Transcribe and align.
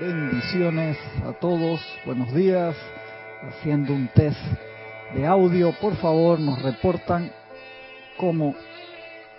Bendiciones 0.00 0.98
a 1.24 1.32
todos, 1.34 1.80
buenos 2.04 2.34
días. 2.34 2.74
Haciendo 3.48 3.92
un 3.92 4.08
test 4.08 4.36
de 5.14 5.24
audio, 5.24 5.72
por 5.80 5.94
favor 5.96 6.40
nos 6.40 6.60
reportan 6.60 7.30
cómo 8.16 8.56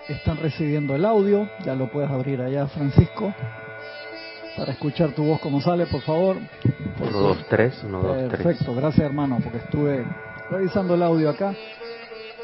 están 0.08 0.38
recibiendo 0.38 0.96
el 0.96 1.04
audio. 1.04 1.50
Ya 1.66 1.76
lo 1.76 1.92
puedes 1.92 2.10
abrir 2.10 2.40
allá, 2.40 2.68
Francisco, 2.68 3.34
para 4.56 4.72
escuchar 4.72 5.12
tu 5.12 5.26
voz 5.26 5.42
como 5.42 5.60
sale, 5.60 5.88
por 5.88 6.02
favor. 6.04 6.38
1, 7.02 7.12
2, 7.12 7.46
3, 7.50 7.84
1, 7.84 8.02
2, 8.02 8.18
3. 8.18 8.30
Perfecto, 8.30 8.76
gracias 8.76 9.06
hermano, 9.06 9.40
porque 9.44 9.58
estuve 9.58 10.06
revisando 10.50 10.96
el 10.96 11.04
audio 11.04 11.32
acá 11.32 11.54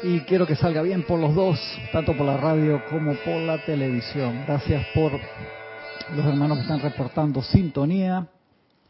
y 0.02 0.20
quiero 0.20 0.46
que 0.46 0.54
salga 0.54 0.82
bien 0.82 1.04
por 1.04 1.18
los 1.18 1.34
dos, 1.34 1.58
tanto 1.92 2.14
por 2.14 2.26
la 2.26 2.36
radio 2.36 2.82
como 2.90 3.14
por 3.24 3.36
la 3.36 3.56
televisión. 3.64 4.44
Gracias 4.46 4.84
por 4.94 5.12
los 6.10 6.26
hermanos 6.26 6.58
que 6.58 6.62
están 6.62 6.80
reportando 6.80 7.42
sintonía. 7.42 8.28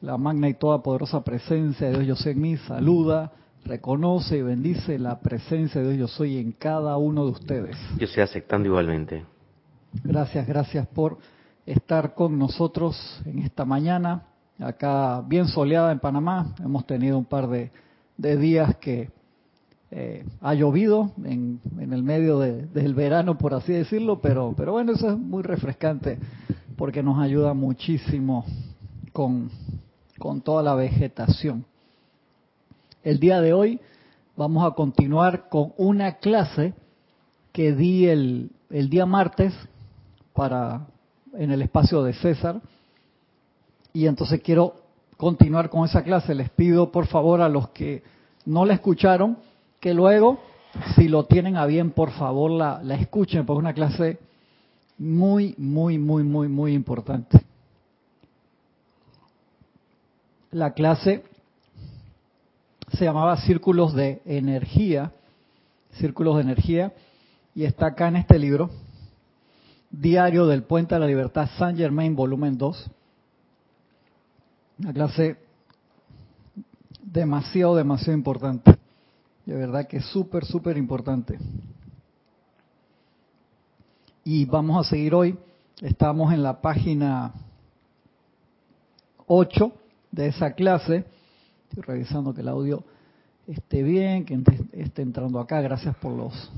La 0.00 0.16
magna 0.16 0.48
y 0.48 0.54
toda 0.54 0.82
poderosa 0.82 1.22
presencia 1.22 1.86
de 1.88 2.00
Dios 2.00 2.06
Yo 2.06 2.16
Soy 2.16 2.32
en 2.32 2.40
mí 2.40 2.56
saluda, 2.56 3.30
reconoce 3.64 4.38
y 4.38 4.42
bendice 4.42 4.98
la 4.98 5.20
presencia 5.20 5.80
de 5.80 5.92
Dios 5.96 6.10
Yo 6.10 6.16
Soy 6.16 6.38
en 6.38 6.52
cada 6.52 6.96
uno 6.96 7.24
de 7.24 7.30
ustedes. 7.30 7.76
Yo 7.98 8.06
estoy 8.06 8.24
aceptando 8.24 8.66
igualmente. 8.66 9.24
Gracias, 10.02 10.46
gracias 10.46 10.88
por 10.88 11.18
estar 11.66 12.14
con 12.14 12.36
nosotros 12.36 12.96
en 13.24 13.38
esta 13.40 13.64
mañana, 13.64 14.24
acá 14.58 15.20
bien 15.20 15.46
soleada 15.46 15.92
en 15.92 16.00
Panamá. 16.00 16.52
Hemos 16.64 16.84
tenido 16.84 17.16
un 17.16 17.24
par 17.24 17.46
de, 17.46 17.70
de 18.16 18.36
días 18.36 18.74
que 18.78 19.08
eh, 19.92 20.24
ha 20.40 20.54
llovido 20.54 21.12
en, 21.22 21.60
en 21.78 21.92
el 21.92 22.02
medio 22.02 22.40
de, 22.40 22.66
del 22.66 22.94
verano, 22.94 23.38
por 23.38 23.54
así 23.54 23.72
decirlo, 23.72 24.20
pero, 24.20 24.52
pero 24.56 24.72
bueno, 24.72 24.92
eso 24.92 25.10
es 25.10 25.16
muy 25.18 25.44
refrescante 25.44 26.18
porque 26.82 27.00
nos 27.00 27.20
ayuda 27.20 27.54
muchísimo 27.54 28.44
con, 29.12 29.52
con 30.18 30.40
toda 30.40 30.64
la 30.64 30.74
vegetación. 30.74 31.64
El 33.04 33.20
día 33.20 33.40
de 33.40 33.52
hoy 33.52 33.78
vamos 34.36 34.66
a 34.66 34.74
continuar 34.74 35.48
con 35.48 35.74
una 35.76 36.16
clase 36.16 36.74
que 37.52 37.72
di 37.72 38.08
el, 38.08 38.50
el 38.68 38.90
día 38.90 39.06
martes 39.06 39.54
para 40.32 40.88
en 41.34 41.52
el 41.52 41.62
espacio 41.62 42.02
de 42.02 42.14
César 42.14 42.60
y 43.92 44.08
entonces 44.08 44.40
quiero 44.40 44.74
continuar 45.16 45.70
con 45.70 45.84
esa 45.84 46.02
clase. 46.02 46.34
Les 46.34 46.50
pido 46.50 46.90
por 46.90 47.06
favor 47.06 47.42
a 47.42 47.48
los 47.48 47.68
que 47.68 48.02
no 48.44 48.64
la 48.64 48.74
escucharon 48.74 49.38
que 49.78 49.94
luego, 49.94 50.40
si 50.96 51.06
lo 51.06 51.26
tienen 51.26 51.56
a 51.56 51.64
bien, 51.64 51.92
por 51.92 52.10
favor 52.10 52.50
la, 52.50 52.82
la 52.82 52.96
escuchen, 52.96 53.46
porque 53.46 53.58
es 53.58 53.62
una 53.62 53.72
clase 53.72 54.18
muy, 55.02 55.56
muy, 55.58 55.98
muy, 55.98 56.22
muy, 56.22 56.46
muy 56.46 56.74
importante. 56.74 57.40
La 60.52 60.74
clase 60.74 61.24
se 62.92 63.04
llamaba 63.04 63.36
Círculos 63.38 63.94
de 63.94 64.22
Energía, 64.24 65.12
Círculos 65.94 66.36
de 66.36 66.42
Energía, 66.42 66.92
y 67.52 67.64
está 67.64 67.86
acá 67.86 68.08
en 68.08 68.16
este 68.16 68.38
libro, 68.38 68.70
Diario 69.90 70.46
del 70.46 70.62
Puente 70.62 70.94
a 70.94 71.00
la 71.00 71.06
Libertad, 71.06 71.50
Saint 71.58 71.76
Germain, 71.76 72.14
volumen 72.14 72.56
2. 72.56 72.90
Una 74.78 74.92
clase 74.92 75.36
demasiado, 77.02 77.74
demasiado 77.74 78.16
importante. 78.16 78.78
De 79.46 79.56
verdad 79.56 79.88
que 79.88 80.00
súper, 80.00 80.44
súper 80.44 80.76
importante. 80.76 81.38
Y 84.24 84.44
vamos 84.44 84.86
a 84.86 84.88
seguir 84.88 85.14
hoy. 85.14 85.36
Estamos 85.80 86.32
en 86.32 86.44
la 86.44 86.60
página 86.60 87.32
8 89.26 89.72
de 90.12 90.28
esa 90.28 90.52
clase. 90.52 91.04
Estoy 91.68 91.82
revisando 91.82 92.32
que 92.32 92.42
el 92.42 92.48
audio 92.48 92.84
esté 93.48 93.82
bien, 93.82 94.24
que 94.24 94.40
esté 94.74 95.02
entrando 95.02 95.40
acá. 95.40 95.60
Gracias 95.60 95.96
por 95.96 96.12
los 96.12 96.50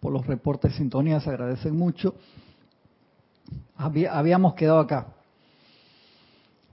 por 0.00 0.12
los 0.12 0.26
reportes 0.26 0.72
de 0.72 0.78
sintonía, 0.78 1.20
se 1.20 1.30
agradecen 1.30 1.76
mucho. 1.76 2.14
Habíamos 3.76 4.54
quedado 4.54 4.80
acá. 4.80 5.06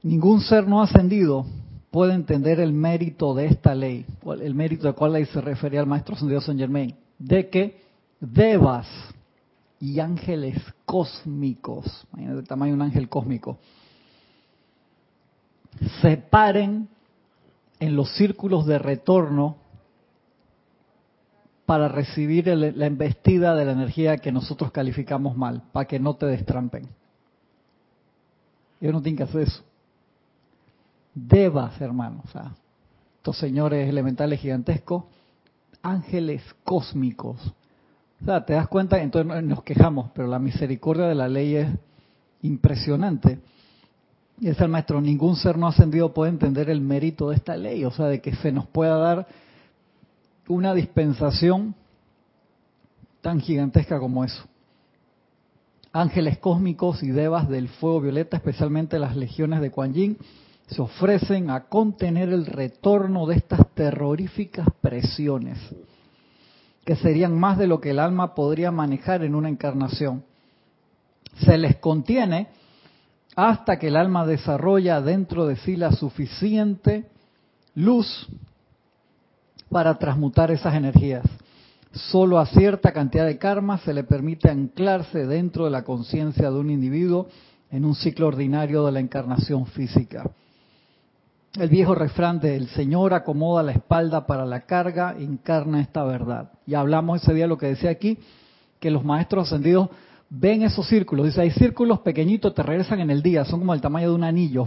Ningún 0.02 0.42
ser 0.42 0.68
no 0.68 0.82
ascendido 0.82 1.46
puede 1.92 2.14
entender 2.14 2.60
el 2.60 2.74
mérito 2.74 3.36
de 3.36 3.46
esta 3.46 3.76
ley. 3.76 4.08
El 4.26 4.56
mérito 4.56 4.88
de 4.88 4.94
cuál 4.94 5.14
ley 5.14 5.26
se 5.26 5.40
refería 5.40 5.82
al 5.82 5.86
maestro 5.86 6.16
ascendido 6.16 6.42
Saint 6.42 6.60
Germain. 6.60 6.96
De 7.20 7.48
que 7.48 7.80
devas 8.20 8.88
y 9.82 10.00
ángeles 10.00 10.56
cósmicos, 10.86 12.08
imagínate 12.14 12.40
el 12.40 12.48
tamaño 12.48 12.72
de 12.72 12.76
un 12.76 12.82
ángel 12.84 13.10
cósmico, 13.10 13.58
se 16.02 16.18
paren 16.18 16.88
en 17.80 17.96
los 17.96 18.14
círculos 18.16 18.68
de 18.68 18.78
retorno 18.78 19.58
para 21.66 21.88
recibir 21.88 22.48
el, 22.48 22.78
la 22.78 22.86
embestida 22.86 23.56
de 23.56 23.66
la 23.66 23.72
energía 23.72 24.18
que 24.18 24.32
nosotros 24.32 24.72
calificamos 24.72 25.36
mal, 25.36 25.64
para 25.72 25.88
que 25.88 26.00
no 26.00 26.16
te 26.16 26.28
destrampen. 26.28 26.88
Ellos 28.80 28.94
no 28.94 29.02
tienen 29.02 29.18
que 29.18 29.24
hacer 29.24 29.42
eso. 29.42 29.64
Devas, 31.16 31.82
hermanos, 31.82 32.26
o 32.26 32.28
sea, 32.30 32.56
estos 33.18 33.38
señores 33.38 33.90
elementales 33.90 34.40
gigantescos, 34.40 35.06
ángeles 35.82 36.44
cósmicos. 36.64 37.54
O 38.22 38.26
sea, 38.26 38.46
te 38.46 38.54
das 38.54 38.68
cuenta, 38.68 39.02
entonces 39.02 39.44
nos 39.44 39.64
quejamos, 39.64 40.12
pero 40.14 40.28
la 40.28 40.40
misericordia 40.40 41.08
de 41.08 41.16
la 41.16 41.28
ley 41.28 41.56
es 41.56 41.68
impresionante. 42.44 43.40
Y 44.40 44.50
es 44.50 44.60
el 44.60 44.70
maestro, 44.70 45.02
ningún 45.02 45.36
ser 45.36 45.58
no 45.58 45.68
ascendido 45.68 46.14
puede 46.14 46.32
entender 46.32 46.70
el 46.70 46.82
mérito 46.82 47.30
de 47.30 47.36
esta 47.36 47.56
ley, 47.56 47.84
o 47.86 47.92
sea, 47.92 48.08
de 48.08 48.22
que 48.22 48.36
se 48.36 48.52
nos 48.52 48.68
pueda 48.68 48.98
dar 48.98 49.28
una 50.48 50.74
dispensación 50.74 51.76
tan 53.22 53.40
gigantesca 53.40 54.00
como 54.00 54.24
eso. 54.24 54.44
Ángeles 55.94 56.38
cósmicos 56.38 57.04
y 57.04 57.10
devas 57.10 57.50
del 57.50 57.70
fuego 57.70 58.02
violeta, 58.02 58.38
especialmente 58.38 58.98
las 58.98 59.16
legiones 59.16 59.62
de 59.62 59.72
Kuan 59.72 59.94
Yin, 59.94 60.18
se 60.68 60.82
ofrecen 60.82 61.50
a 61.50 61.66
contener 61.66 62.30
el 62.30 62.46
retorno 62.46 63.26
de 63.28 63.36
estas 63.36 63.68
terroríficas 63.74 64.68
presiones, 64.80 65.58
que 66.86 66.96
serían 66.96 67.38
más 67.38 67.58
de 67.58 67.68
lo 67.68 67.80
que 67.80 67.92
el 67.92 68.00
alma 68.00 68.34
podría 68.34 68.72
manejar 68.72 69.24
en 69.24 69.36
una 69.36 69.50
encarnación. 69.50 70.24
Se 71.46 71.58
les 71.58 71.78
contiene 71.78 72.48
hasta 73.36 73.78
que 73.78 73.88
el 73.88 73.96
alma 73.96 74.26
desarrolla 74.26 75.02
dentro 75.02 75.46
de 75.46 75.56
sí 75.58 75.76
la 75.76 75.92
suficiente 75.92 77.06
luz 77.76 78.28
para 79.70 79.98
transmutar 79.98 80.52
esas 80.52 80.76
energías. 80.76 81.24
Solo 81.94 82.40
a 82.40 82.46
cierta 82.46 82.92
cantidad 82.92 83.26
de 83.26 83.38
karma 83.38 83.78
se 83.80 83.94
le 83.94 84.04
permite 84.04 84.50
anclarse 84.50 85.26
dentro 85.26 85.66
de 85.66 85.72
la 85.72 85.84
conciencia 85.84 86.50
de 86.50 86.58
un 86.58 86.70
individuo 86.70 87.28
en 87.70 87.86
un 87.86 87.96
ciclo 87.96 88.28
ordinario 88.28 88.86
de 88.86 88.92
la 88.92 89.00
encarnación 89.00 89.66
física. 89.66 90.30
El 91.60 91.68
viejo 91.68 91.96
refrán 91.96 92.40
de 92.40 92.56
el 92.56 92.70
Señor 92.70 93.14
acomoda 93.14 93.62
la 93.62 93.74
espalda 93.74 94.26
para 94.26 94.46
la 94.46 94.62
carga 94.62 95.16
encarna 95.20 95.82
esta 95.82 96.04
verdad. 96.06 96.52
Y 96.66 96.76
hablamos 96.76 97.22
ese 97.22 97.34
día 97.34 97.46
lo 97.46 97.58
que 97.58 97.68
decía 97.68 97.90
aquí, 97.90 98.18
que 98.80 98.90
los 98.90 99.04
maestros 99.04 99.48
ascendidos 99.48 99.90
ven 100.30 100.64
esos 100.64 100.88
círculos. 100.88 101.26
Dice, 101.26 101.42
hay 101.42 101.52
círculos 101.52 102.00
pequeñitos, 102.00 102.54
te 102.56 102.64
regresan 102.64 103.02
en 103.02 103.10
el 103.10 103.22
día, 103.22 103.44
son 103.44 103.60
como 103.60 103.74
el 103.74 103.82
tamaño 103.82 104.10
de 104.10 104.16
un 104.16 104.24
anillo. 104.24 104.66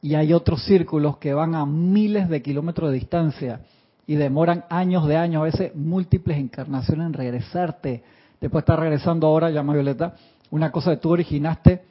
Y 0.00 0.14
hay 0.14 0.32
otros 0.32 0.64
círculos 0.64 1.18
que 1.18 1.34
van 1.34 1.54
a 1.54 1.66
miles 1.66 2.30
de 2.30 2.40
kilómetros 2.40 2.90
de 2.90 2.94
distancia 2.94 3.60
y 4.06 4.14
demoran 4.14 4.64
años 4.70 5.06
de 5.06 5.16
años, 5.18 5.40
a 5.40 5.44
veces 5.44 5.76
múltiples 5.76 6.38
encarnaciones 6.38 7.06
en 7.06 7.12
regresarte. 7.12 8.02
Después 8.40 8.62
está 8.62 8.76
regresando 8.76 9.26
ahora, 9.26 9.50
llama 9.50 9.74
Violeta, 9.74 10.14
una 10.50 10.72
cosa 10.72 10.92
que 10.92 10.96
tú 10.98 11.10
originaste 11.10 11.82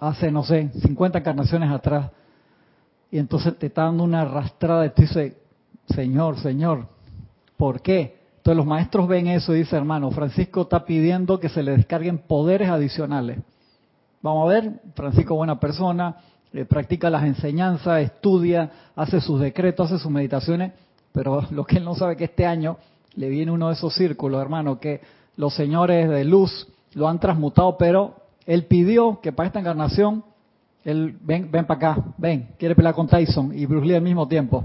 hace, 0.00 0.32
no 0.32 0.42
sé, 0.42 0.70
50 0.80 1.18
encarnaciones 1.18 1.70
atrás. 1.70 2.10
Y 3.10 3.18
entonces 3.18 3.58
te 3.58 3.66
está 3.66 3.84
dando 3.84 4.04
una 4.04 4.22
arrastrada 4.22 4.86
y 4.86 4.90
te 4.90 5.02
dice, 5.02 5.38
Señor, 5.88 6.38
Señor, 6.38 6.86
¿por 7.56 7.80
qué? 7.80 8.18
Entonces 8.38 8.56
los 8.56 8.66
maestros 8.66 9.08
ven 9.08 9.26
eso 9.26 9.54
y 9.54 9.60
dicen, 9.60 9.78
hermano, 9.78 10.10
Francisco 10.10 10.62
está 10.62 10.84
pidiendo 10.84 11.40
que 11.40 11.48
se 11.48 11.62
le 11.62 11.76
descarguen 11.76 12.18
poderes 12.18 12.68
adicionales. 12.68 13.38
Vamos 14.22 14.46
a 14.46 14.52
ver, 14.52 14.72
Francisco 14.94 15.34
buena 15.34 15.60
persona, 15.60 16.16
eh, 16.52 16.64
practica 16.64 17.10
las 17.10 17.24
enseñanzas, 17.24 18.00
estudia, 18.02 18.70
hace 18.96 19.20
sus 19.20 19.40
decretos, 19.40 19.90
hace 19.90 20.02
sus 20.02 20.10
meditaciones, 20.10 20.72
pero 21.12 21.46
lo 21.50 21.64
que 21.64 21.76
él 21.76 21.84
no 21.84 21.94
sabe 21.94 22.16
que 22.16 22.24
este 22.24 22.46
año 22.46 22.78
le 23.14 23.28
viene 23.28 23.52
uno 23.52 23.68
de 23.68 23.74
esos 23.74 23.94
círculos, 23.94 24.40
hermano, 24.40 24.78
que 24.78 25.00
los 25.36 25.54
señores 25.54 26.08
de 26.08 26.24
luz 26.24 26.68
lo 26.94 27.08
han 27.08 27.20
transmutado, 27.20 27.76
pero 27.76 28.16
él 28.46 28.64
pidió 28.64 29.20
que 29.20 29.32
para 29.32 29.48
esta 29.48 29.60
encarnación, 29.60 30.24
él, 30.90 31.18
ven, 31.20 31.50
ven 31.50 31.66
para 31.66 31.90
acá, 31.90 32.04
ven, 32.16 32.50
quiere 32.58 32.74
pelear 32.74 32.94
con 32.94 33.06
Tyson 33.06 33.52
y 33.54 33.66
Bruce 33.66 33.86
Lee 33.86 33.94
al 33.94 34.02
mismo 34.02 34.26
tiempo. 34.26 34.64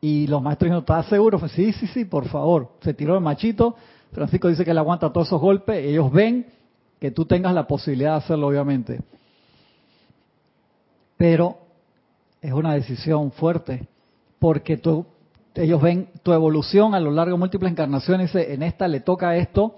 Y 0.00 0.26
los 0.26 0.42
maestros 0.42 0.66
dijeron, 0.66 0.80
¿estás 0.80 1.06
seguro? 1.06 1.38
Fue, 1.38 1.48
sí, 1.48 1.72
sí, 1.72 1.86
sí, 1.86 2.04
por 2.04 2.26
favor. 2.26 2.72
Se 2.80 2.92
tiró 2.92 3.14
el 3.14 3.20
machito, 3.20 3.76
Francisco 4.12 4.48
dice 4.48 4.64
que 4.64 4.70
él 4.72 4.78
aguanta 4.78 5.12
todos 5.12 5.28
esos 5.28 5.40
golpes, 5.40 5.84
ellos 5.84 6.10
ven 6.10 6.46
que 6.98 7.10
tú 7.10 7.24
tengas 7.24 7.54
la 7.54 7.66
posibilidad 7.66 8.12
de 8.12 8.16
hacerlo, 8.16 8.48
obviamente. 8.48 9.00
Pero 11.16 11.58
es 12.40 12.52
una 12.52 12.74
decisión 12.74 13.30
fuerte, 13.32 13.86
porque 14.38 14.80
ellos 15.54 15.82
ven 15.82 16.08
tu 16.22 16.32
evolución 16.32 16.94
a 16.94 17.00
lo 17.00 17.10
largo 17.10 17.36
de 17.36 17.38
múltiples 17.38 17.70
encarnaciones, 17.70 18.34
y 18.34 18.38
en 18.38 18.62
esta 18.62 18.88
le 18.88 19.00
toca 19.00 19.36
esto, 19.36 19.76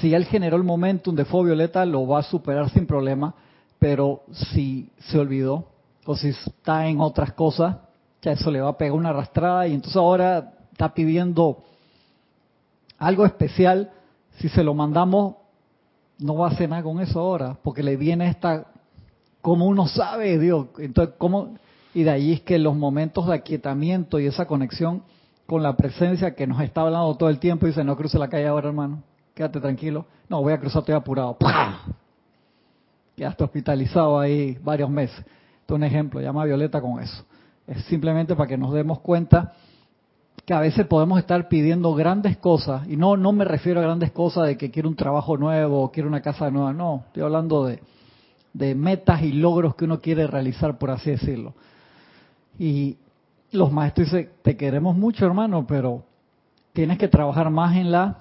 si 0.00 0.14
él 0.14 0.24
generó 0.26 0.56
el 0.56 0.64
momentum 0.64 1.14
de 1.14 1.24
fuego 1.24 1.46
violeta, 1.46 1.84
lo 1.84 2.06
va 2.06 2.20
a 2.20 2.22
superar 2.22 2.70
sin 2.70 2.86
problema, 2.86 3.34
pero 3.78 4.22
si 4.32 4.90
se 4.98 5.18
olvidó 5.18 5.68
o 6.04 6.16
si 6.16 6.28
está 6.28 6.86
en 6.86 7.00
otras 7.00 7.32
cosas, 7.32 7.76
ya 8.22 8.32
eso 8.32 8.50
le 8.50 8.60
va 8.60 8.70
a 8.70 8.78
pegar 8.78 8.94
una 8.94 9.10
arrastrada 9.10 9.66
y 9.66 9.74
entonces 9.74 9.96
ahora 9.96 10.52
está 10.72 10.92
pidiendo 10.92 11.62
algo 12.98 13.24
especial. 13.24 13.90
Si 14.38 14.48
se 14.48 14.64
lo 14.64 14.74
mandamos, 14.74 15.36
no 16.18 16.36
va 16.36 16.48
a 16.48 16.50
hacer 16.50 16.68
nada 16.68 16.82
con 16.82 17.00
eso 17.00 17.20
ahora, 17.20 17.56
porque 17.62 17.82
le 17.82 17.96
viene 17.96 18.28
esta, 18.28 18.66
como 19.40 19.66
uno 19.66 19.86
sabe, 19.86 20.38
Dios, 20.38 20.66
entonces, 20.78 21.14
¿cómo? 21.18 21.54
Y 21.94 22.02
de 22.02 22.10
ahí 22.10 22.32
es 22.32 22.40
que 22.40 22.58
los 22.58 22.76
momentos 22.76 23.26
de 23.26 23.34
aquietamiento 23.34 24.18
y 24.18 24.26
esa 24.26 24.46
conexión 24.46 25.02
con 25.46 25.62
la 25.62 25.76
presencia 25.76 26.34
que 26.34 26.46
nos 26.46 26.60
está 26.60 26.82
hablando 26.82 27.16
todo 27.16 27.28
el 27.28 27.38
tiempo, 27.38 27.66
dice, 27.66 27.84
no 27.84 27.96
cruce 27.96 28.18
la 28.18 28.28
calle 28.28 28.46
ahora, 28.46 28.68
hermano 28.68 29.02
quédate 29.38 29.60
tranquilo. 29.60 30.04
No, 30.28 30.42
voy 30.42 30.52
a 30.52 30.58
cruzar, 30.58 30.80
estoy 30.80 30.96
apurado. 30.96 31.38
¡Pah! 31.38 31.82
Quedaste 33.18 33.42
hospitalizado 33.42 34.20
ahí 34.20 34.56
varios 34.62 34.88
meses. 34.88 35.18
Esto 35.18 35.74
es 35.74 35.76
un 35.76 35.82
ejemplo, 35.82 36.20
llama 36.20 36.42
a 36.42 36.44
Violeta 36.44 36.80
con 36.80 37.02
eso. 37.02 37.24
Es 37.66 37.82
simplemente 37.86 38.36
para 38.36 38.48
que 38.48 38.56
nos 38.56 38.72
demos 38.72 39.00
cuenta 39.00 39.54
que 40.46 40.54
a 40.54 40.60
veces 40.60 40.86
podemos 40.86 41.18
estar 41.18 41.48
pidiendo 41.48 41.92
grandes 41.94 42.36
cosas, 42.36 42.86
y 42.88 42.96
no, 42.96 43.16
no 43.16 43.32
me 43.32 43.44
refiero 43.44 43.80
a 43.80 43.82
grandes 43.82 44.12
cosas 44.12 44.46
de 44.46 44.56
que 44.56 44.70
quiero 44.70 44.88
un 44.88 44.94
trabajo 44.94 45.36
nuevo 45.36 45.90
quiero 45.90 46.08
una 46.08 46.22
casa 46.22 46.48
nueva, 46.48 46.72
no, 46.72 47.02
estoy 47.08 47.24
hablando 47.24 47.64
de, 47.64 47.80
de 48.52 48.76
metas 48.76 49.20
y 49.22 49.32
logros 49.32 49.74
que 49.74 49.86
uno 49.86 50.00
quiere 50.00 50.28
realizar, 50.28 50.78
por 50.78 50.92
así 50.92 51.10
decirlo. 51.10 51.54
Y 52.56 52.98
los 53.50 53.72
maestros 53.72 54.12
dicen, 54.12 54.30
te 54.42 54.56
queremos 54.56 54.96
mucho 54.96 55.26
hermano, 55.26 55.66
pero 55.66 56.04
tienes 56.72 56.98
que 56.98 57.08
trabajar 57.08 57.50
más 57.50 57.76
en 57.76 57.90
la 57.90 58.18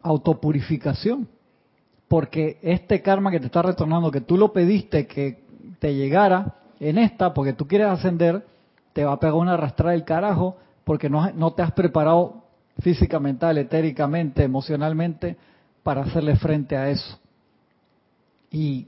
autopurificación. 0.00 1.28
Porque 2.14 2.58
este 2.62 3.02
karma 3.02 3.32
que 3.32 3.40
te 3.40 3.46
está 3.46 3.60
retornando, 3.60 4.12
que 4.12 4.20
tú 4.20 4.36
lo 4.36 4.52
pediste 4.52 5.08
que 5.08 5.42
te 5.80 5.96
llegara 5.96 6.54
en 6.78 6.96
esta, 6.96 7.34
porque 7.34 7.54
tú 7.54 7.66
quieres 7.66 7.88
ascender, 7.88 8.46
te 8.92 9.04
va 9.04 9.14
a 9.14 9.18
pegar 9.18 9.34
una 9.34 9.54
arrastrada 9.54 9.90
del 9.90 10.04
carajo, 10.04 10.56
porque 10.84 11.10
no, 11.10 11.32
no 11.32 11.54
te 11.54 11.62
has 11.62 11.72
preparado 11.72 12.44
física, 12.78 13.18
mental, 13.18 13.58
etéricamente, 13.58 14.44
emocionalmente, 14.44 15.36
para 15.82 16.02
hacerle 16.02 16.36
frente 16.36 16.76
a 16.76 16.88
eso. 16.88 17.18
Y 18.48 18.86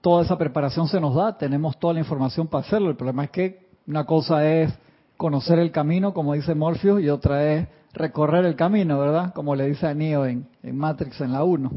toda 0.00 0.24
esa 0.24 0.38
preparación 0.38 0.88
se 0.88 1.02
nos 1.02 1.14
da, 1.14 1.36
tenemos 1.36 1.78
toda 1.78 1.92
la 1.92 2.00
información 2.00 2.46
para 2.46 2.64
hacerlo. 2.64 2.88
El 2.88 2.96
problema 2.96 3.24
es 3.24 3.30
que 3.30 3.66
una 3.86 4.06
cosa 4.06 4.42
es 4.50 4.72
conocer 5.18 5.58
el 5.58 5.70
camino, 5.70 6.14
como 6.14 6.32
dice 6.32 6.54
Morpheus, 6.54 7.02
y 7.02 7.10
otra 7.10 7.44
es 7.44 7.68
recorrer 7.92 8.44
el 8.44 8.56
camino, 8.56 8.98
¿verdad? 8.98 9.32
Como 9.34 9.54
le 9.54 9.68
dice 9.68 9.86
a 9.86 9.94
Neo 9.94 10.26
en, 10.26 10.46
Matrix 10.62 11.20
en 11.20 11.32
la 11.32 11.44
1. 11.44 11.70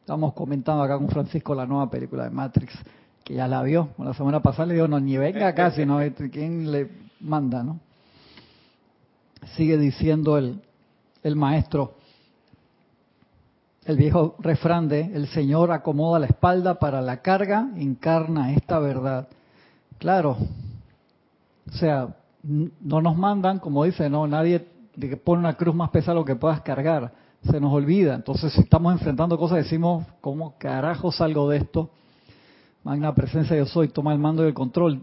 Estamos 0.00 0.32
comentando 0.32 0.82
acá 0.82 0.96
con 0.96 1.08
Francisco 1.08 1.54
la 1.54 1.66
nueva 1.66 1.90
película 1.90 2.24
de 2.24 2.30
Matrix, 2.30 2.72
que 3.24 3.34
ya 3.34 3.46
la 3.46 3.62
vio. 3.62 3.90
La 3.98 4.14
semana 4.14 4.40
pasada 4.40 4.66
le 4.66 4.74
digo, 4.74 4.88
no, 4.88 4.98
ni 4.98 5.16
venga 5.16 5.48
acá, 5.48 5.70
sino 5.76 6.00
quién 6.32 6.70
le 6.70 6.90
manda, 7.20 7.62
¿no? 7.62 7.80
Sigue 9.56 9.78
diciendo 9.78 10.38
el, 10.38 10.60
el 11.22 11.36
maestro, 11.36 11.94
el 13.84 13.96
viejo 13.96 14.36
refrán 14.40 14.88
de, 14.88 15.00
el 15.00 15.28
Señor 15.28 15.72
acomoda 15.72 16.18
la 16.18 16.26
espalda 16.26 16.78
para 16.78 17.00
la 17.00 17.22
carga, 17.22 17.70
encarna 17.76 18.52
esta 18.52 18.78
verdad. 18.78 19.28
Claro, 19.98 20.36
o 21.66 21.72
sea, 21.72 22.14
no 22.42 23.00
nos 23.00 23.16
mandan, 23.16 23.58
como 23.58 23.84
dice, 23.84 24.10
no, 24.10 24.26
nadie 24.26 24.66
de 24.98 25.08
que 25.08 25.16
pone 25.16 25.38
una 25.38 25.54
cruz 25.54 25.76
más 25.76 25.90
pesada 25.90 26.16
lo 26.16 26.24
que 26.24 26.34
puedas 26.34 26.60
cargar. 26.62 27.12
Se 27.42 27.60
nos 27.60 27.72
olvida. 27.72 28.16
Entonces, 28.16 28.52
si 28.52 28.62
estamos 28.62 28.92
enfrentando 28.92 29.38
cosas, 29.38 29.58
decimos, 29.58 30.04
¿cómo 30.20 30.58
carajo 30.58 31.12
salgo 31.12 31.48
de 31.48 31.58
esto? 31.58 31.90
Magna 32.82 33.14
presencia 33.14 33.56
yo 33.56 33.64
soy, 33.66 33.88
toma 33.88 34.12
el 34.12 34.18
mando 34.18 34.42
y 34.44 34.48
el 34.48 34.54
control. 34.54 35.00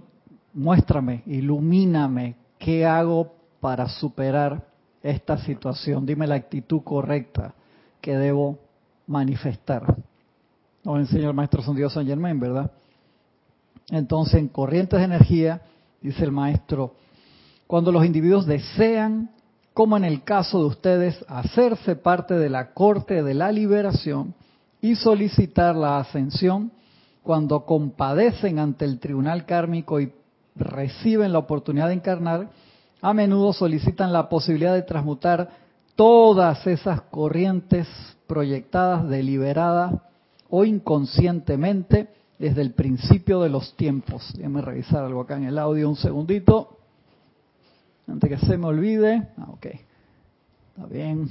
Muéstrame, 0.53 1.23
ilumíname, 1.25 2.35
¿qué 2.59 2.85
hago 2.85 3.35
para 3.61 3.87
superar 3.87 4.67
esta 5.01 5.37
situación? 5.37 6.05
Dime 6.05 6.27
la 6.27 6.35
actitud 6.35 6.81
correcta 6.83 7.53
que 8.01 8.17
debo 8.17 8.59
manifestar. 9.07 9.95
Nos 10.83 10.99
enseña 10.99 11.29
el 11.29 11.33
maestro 11.33 11.61
San 11.61 11.75
Dios 11.75 11.93
San 11.93 12.05
Germain, 12.05 12.37
¿verdad? 12.37 12.69
Entonces, 13.89 14.35
en 14.35 14.49
corrientes 14.49 14.99
de 14.99 15.05
energía, 15.05 15.61
dice 16.01 16.25
el 16.25 16.33
maestro, 16.33 16.95
cuando 17.65 17.93
los 17.93 18.05
individuos 18.05 18.45
desean 18.45 19.29
como 19.75 19.97
en 19.97 20.05
el 20.05 20.23
caso 20.23 20.59
de 20.59 20.65
ustedes, 20.67 21.25
hacerse 21.27 21.97
parte 21.97 22.35
de 22.35 22.49
la 22.49 22.71
corte 22.71 23.21
de 23.21 23.33
la 23.33 23.51
liberación 23.51 24.33
y 24.79 24.95
solicitar 24.95 25.75
la 25.75 25.99
ascensión 25.99 26.71
cuando 27.21 27.65
compadecen 27.65 28.57
ante 28.57 28.85
el 28.85 28.99
tribunal 28.99 29.45
kármico 29.45 29.99
y 29.99 30.13
reciben 30.55 31.33
la 31.33 31.39
oportunidad 31.39 31.89
de 31.89 31.95
encarnar, 31.95 32.47
a 33.01 33.13
menudo 33.13 33.51
solicitan 33.51 34.13
la 34.13 34.29
posibilidad 34.29 34.73
de 34.73 34.83
transmutar 34.83 35.49
todas 35.97 36.65
esas 36.67 37.01
corrientes 37.01 37.85
proyectadas 38.27 39.09
deliberada 39.09 40.03
o 40.49 40.63
inconscientemente 40.63 42.07
desde 42.39 42.61
el 42.61 42.71
principio 42.71 43.41
de 43.41 43.49
los 43.49 43.75
tiempos. 43.75 44.31
Déjame 44.37 44.61
revisar 44.61 45.03
algo 45.03 45.19
acá 45.19 45.35
en 45.35 45.43
el 45.43 45.59
audio 45.59 45.89
un 45.89 45.97
segundito. 45.97 46.74
Antes 48.07 48.29
que 48.29 48.45
se 48.45 48.57
me 48.57 48.67
olvide. 48.67 49.27
Ah, 49.37 49.47
ok. 49.49 49.65
Está 49.65 50.87
bien. 50.87 51.27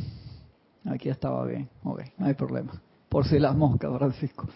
Aquí 0.85 1.09
estaba 1.09 1.45
bien. 1.47 1.69
Ok, 1.83 2.03
no 2.19 2.27
hay 2.27 2.35
problema. 2.35 2.73
Por 3.09 3.27
si 3.27 3.39
las 3.39 3.55
moscas, 3.55 3.97
Francisco. 3.97 4.49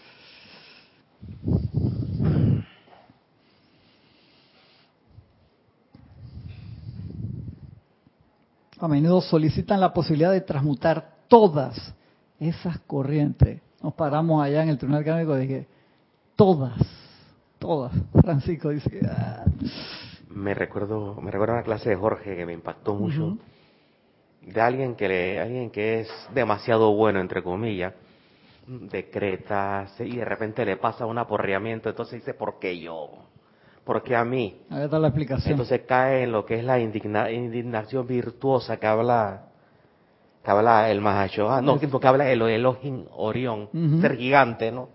A 8.79 8.87
menudo 8.87 9.21
solicitan 9.21 9.81
la 9.81 9.93
posibilidad 9.93 10.31
de 10.31 10.41
transmutar 10.41 11.17
todas 11.27 11.93
esas 12.39 12.79
corrientes. 12.79 13.61
Nos 13.81 13.93
paramos 13.93 14.43
allá 14.43 14.63
en 14.63 14.69
el 14.69 14.77
tribunal 14.77 15.03
cárnico 15.03 15.37
y 15.37 15.41
dije, 15.41 15.67
todas, 16.35 16.79
todas. 17.57 17.91
Francisco 18.21 18.69
dice. 18.69 19.01
Ah, 19.05 19.45
me 20.29 20.53
recuerdo, 20.53 21.19
me 21.21 21.31
recuerdo 21.31 21.55
una 21.55 21.63
clase 21.63 21.89
de 21.89 21.95
Jorge 21.95 22.35
que 22.35 22.45
me 22.45 22.53
impactó 22.53 22.93
mucho, 22.93 23.37
de 24.41 24.61
alguien 24.61 24.95
que, 24.95 25.07
le, 25.07 25.39
alguien 25.39 25.69
que 25.69 26.01
es 26.01 26.09
demasiado 26.33 26.93
bueno, 26.93 27.19
entre 27.19 27.43
comillas, 27.43 27.93
decreta 28.67 29.87
y 29.99 30.17
de 30.17 30.25
repente 30.25 30.63
le 30.63 30.77
pasa 30.77 31.05
un 31.05 31.17
aporreamiento, 31.17 31.89
entonces 31.89 32.19
dice, 32.19 32.35
¿por 32.35 32.59
qué 32.59 32.79
yo? 32.79 33.09
¿Por 33.83 34.03
qué 34.03 34.15
a 34.15 34.23
mí? 34.23 34.61
Ahí 34.69 34.83
está 34.83 34.99
la 34.99 35.07
explicación. 35.07 35.53
Entonces 35.53 35.81
cae 35.87 36.23
en 36.23 36.31
lo 36.31 36.45
que 36.45 36.59
es 36.59 36.63
la 36.63 36.79
indignación 36.79 38.05
virtuosa 38.05 38.77
que 38.77 38.85
habla 38.85 39.45
que 40.43 40.51
habla 40.51 40.89
el 40.89 41.01
Mahashoah, 41.01 41.61
no, 41.61 41.79
que 41.79 42.07
habla 42.07 42.31
el 42.31 42.41
Elohim 42.41 43.05
Orión, 43.15 43.67
ser 43.99 44.15
gigante, 44.15 44.71
¿no? 44.71 44.89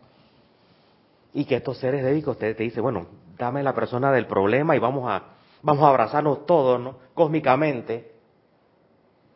Y 1.35 1.45
que 1.45 1.57
estos 1.57 1.79
seres 1.79 2.05
de 2.05 2.31
usted 2.31 2.57
te 2.57 2.62
dice, 2.62 2.81
bueno, 2.81 3.09
dame 3.38 3.62
la 3.62 3.75
persona 3.75 4.12
del 4.12 4.26
problema 4.26 4.76
y 4.76 4.79
vamos 4.79 5.11
a, 5.11 5.23
vamos 5.62 5.85
a 5.85 5.88
abrazarnos 5.88 6.47
todos, 6.47 6.81
¿no? 6.81 6.97
Cósmicamente. 7.14 8.12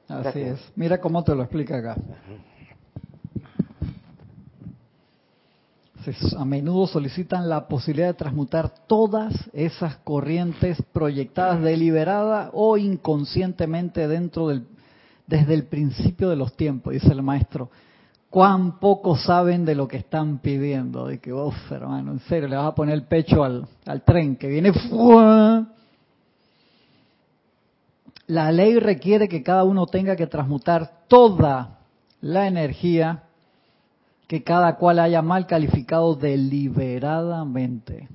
Así 0.08 0.40
es. 0.40 0.72
Mira 0.76 1.00
cómo 1.00 1.22
te 1.22 1.34
lo 1.34 1.42
explica 1.42 1.78
acá. 1.78 1.96
A 6.38 6.44
menudo 6.46 6.86
solicitan 6.86 7.50
la 7.50 7.68
posibilidad 7.68 8.06
de 8.06 8.14
transmutar 8.14 8.70
todas 8.86 9.34
esas 9.52 9.96
corrientes 9.96 10.82
proyectadas 10.92 11.60
deliberada 11.62 12.48
o 12.54 12.78
inconscientemente 12.78 14.08
dentro 14.08 14.48
del, 14.48 14.66
desde 15.26 15.52
el 15.52 15.64
principio 15.66 16.30
de 16.30 16.36
los 16.36 16.56
tiempos, 16.56 16.94
dice 16.94 17.12
el 17.12 17.22
maestro 17.22 17.70
cuán 18.30 18.78
poco 18.78 19.16
saben 19.16 19.64
de 19.64 19.74
lo 19.74 19.88
que 19.88 19.96
están 19.98 20.38
pidiendo. 20.38 21.06
De 21.06 21.18
que, 21.18 21.32
uff, 21.32 21.72
hermano, 21.72 22.12
en 22.12 22.20
serio, 22.20 22.48
le 22.48 22.56
vas 22.56 22.66
a 22.66 22.74
poner 22.74 22.94
el 22.94 23.04
pecho 23.04 23.42
al, 23.44 23.66
tren 24.04 24.36
que 24.36 24.48
viene. 24.48 24.72
La 28.26 28.52
ley 28.52 28.78
requiere 28.78 29.26
que 29.26 29.42
cada 29.42 29.64
uno 29.64 29.86
tenga 29.86 30.14
que 30.14 30.26
transmutar 30.26 31.06
toda 31.08 31.78
la 32.20 32.46
energía 32.46 33.22
que 34.26 34.42
cada 34.42 34.76
cual 34.76 34.98
haya 34.98 35.22
mal 35.22 35.46
calificado 35.46 36.14
deliberadamente. 36.14 38.06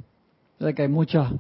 Que 0.60 0.84
hay 0.84 0.88
muchas 0.88 1.34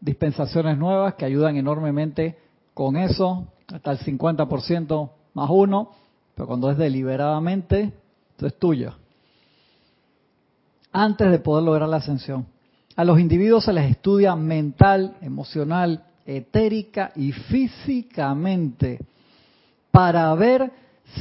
dispensaciones 0.00 0.78
nuevas 0.78 1.14
que 1.14 1.26
ayudan 1.26 1.56
enormemente 1.56 2.38
con 2.72 2.96
eso, 2.96 3.48
hasta 3.70 3.92
el 3.92 3.98
50% 3.98 5.10
más 5.34 5.50
uno, 5.50 5.90
pero 6.40 6.48
cuando 6.48 6.70
es 6.70 6.78
deliberadamente, 6.78 7.92
es 8.40 8.58
tuyo. 8.58 8.94
antes 10.90 11.30
de 11.30 11.38
poder 11.38 11.64
lograr 11.64 11.86
la 11.86 11.98
ascensión. 11.98 12.46
A 12.96 13.04
los 13.04 13.20
individuos 13.20 13.66
se 13.66 13.74
les 13.74 13.90
estudia 13.90 14.34
mental, 14.36 15.18
emocional, 15.20 16.02
etérica 16.24 17.12
y 17.14 17.32
físicamente 17.32 19.04
para 19.90 20.34
ver 20.34 20.72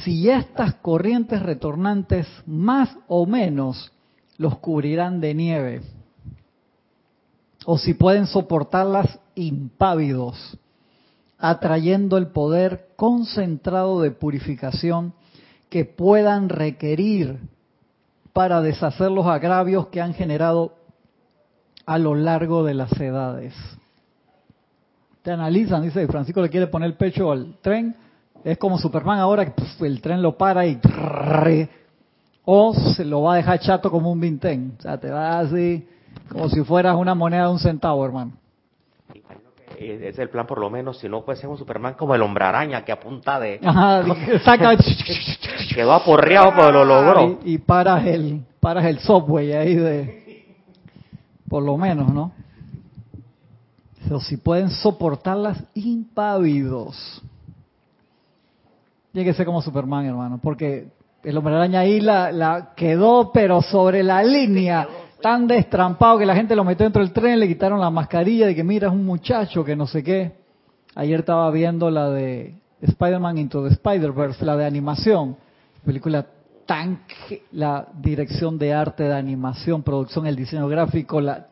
si 0.06 0.30
estas 0.30 0.76
corrientes 0.76 1.42
retornantes 1.42 2.26
más 2.46 2.96
o 3.10 3.26
menos 3.26 3.92
los 4.38 4.58
cubrirán 4.60 5.20
de 5.20 5.34
nieve 5.34 5.82
o 7.66 7.78
si 7.78 7.94
pueden 7.94 8.26
soportarlas 8.26 9.20
impávidos, 9.36 10.58
atrayendo 11.40 12.18
el 12.18 12.28
poder 12.28 12.90
concentrado 12.96 14.02
de 14.02 14.12
purificación 14.12 15.14
que 15.70 15.86
puedan 15.86 16.50
requerir 16.50 17.40
para 18.34 18.62
deshacer 18.62 19.10
los 19.10 19.26
agravios 19.26 19.88
que 19.88 20.02
han 20.02 20.14
generado 20.14 20.74
a 21.86 21.98
lo 21.98 22.14
largo 22.14 22.64
de 22.64 22.74
las 22.74 22.92
edades. 23.00 23.54
Te 25.22 25.32
analizan, 25.32 25.82
dice 25.82 26.06
Francisco 26.08 26.42
le 26.42 26.50
quiere 26.50 26.68
poner 26.68 26.90
el 26.90 26.98
pecho 26.98 27.32
al 27.32 27.58
tren, 27.62 27.96
es 28.44 28.58
como 28.58 28.78
Superman 28.78 29.20
ahora 29.20 29.54
que 29.54 29.86
el 29.86 30.02
tren 30.02 30.22
lo 30.22 30.38
para 30.38 30.66
y 30.66 30.80
o 32.46 32.74
se 32.74 33.06
lo 33.06 33.24
va 33.24 33.34
a 33.34 33.38
dejar 33.38 33.60
chato 33.60 33.92
como 33.92 34.12
un 34.12 34.20
vintén, 34.20 34.76
o 34.78 34.82
sea, 34.82 34.98
te 34.98 35.10
va 35.10 35.40
así 35.40 35.88
como 36.30 36.50
si 36.50 36.64
fueras 36.64 36.96
una 36.96 37.16
moneda 37.16 37.44
de 37.44 37.52
un 37.52 37.60
centavo, 37.60 38.06
hermano. 38.06 38.39
Es 39.80 40.20
el 40.20 40.30
plan, 40.30 40.46
por 40.46 40.60
lo 40.60 40.70
menos, 40.70 41.00
si 41.00 41.08
no 41.08 41.22
fuese 41.22 41.48
un 41.48 41.58
Superman 41.58 41.94
como 41.94 42.14
el 42.14 42.22
hombre 42.22 42.44
araña 42.44 42.84
que 42.84 42.92
apunta 42.92 43.40
de. 43.40 43.62
Ajá, 43.64 44.04
saca. 44.44 44.76
Quedó 45.74 45.94
aporreado, 45.94 46.52
pero 46.54 46.72
lo 46.72 46.84
logró. 46.84 47.40
Y, 47.46 47.60
paras 47.60 48.06
el, 48.06 48.44
paras 48.60 48.84
el 48.86 49.00
software 49.00 49.58
ahí 49.58 49.76
de. 49.76 50.56
Por 51.48 51.64
lo 51.64 51.78
menos, 51.78 52.14
¿no? 52.14 52.34
Pero 54.04 54.20
si 54.20 54.36
pueden 54.36 54.70
soportarlas 54.70 55.64
impávidos. 55.76 57.22
Tiene 59.14 59.30
que 59.30 59.34
ser 59.34 59.46
como 59.46 59.62
Superman, 59.62 60.06
hermano, 60.06 60.40
porque 60.44 60.90
el 61.24 61.38
hombre 61.38 61.56
araña 61.56 61.80
ahí 61.80 62.02
la, 62.02 62.34
la 62.34 62.74
quedó, 62.76 63.32
pero 63.32 63.62
sobre 63.62 64.04
la 64.04 64.24
línea 64.24 64.88
tan 65.22 65.48
destrampado 65.48 66.18
que 66.18 66.26
la 66.26 66.36
gente 66.36 66.56
lo 66.56 66.64
metió 66.64 66.86
dentro 66.86 67.02
del 67.02 67.12
tren, 67.12 67.40
le 67.40 67.48
quitaron 67.48 67.80
la 67.80 67.90
mascarilla 67.90 68.48
de 68.48 68.56
que 68.56 68.64
mira, 68.64 68.88
es 68.88 68.94
un 68.94 69.06
muchacho 69.06 69.64
que 69.64 69.76
no 69.76 69.88
sé 69.88 70.04
qué. 70.04 70.32
Ayer 70.96 71.20
estaba 71.20 71.50
viendo 71.52 71.90
la 71.90 72.10
de 72.10 72.56
Spider-Man 72.82 73.38
Into 73.38 73.64
the 73.64 73.74
Spider-Verse, 73.74 74.46
la 74.46 74.56
de 74.56 74.66
animación. 74.66 75.38
Película 75.86 76.26
tan... 76.66 77.04
La 77.52 77.88
dirección 77.94 78.58
de 78.58 78.74
arte, 78.74 79.04
de 79.04 79.14
animación, 79.14 79.84
producción, 79.84 80.26
el 80.28 80.36
diseño 80.36 80.68
gráfico, 80.68 81.20
la... 81.22 81.48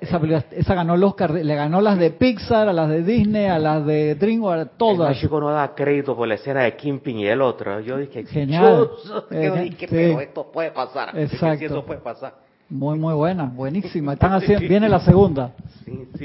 esa, 0.00 0.20
esa 0.50 0.74
ganó 0.74 0.94
el 0.94 1.04
Oscar, 1.04 1.32
le 1.32 1.54
ganó 1.54 1.80
las 1.80 1.98
de 1.98 2.10
Pixar, 2.10 2.68
a 2.68 2.72
las 2.72 2.88
de 2.88 3.02
Disney, 3.02 3.46
a 3.46 3.58
las 3.58 3.84
de 3.84 4.14
DreamWorks, 4.14 4.76
todas. 4.76 5.10
El 5.16 5.20
chico 5.20 5.40
no 5.40 5.50
da 5.50 5.74
crédito 5.74 6.16
por 6.16 6.28
la 6.28 6.34
escena 6.34 6.62
de 6.62 6.76
Kimping 6.76 7.18
y 7.18 7.26
el 7.26 7.42
otro. 7.42 7.80
Yo 7.80 7.98
dije, 7.98 8.24
genial. 8.24 8.90
Yo 9.30 9.54
dije, 9.56 9.86
pero 9.88 10.20
esto 10.20 10.50
puede 10.50 10.70
pasar. 10.70 11.18
Exacto. 11.18 11.64
Eso 11.64 11.84
puede 11.84 12.00
pasar. 12.00 12.43
Muy, 12.70 12.98
muy 12.98 13.14
buena, 13.14 13.44
buenísima. 13.44 14.14
Están 14.14 14.32
haciendo, 14.34 14.68
viene 14.68 14.88
la 14.88 15.00
segunda. 15.00 15.52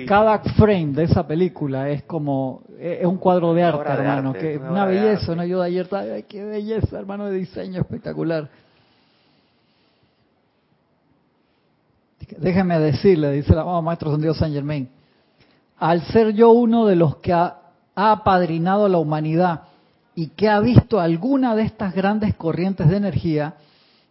Cada 0.08 0.40
frame 0.40 0.94
de 0.94 1.04
esa 1.04 1.28
película 1.28 1.90
es 1.90 2.04
como, 2.04 2.62
es 2.80 3.06
un 3.06 3.18
cuadro 3.18 3.54
de 3.54 3.64
arte, 3.64 3.92
hermano. 3.92 4.34
que 4.34 4.58
una, 4.58 4.86
belleza, 4.86 5.32
una 5.32 5.44
ayuda 5.44 5.66
ayer, 5.66 5.88
ay, 5.92 6.24
qué 6.24 6.44
belleza, 6.44 6.98
hermano, 6.98 7.26
de 7.26 7.38
diseño 7.38 7.82
espectacular. 7.82 8.50
Déjeme 12.38 12.80
decirle, 12.80 13.32
dice 13.32 13.54
la 13.54 13.66
oh, 13.66 13.82
maestro 13.82 14.12
San 14.12 14.22
Dios 14.22 14.38
San 14.38 14.54
Germain, 14.54 14.88
al 15.78 16.02
ser 16.04 16.34
yo 16.34 16.52
uno 16.52 16.86
de 16.86 16.96
los 16.96 17.18
que 17.18 17.34
ha, 17.34 17.58
ha 17.96 18.12
apadrinado 18.12 18.86
a 18.86 18.90
la 18.90 19.00
humanidad 19.00 19.62
y 20.16 20.28
que 20.28 20.48
ha 20.48 20.60
visto 20.60 21.00
alguna 21.00 21.56
de 21.56 21.64
estas 21.64 21.94
grandes 21.94 22.36
corrientes 22.36 22.88
de 22.88 22.98
energía, 22.98 23.56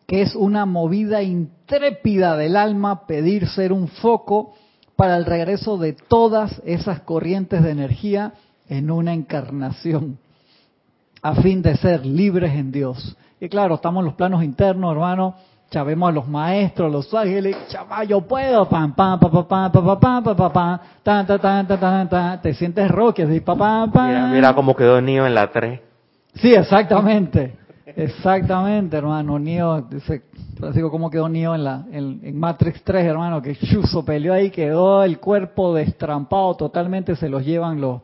que 0.08 0.22
es 0.22 0.34
una 0.34 0.64
movida 0.64 1.22
intrépida 1.22 2.34
del 2.34 2.56
alma 2.56 3.06
pedir 3.06 3.46
ser 3.46 3.74
un 3.74 3.88
foco 3.88 4.54
para 4.96 5.18
el 5.18 5.26
regreso 5.26 5.76
de 5.76 5.92
todas 5.92 6.62
esas 6.64 7.00
corrientes 7.00 7.62
de 7.62 7.70
energía 7.70 8.32
en 8.70 8.90
una 8.90 9.12
encarnación, 9.12 10.18
a 11.20 11.34
fin 11.34 11.60
de 11.60 11.76
ser 11.76 12.06
libres 12.06 12.54
en 12.54 12.72
Dios. 12.72 13.18
Y 13.38 13.50
claro, 13.50 13.74
estamos 13.74 14.00
en 14.00 14.06
los 14.06 14.14
planos 14.14 14.42
internos, 14.42 14.92
hermano, 14.92 15.34
Chavemos 15.70 16.08
a 16.08 16.12
los 16.12 16.26
maestros, 16.26 16.90
los 16.90 17.12
ángeles, 17.12 17.54
chaval, 17.68 18.08
yo 18.08 18.22
puedo, 18.22 18.66
pam, 18.70 18.94
pam, 18.94 19.20
pam, 19.20 19.30
pam, 19.30 19.46
pam, 19.46 19.70
pam, 19.70 20.00
pam, 20.00 20.24
pam, 20.24 20.36
pam, 20.36 20.52
pam, 20.52 20.78
tan, 21.02 21.26
tan, 21.26 21.38
tan, 21.38 21.66
tan, 21.66 22.08
tan, 22.08 22.40
te 22.40 22.54
sientes 22.54 22.90
roque, 22.90 23.24
así, 23.24 23.40
pam, 23.40 23.58
pam, 23.58 23.92
pam. 23.92 24.08
Mira, 24.08 24.26
mira 24.28 24.54
cómo 24.54 24.74
quedó 24.74 24.96
el 24.96 25.04
niño 25.04 25.26
en 25.26 25.34
la 25.34 25.50
3. 25.50 25.78
Sí, 26.36 26.54
exactamente. 26.54 27.67
Exactamente, 27.96 28.96
hermano. 28.96 29.38
Neo, 29.38 29.82
dice 29.82 30.22
Francisco, 30.56 30.90
¿cómo 30.90 31.10
quedó 31.10 31.28
Neo 31.28 31.54
en, 31.54 31.64
la, 31.64 31.86
en, 31.90 32.38
Matrix 32.38 32.82
3, 32.82 33.04
hermano? 33.04 33.40
Que 33.40 33.56
chuzo 33.56 34.04
peleó 34.04 34.34
ahí, 34.34 34.50
quedó 34.50 35.02
el 35.02 35.18
cuerpo 35.18 35.74
destrampado 35.74 36.54
totalmente, 36.54 37.16
se 37.16 37.28
los 37.28 37.44
llevan 37.44 37.80
los, 37.80 38.02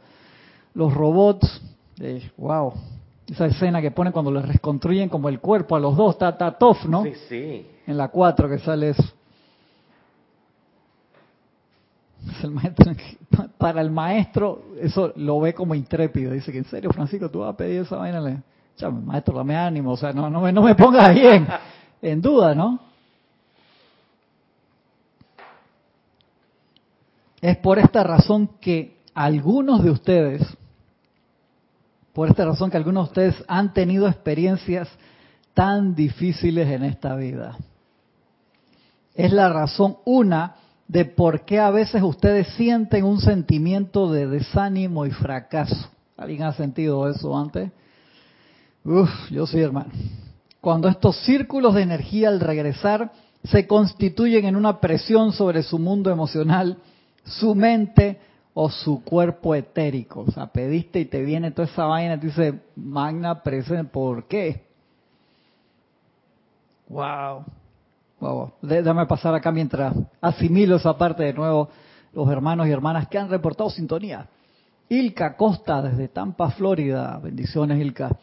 los 0.75 0.93
robots. 0.93 1.63
wow. 2.37 2.73
Esa 3.31 3.47
escena 3.47 3.81
que 3.81 3.91
ponen 3.91 4.13
cuando 4.13 4.31
les 4.31 4.47
reconstruyen 4.47 5.09
como 5.09 5.31
el 5.31 5.41
cuerpo 5.41 5.77
a 5.77 5.81
los 5.81 5.97
dos, 5.97 6.13
está, 6.13 6.31
está 6.31 6.53
tough, 6.53 6.85
¿no? 6.87 7.05
Sí, 7.05 7.13
sí. 7.29 7.67
En 7.87 7.97
la 7.97 8.09
4 8.09 8.49
que 8.49 8.59
sale 8.59 8.91
eso. 8.91 9.03
el 12.43 12.51
maestro, 12.51 12.93
para 13.59 13.81
el 13.81 13.91
maestro, 13.91 14.63
eso 14.81 15.13
lo 15.17 15.41
ve 15.41 15.55
como 15.55 15.75
intrépido. 15.75 16.33
Dice 16.33 16.53
que 16.53 16.59
en 16.59 16.65
serio, 16.65 16.91
Francisco, 16.91 17.31
tú 17.31 17.41
vas 17.41 17.55
a 17.55 17.57
pedir 17.57 17.83
esa 17.83 17.97
vaina 17.97 18.45
maestro, 18.91 19.37
dame 19.37 19.57
ánimo, 19.57 19.93
o 19.93 19.97
sea, 19.97 20.13
no, 20.13 20.29
no, 20.29 20.41
me, 20.41 20.53
no 20.53 20.63
me 20.63 20.75
pongas 20.75 21.09
ahí 21.09 21.27
en, 21.27 21.47
en 22.03 22.21
duda, 22.21 22.55
¿no? 22.55 22.81
Es 27.41 27.59
por 27.59 27.79
esta 27.79 28.03
razón 28.03 28.49
que 28.61 29.03
algunos 29.15 29.85
de 29.85 29.91
ustedes, 29.91 30.43
por 32.13 32.29
esta 32.29 32.45
razón 32.45 32.71
que 32.71 32.77
algunos 32.77 33.05
de 33.05 33.11
ustedes 33.11 33.45
han 33.49 33.75
tenido 33.75 34.09
experiencias 34.09 34.89
tan 35.53 35.95
difíciles 35.95 36.69
en 36.69 36.85
esta 36.85 37.15
vida. 37.17 37.57
Es 39.15 39.33
la 39.33 39.49
razón 39.51 39.99
una 40.05 40.57
de 40.89 41.05
por 41.05 41.45
qué 41.45 41.61
a 41.61 41.71
veces 41.71 42.03
ustedes 42.03 42.49
sienten 42.57 43.05
un 43.05 43.21
sentimiento 43.21 44.11
de 44.11 44.27
desánimo 44.27 45.07
y 45.07 45.11
fracaso. 45.11 45.91
¿Alguien 46.17 46.43
ha 46.43 46.53
sentido 46.53 47.09
eso 47.09 47.37
antes? 47.37 47.71
Uf, 48.85 49.11
yo 49.31 49.47
sí, 49.47 49.61
hermano. 49.61 49.91
Cuando 50.61 50.89
estos 50.89 51.17
círculos 51.25 51.75
de 51.75 51.83
energía 51.83 52.29
al 52.29 52.41
regresar 52.41 53.13
se 53.43 53.67
constituyen 53.67 54.47
en 54.47 54.57
una 54.57 54.81
presión 54.81 55.33
sobre 55.33 55.63
su 55.63 55.79
mundo 55.79 56.11
emocional, 56.11 56.79
su 57.25 57.55
mente 57.55 58.19
o 58.55 58.71
su 58.71 59.03
cuerpo 59.03 59.55
etérico. 59.55 60.21
O 60.27 60.31
sea, 60.31 60.47
pediste 60.47 61.01
y 61.01 61.05
te 61.07 61.23
viene 61.23 61.51
toda 61.51 61.69
esa 61.69 61.85
vaina 61.85 62.15
y 62.15 62.19
te 62.21 62.27
dice, 62.27 62.61
magna 62.77 63.43
presencia, 63.43 63.91
¿por 63.91 64.27
qué? 64.27 64.65
Wow. 66.89 67.45
Wow. 68.21 68.53
Déjame 68.63 69.07
pasar 69.07 69.35
acá 69.35 69.51
mientras 69.51 69.95
asimilo 70.21 70.77
esa 70.77 70.97
parte 70.97 71.25
de 71.25 71.33
nuevo. 71.33 71.69
Los 72.13 72.31
hermanos 72.31 72.69
y 72.69 72.71
hermanas 72.71 73.09
que 73.09 73.19
han 73.19 73.29
reportado 73.29 73.69
sintonía. 73.71 74.29
Ilka 74.89 75.37
Costa 75.37 75.83
desde 75.83 76.09
Tampa, 76.09 76.51
Florida. 76.51 77.19
Bendiciones, 77.23 77.81
Ilka. 77.81 78.17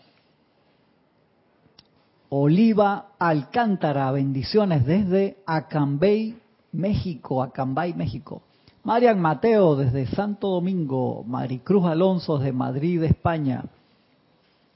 Oliva 2.34 3.08
Alcántara, 3.20 4.10
bendiciones 4.14 4.86
desde 4.86 5.40
Acambay, 5.46 6.38
México, 6.72 7.44
Acambay, 7.44 7.94
México. 7.94 8.42
Marian 8.86 9.20
Mateo 9.20 9.76
desde 9.76 10.06
Santo 10.06 10.48
Domingo, 10.48 11.26
Maricruz 11.28 11.86
Alonso 11.88 12.38
desde 12.38 12.54
Madrid, 12.54 13.04
España. 13.04 13.66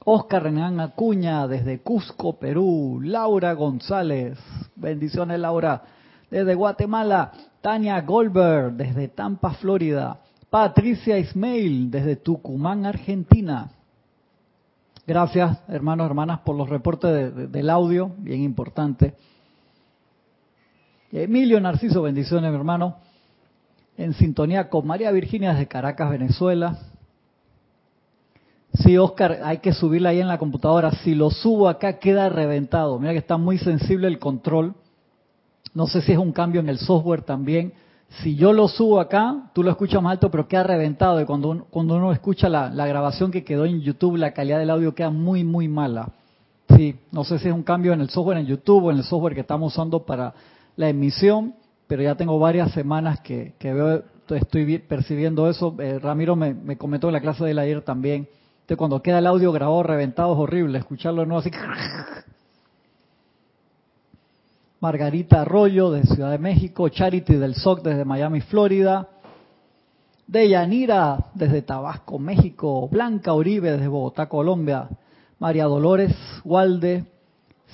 Oscar 0.04 0.42
Renan 0.42 0.80
Acuña 0.80 1.48
desde 1.48 1.80
Cusco, 1.80 2.34
Perú. 2.34 3.00
Laura 3.02 3.54
González, 3.54 4.38
bendiciones 4.74 5.40
Laura, 5.40 5.82
desde 6.30 6.54
Guatemala. 6.54 7.32
Tania 7.62 8.02
Goldberg 8.02 8.74
desde 8.74 9.08
Tampa, 9.08 9.52
Florida. 9.54 10.20
Patricia 10.50 11.16
Ismail 11.16 11.90
desde 11.90 12.16
Tucumán, 12.16 12.84
Argentina. 12.84 13.70
Gracias, 15.06 15.58
hermanos, 15.68 16.06
hermanas, 16.06 16.40
por 16.40 16.56
los 16.56 16.68
reportes 16.68 17.52
del 17.52 17.70
audio, 17.70 18.10
bien 18.18 18.42
importante. 18.42 19.14
Emilio 21.12 21.60
Narciso, 21.60 22.02
bendiciones, 22.02 22.52
hermano. 22.52 22.96
En 23.96 24.14
sintonía 24.14 24.68
con 24.68 24.84
María 24.84 25.12
Virginia 25.12 25.52
desde 25.52 25.68
Caracas, 25.68 26.10
Venezuela. 26.10 26.76
Sí, 28.74 28.98
Oscar, 28.98 29.38
hay 29.44 29.58
que 29.58 29.72
subirla 29.72 30.08
ahí 30.08 30.20
en 30.20 30.26
la 30.26 30.38
computadora. 30.38 30.90
Si 30.90 31.14
lo 31.14 31.30
subo 31.30 31.68
acá, 31.68 32.00
queda 32.00 32.28
reventado. 32.28 32.98
Mira 32.98 33.12
que 33.12 33.18
está 33.18 33.36
muy 33.36 33.58
sensible 33.58 34.08
el 34.08 34.18
control 34.18 34.74
No 35.72 35.86
sé 35.86 36.02
si 36.02 36.10
es 36.10 36.18
un 36.18 36.32
cambio 36.32 36.60
en 36.60 36.68
el 36.68 36.78
software 36.78 37.22
también. 37.22 37.72
Si 38.08 38.36
yo 38.36 38.52
lo 38.52 38.68
subo 38.68 39.00
acá, 39.00 39.50
tú 39.52 39.62
lo 39.62 39.70
escuchas 39.70 40.02
más 40.02 40.12
alto, 40.12 40.30
pero 40.30 40.48
queda 40.48 40.62
reventado. 40.62 41.20
Y 41.20 41.24
cuando 41.24 41.50
uno, 41.50 41.66
cuando 41.70 41.96
uno 41.96 42.12
escucha 42.12 42.48
la, 42.48 42.70
la 42.70 42.86
grabación 42.86 43.30
que 43.30 43.44
quedó 43.44 43.64
en 43.64 43.80
YouTube, 43.80 44.16
la 44.16 44.32
calidad 44.32 44.58
del 44.58 44.70
audio 44.70 44.94
queda 44.94 45.10
muy, 45.10 45.44
muy 45.44 45.68
mala. 45.68 46.12
Sí, 46.74 46.96
no 47.12 47.24
sé 47.24 47.38
si 47.38 47.48
es 47.48 47.54
un 47.54 47.62
cambio 47.62 47.92
en 47.92 48.00
el 48.00 48.10
software 48.10 48.38
en 48.38 48.46
YouTube 48.46 48.84
o 48.84 48.90
en 48.90 48.98
el 48.98 49.04
software 49.04 49.34
que 49.34 49.40
estamos 49.40 49.72
usando 49.72 50.04
para 50.04 50.34
la 50.76 50.88
emisión, 50.88 51.54
pero 51.86 52.02
ya 52.02 52.14
tengo 52.16 52.38
varias 52.38 52.72
semanas 52.72 53.20
que, 53.20 53.54
que 53.58 53.72
veo, 53.72 54.02
estoy 54.30 54.78
percibiendo 54.78 55.48
eso. 55.48 55.74
Eh, 55.78 55.98
Ramiro 55.98 56.36
me, 56.36 56.54
me, 56.54 56.76
comentó 56.76 57.08
en 57.08 57.14
la 57.14 57.20
clase 57.20 57.44
del 57.44 57.58
ayer 57.58 57.82
también. 57.82 58.28
Entonces, 58.54 58.76
cuando 58.76 59.00
queda 59.00 59.18
el 59.20 59.26
audio 59.26 59.52
grabado 59.52 59.82
reventado 59.82 60.32
es 60.32 60.38
horrible, 60.38 60.78
escucharlo 60.78 61.24
no 61.24 61.38
así. 61.38 61.50
Margarita 64.86 65.40
Arroyo 65.40 65.90
de 65.90 66.04
Ciudad 66.04 66.30
de 66.30 66.38
México, 66.38 66.88
Charity 66.88 67.34
del 67.34 67.56
SOC 67.56 67.82
desde 67.82 68.04
Miami, 68.04 68.40
Florida, 68.40 69.08
Deyanira 70.28 71.26
desde 71.34 71.62
Tabasco, 71.62 72.20
México, 72.20 72.88
Blanca 72.88 73.34
Uribe 73.34 73.72
desde 73.72 73.88
Bogotá, 73.88 74.28
Colombia, 74.28 74.88
María 75.40 75.64
Dolores 75.64 76.14
Walde, 76.44 77.04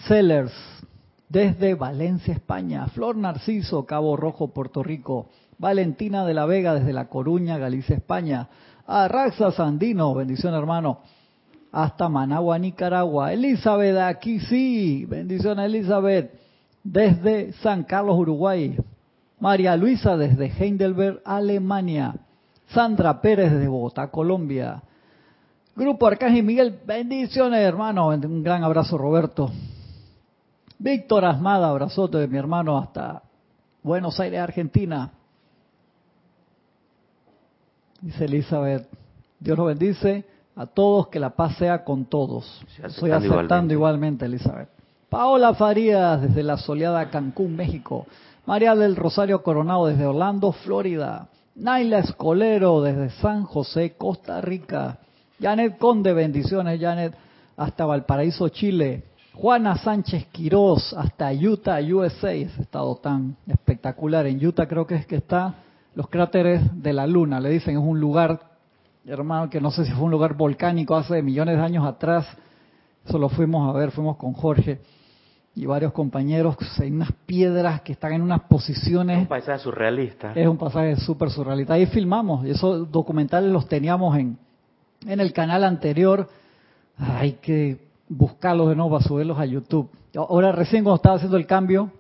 Sellers 0.09 0.55
desde 1.29 1.75
Valencia, 1.75 2.33
España, 2.33 2.87
Flor 2.87 3.17
Narciso, 3.19 3.85
Cabo 3.85 4.17
Rojo, 4.17 4.49
Puerto 4.55 4.83
Rico, 4.83 5.29
Valentina 5.59 6.25
de 6.25 6.33
la 6.33 6.47
Vega 6.47 6.73
desde 6.73 6.95
La 6.95 7.11
Coruña, 7.11 7.59
Galicia, 7.59 7.95
España, 7.95 8.49
Arraxa 8.87 9.53
Sandino, 9.53 10.15
bendición 10.15 10.55
hermano, 10.55 11.01
hasta 11.73 12.09
Managua, 12.09 12.59
Nicaragua, 12.59 13.35
Elizabeth, 13.35 13.99
aquí 13.99 14.41
sí, 14.41 15.05
bendición 15.05 15.59
Elizabeth, 15.59 16.41
desde 16.85 17.53
San 17.55 17.85
Carlos, 17.85 18.19
Uruguay. 18.19 18.77
María 19.41 19.77
Luisa 19.77 20.17
desde 20.17 20.47
Heidelberg, 20.47 21.21
Alemania. 21.25 22.15
Sandra 22.69 23.21
Pérez 23.21 23.53
desde 23.53 23.69
Bogotá, 23.69 24.11
Colombia. 24.11 24.83
Grupo 25.75 26.07
Arcángel 26.07 26.45
Miguel, 26.45 26.79
bendiciones 26.87 27.61
hermano. 27.61 28.09
Un 28.09 28.43
gran 28.43 28.63
abrazo 28.63 28.97
Roberto. 28.99 29.51
Víctor 30.79 31.25
Asmada, 31.25 31.69
abrazote 31.69 32.19
de 32.19 32.29
mi 32.29 32.39
hermano 32.39 32.79
hasta 32.79 33.23
Buenos 33.83 34.19
Aires, 34.21 34.41
Argentina. 34.41 35.11
Dice 38.01 38.25
Elizabeth, 38.25 38.89
Dios 39.39 39.57
lo 39.57 39.67
bendice 39.67 40.25
a 40.57 40.67
todos, 40.67 41.09
que 41.09 41.21
la 41.21 41.31
paz 41.31 41.57
sea 41.57 41.85
con 41.85 42.05
todos. 42.07 42.65
Estoy 42.83 43.13
aceptando 43.13 43.73
igualmente 43.73 44.25
Elizabeth. 44.25 44.69
Paola 45.13 45.53
Farías 45.53 46.23
desde 46.23 46.43
la 46.43 46.57
soleada 46.57 47.11
Cancún, 47.11 47.55
México. 47.55 48.07
María 48.47 48.75
del 48.75 48.97
Rosario 48.97 49.43
Coronado 49.43 49.89
desde 49.89 50.07
Orlando, 50.07 50.53
Florida. 50.53 51.29
Naila 51.55 51.99
Escolero 51.99 52.81
desde 52.81 53.11
San 53.21 53.45
José, 53.45 53.93
Costa 53.99 54.41
Rica. 54.41 55.01
Janet 55.39 55.77
Conde, 55.77 56.15
bendiciones 56.15 56.81
Janet, 56.81 57.15
hasta 57.59 57.85
Valparaíso, 57.85 58.49
Chile. 58.49 59.05
Juana 59.35 59.77
Sánchez 59.77 60.29
Quirós 60.33 60.95
hasta 60.95 61.31
Utah, 61.31 61.81
USA, 61.83 62.33
ese 62.33 62.63
estado 62.63 62.97
tan 62.97 63.37
espectacular. 63.47 64.27
En 64.27 64.43
Utah 64.43 64.67
creo 64.67 64.87
que 64.87 64.95
es 64.95 65.05
que 65.05 65.17
está 65.17 65.57
los 65.95 66.09
cráteres 66.09 66.63
de 66.83 66.95
la 66.95 67.07
luna, 67.07 67.39
le 67.39 67.51
dicen, 67.51 67.77
es 67.77 67.85
un 67.85 68.01
lugar, 68.01 68.41
hermano, 69.05 69.51
que 69.51 69.61
no 69.61 69.73
sé 69.73 69.85
si 69.85 69.93
fue 69.93 70.05
un 70.05 70.11
lugar 70.11 70.39
volcánico 70.39 70.97
hace 70.97 71.21
millones 71.21 71.59
de 71.59 71.63
años 71.63 71.87
atrás. 71.87 72.27
Eso 73.05 73.19
lo 73.19 73.29
fuimos 73.29 73.69
a 73.69 73.79
ver, 73.79 73.91
fuimos 73.91 74.17
con 74.17 74.33
Jorge 74.33 74.81
y 75.55 75.67
varios 75.67 75.93
compañeros, 75.93 76.57
hay 76.81 76.91
unas 76.91 77.13
piedras 77.27 77.83
que 77.83 77.93
están 77.93 78.15
en 78.15 78.23
unas 78.23 78.43
posiciones. 78.43 79.19
Es 79.19 79.23
un 79.23 79.29
paisaje 79.29 79.59
surrealista. 79.59 80.33
Es 80.35 80.47
un 80.47 80.57
pasaje 80.57 80.97
súper 80.97 81.31
surrealista. 81.31 81.75
Ahí 81.75 81.87
filmamos, 81.87 82.47
y 82.47 82.51
esos 82.51 82.91
documentales 82.91 83.51
los 83.51 83.69
teníamos 83.69 84.17
en, 84.17 84.39
en 85.07 85.21
el 85.21 85.33
canal 85.33 85.65
anterior. 85.65 86.29
Hay 86.97 87.33
que 87.35 87.89
buscarlos 88.09 88.71
de 88.71 88.77
nuevo 88.77 88.93
para 88.93 89.05
subirlos 89.05 89.39
a 89.39 89.45
YouTube. 89.45 89.91
Ahora 90.17 90.53
recién 90.53 90.85
cuando 90.85 90.97
estaba 90.97 91.17
haciendo 91.17 91.37
el 91.37 91.47
cambio, 91.47 91.91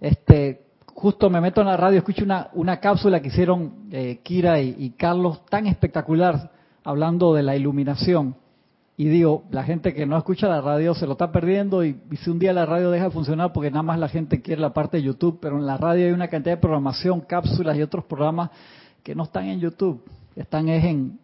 este, 0.00 0.62
justo 0.86 1.28
me 1.28 1.40
meto 1.40 1.60
en 1.60 1.66
la 1.66 1.76
radio, 1.76 1.98
escucho 1.98 2.24
una, 2.24 2.48
una 2.54 2.80
cápsula 2.80 3.20
que 3.20 3.28
hicieron 3.28 3.88
eh, 3.90 4.20
Kira 4.22 4.60
y 4.60 4.90
Carlos 4.96 5.44
tan 5.46 5.66
espectacular 5.66 6.50
hablando 6.84 7.34
de 7.34 7.42
la 7.42 7.56
iluminación 7.56 8.36
y 8.98 9.08
digo, 9.08 9.44
la 9.50 9.62
gente 9.62 9.92
que 9.92 10.06
no 10.06 10.16
escucha 10.16 10.48
la 10.48 10.62
radio 10.62 10.94
se 10.94 11.06
lo 11.06 11.12
está 11.12 11.30
perdiendo 11.30 11.84
y, 11.84 12.00
si 12.22 12.30
un 12.30 12.38
día 12.38 12.54
la 12.54 12.64
radio 12.64 12.90
deja 12.90 13.04
de 13.04 13.10
funcionar 13.10 13.52
porque 13.52 13.70
nada 13.70 13.82
más 13.82 13.98
la 13.98 14.08
gente 14.08 14.40
quiere 14.40 14.60
la 14.62 14.72
parte 14.72 14.96
de 14.96 15.02
YouTube, 15.02 15.38
pero 15.40 15.58
en 15.58 15.66
la 15.66 15.76
radio 15.76 16.06
hay 16.06 16.12
una 16.12 16.28
cantidad 16.28 16.56
de 16.56 16.60
programación, 16.60 17.20
cápsulas 17.20 17.76
y 17.76 17.82
otros 17.82 18.06
programas 18.06 18.50
que 19.02 19.14
no 19.14 19.24
están 19.24 19.48
en 19.48 19.60
YouTube, 19.60 20.02
están 20.34 20.68
en 20.68 21.18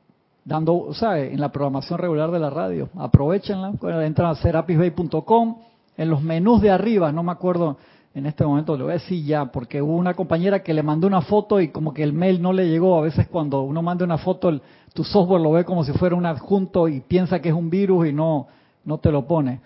dando, 0.44 0.92
sea, 0.92 1.18
en 1.18 1.40
la 1.40 1.50
programación 1.50 1.98
regular 1.98 2.30
de 2.30 2.40
la 2.40 2.50
radio. 2.50 2.90
Aprovechenla, 2.94 3.72
entran 4.04 4.30
a 4.30 4.34
serapisbay.com, 4.34 5.56
en 5.96 6.10
los 6.10 6.22
menús 6.22 6.60
de 6.60 6.70
arriba, 6.70 7.10
no 7.10 7.22
me 7.22 7.32
acuerdo 7.32 7.78
en 8.14 8.26
este 8.26 8.44
momento, 8.44 8.76
le 8.76 8.82
voy 8.82 8.90
a 8.90 8.94
decir 8.94 9.24
ya, 9.24 9.46
porque 9.46 9.80
hubo 9.80 9.96
una 9.96 10.12
compañera 10.12 10.62
que 10.62 10.74
le 10.74 10.82
mandó 10.82 11.06
una 11.06 11.22
foto 11.22 11.60
y 11.60 11.68
como 11.68 11.94
que 11.94 12.02
el 12.02 12.12
mail 12.12 12.42
no 12.42 12.52
le 12.52 12.68
llegó. 12.68 12.98
A 12.98 13.02
veces 13.02 13.26
cuando 13.28 13.62
uno 13.62 13.80
manda 13.80 14.04
una 14.04 14.18
foto, 14.18 14.50
el, 14.50 14.60
tu 14.92 15.04
software 15.04 15.40
lo 15.40 15.52
ve 15.52 15.64
como 15.64 15.84
si 15.84 15.92
fuera 15.92 16.14
un 16.14 16.26
adjunto 16.26 16.88
y 16.88 17.00
piensa 17.00 17.40
que 17.40 17.48
es 17.48 17.54
un 17.54 17.70
virus 17.70 18.08
y 18.08 18.12
no, 18.12 18.46
no 18.84 18.98
te 18.98 19.10
lo 19.10 19.26
pone. 19.26 19.60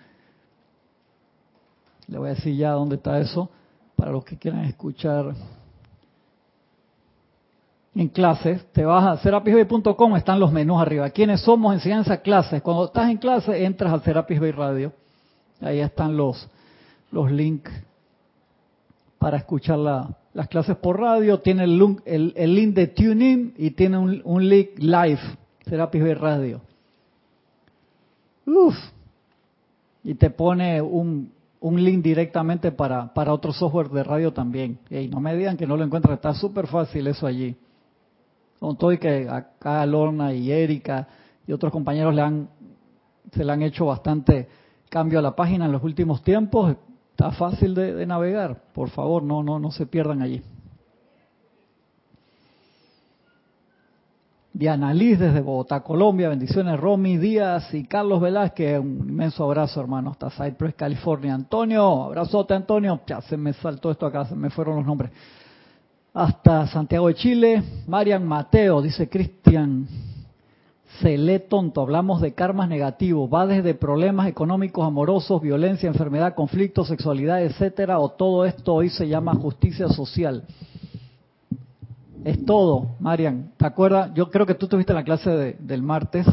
Le 2.07 2.17
voy 2.17 2.29
a 2.29 2.33
decir 2.33 2.55
ya 2.55 2.71
dónde 2.71 2.95
está 2.95 3.19
eso 3.19 3.49
para 3.95 4.11
los 4.11 4.23
que 4.23 4.37
quieran 4.37 4.63
escuchar 4.65 5.33
en 7.95 8.07
clases. 8.07 8.65
Te 8.71 8.85
vas 8.85 9.05
a 9.05 9.21
serapisbay.com, 9.21 10.15
están 10.15 10.39
los 10.39 10.51
menús 10.51 10.81
arriba. 10.81 11.09
¿Quiénes 11.09 11.41
somos? 11.41 11.73
Enseñanza 11.73 12.17
clases. 12.17 12.61
Cuando 12.61 12.85
estás 12.85 13.09
en 13.09 13.17
clase, 13.17 13.65
entras 13.65 13.91
al 13.91 14.03
Serapis 14.03 14.39
Bay 14.39 14.51
Radio. 14.51 14.93
Ahí 15.59 15.79
están 15.79 16.15
los, 16.15 16.47
los 17.11 17.29
links 17.31 17.71
para 19.17 19.37
escuchar 19.37 19.79
las 20.37 20.49
clases 20.49 20.77
por 20.77 20.99
radio, 20.99 21.39
tiene 21.39 21.63
el, 21.63 22.33
el, 22.35 22.55
link 22.55 22.75
de 22.75 22.85
TuneIn 22.85 23.55
y 23.57 23.71
tiene 23.71 23.97
un, 23.97 24.47
link 24.47 24.77
live, 24.77 25.19
Serapis 25.65 26.03
Bay 26.03 26.13
Radio. 26.13 26.61
Uf. 28.45 28.75
Y 30.03 30.13
te 30.13 30.29
pone 30.29 30.79
un, 30.79 31.31
un 31.59 31.83
link 31.83 32.03
directamente 32.03 32.71
para, 32.71 33.11
para 33.15 33.33
otro 33.33 33.51
software 33.51 33.89
de 33.89 34.03
radio 34.03 34.31
también. 34.31 34.77
Y 34.91 35.07
no 35.07 35.19
me 35.19 35.35
digan 35.35 35.57
que 35.57 35.65
no 35.65 35.75
lo 35.75 35.83
encuentran, 35.83 36.13
está 36.13 36.35
súper 36.35 36.67
fácil 36.67 37.07
eso 37.07 37.25
allí. 37.25 37.55
Con 38.59 38.77
todo 38.77 38.91
y 38.91 38.99
que 38.99 39.27
acá 39.27 39.83
Lorna 39.87 40.33
y 40.33 40.51
Erika 40.51 41.07
y 41.47 41.51
otros 41.51 41.71
compañeros 41.71 42.13
le 42.13 42.21
han, 42.21 42.47
se 43.31 43.43
le 43.43 43.51
han 43.51 43.63
hecho 43.63 43.87
bastante 43.87 44.47
cambio 44.87 45.17
a 45.17 45.23
la 45.23 45.35
página 45.35 45.65
en 45.65 45.71
los 45.71 45.81
últimos 45.81 46.21
tiempos, 46.21 46.75
Está 47.17 47.31
fácil 47.31 47.73
de, 47.73 48.05
navegar. 48.05 48.61
Por 48.75 48.91
favor, 48.91 49.23
no, 49.23 49.41
no, 49.41 49.57
no 49.57 49.71
se 49.71 49.87
pierdan 49.87 50.21
allí. 50.21 50.43
Diana 54.53 54.93
Liz 54.93 55.17
desde 55.17 55.41
Bogotá, 55.41 55.79
Colombia. 55.79 56.29
Bendiciones, 56.29 56.79
Romy 56.79 57.17
Díaz 57.17 57.73
y 57.73 57.85
Carlos 57.85 58.21
Velázquez. 58.21 58.79
Un 58.79 59.09
inmenso 59.09 59.43
abrazo, 59.45 59.81
hermano, 59.81 60.11
hasta 60.11 60.29
Cypress, 60.29 60.75
California. 60.75 61.33
Antonio, 61.33 62.03
abrazote, 62.03 62.53
Antonio. 62.53 63.01
Ya 63.07 63.19
se 63.21 63.35
me 63.35 63.51
saltó 63.53 63.89
esto 63.89 64.05
acá, 64.05 64.25
se 64.25 64.35
me 64.35 64.51
fueron 64.51 64.75
los 64.75 64.85
nombres. 64.85 65.09
Hasta 66.13 66.67
Santiago 66.67 67.07
de 67.07 67.15
Chile. 67.15 67.63
Marian 67.87 68.27
Mateo, 68.27 68.79
dice 68.79 69.09
Cristian 69.09 69.87
se 71.01 71.17
lee 71.17 71.39
tonto. 71.39 71.81
Hablamos 71.81 72.21
de 72.21 72.33
karmas 72.33 72.69
negativos. 72.69 73.29
Va 73.31 73.45
desde 73.45 73.73
problemas 73.73 74.27
económicos, 74.27 74.85
amorosos, 74.85 75.41
violencia, 75.41 75.87
enfermedad, 75.87 76.33
conflicto, 76.35 76.85
sexualidad, 76.85 77.41
etcétera, 77.41 77.99
o 77.99 78.09
todo 78.09 78.45
esto 78.45 78.73
hoy 78.73 78.89
se 78.89 79.07
llama 79.07 79.35
justicia 79.35 79.87
social. 79.89 80.43
Es 82.25 82.45
todo, 82.45 82.95
Marian. 82.99 83.51
¿Te 83.57 83.65
acuerdas? 83.65 84.11
Yo 84.13 84.29
creo 84.29 84.45
que 84.45 84.55
tú 84.55 84.67
tuviste 84.67 84.93
la 84.93 85.03
clase 85.03 85.55
del 85.59 85.81
martes. 85.81 86.25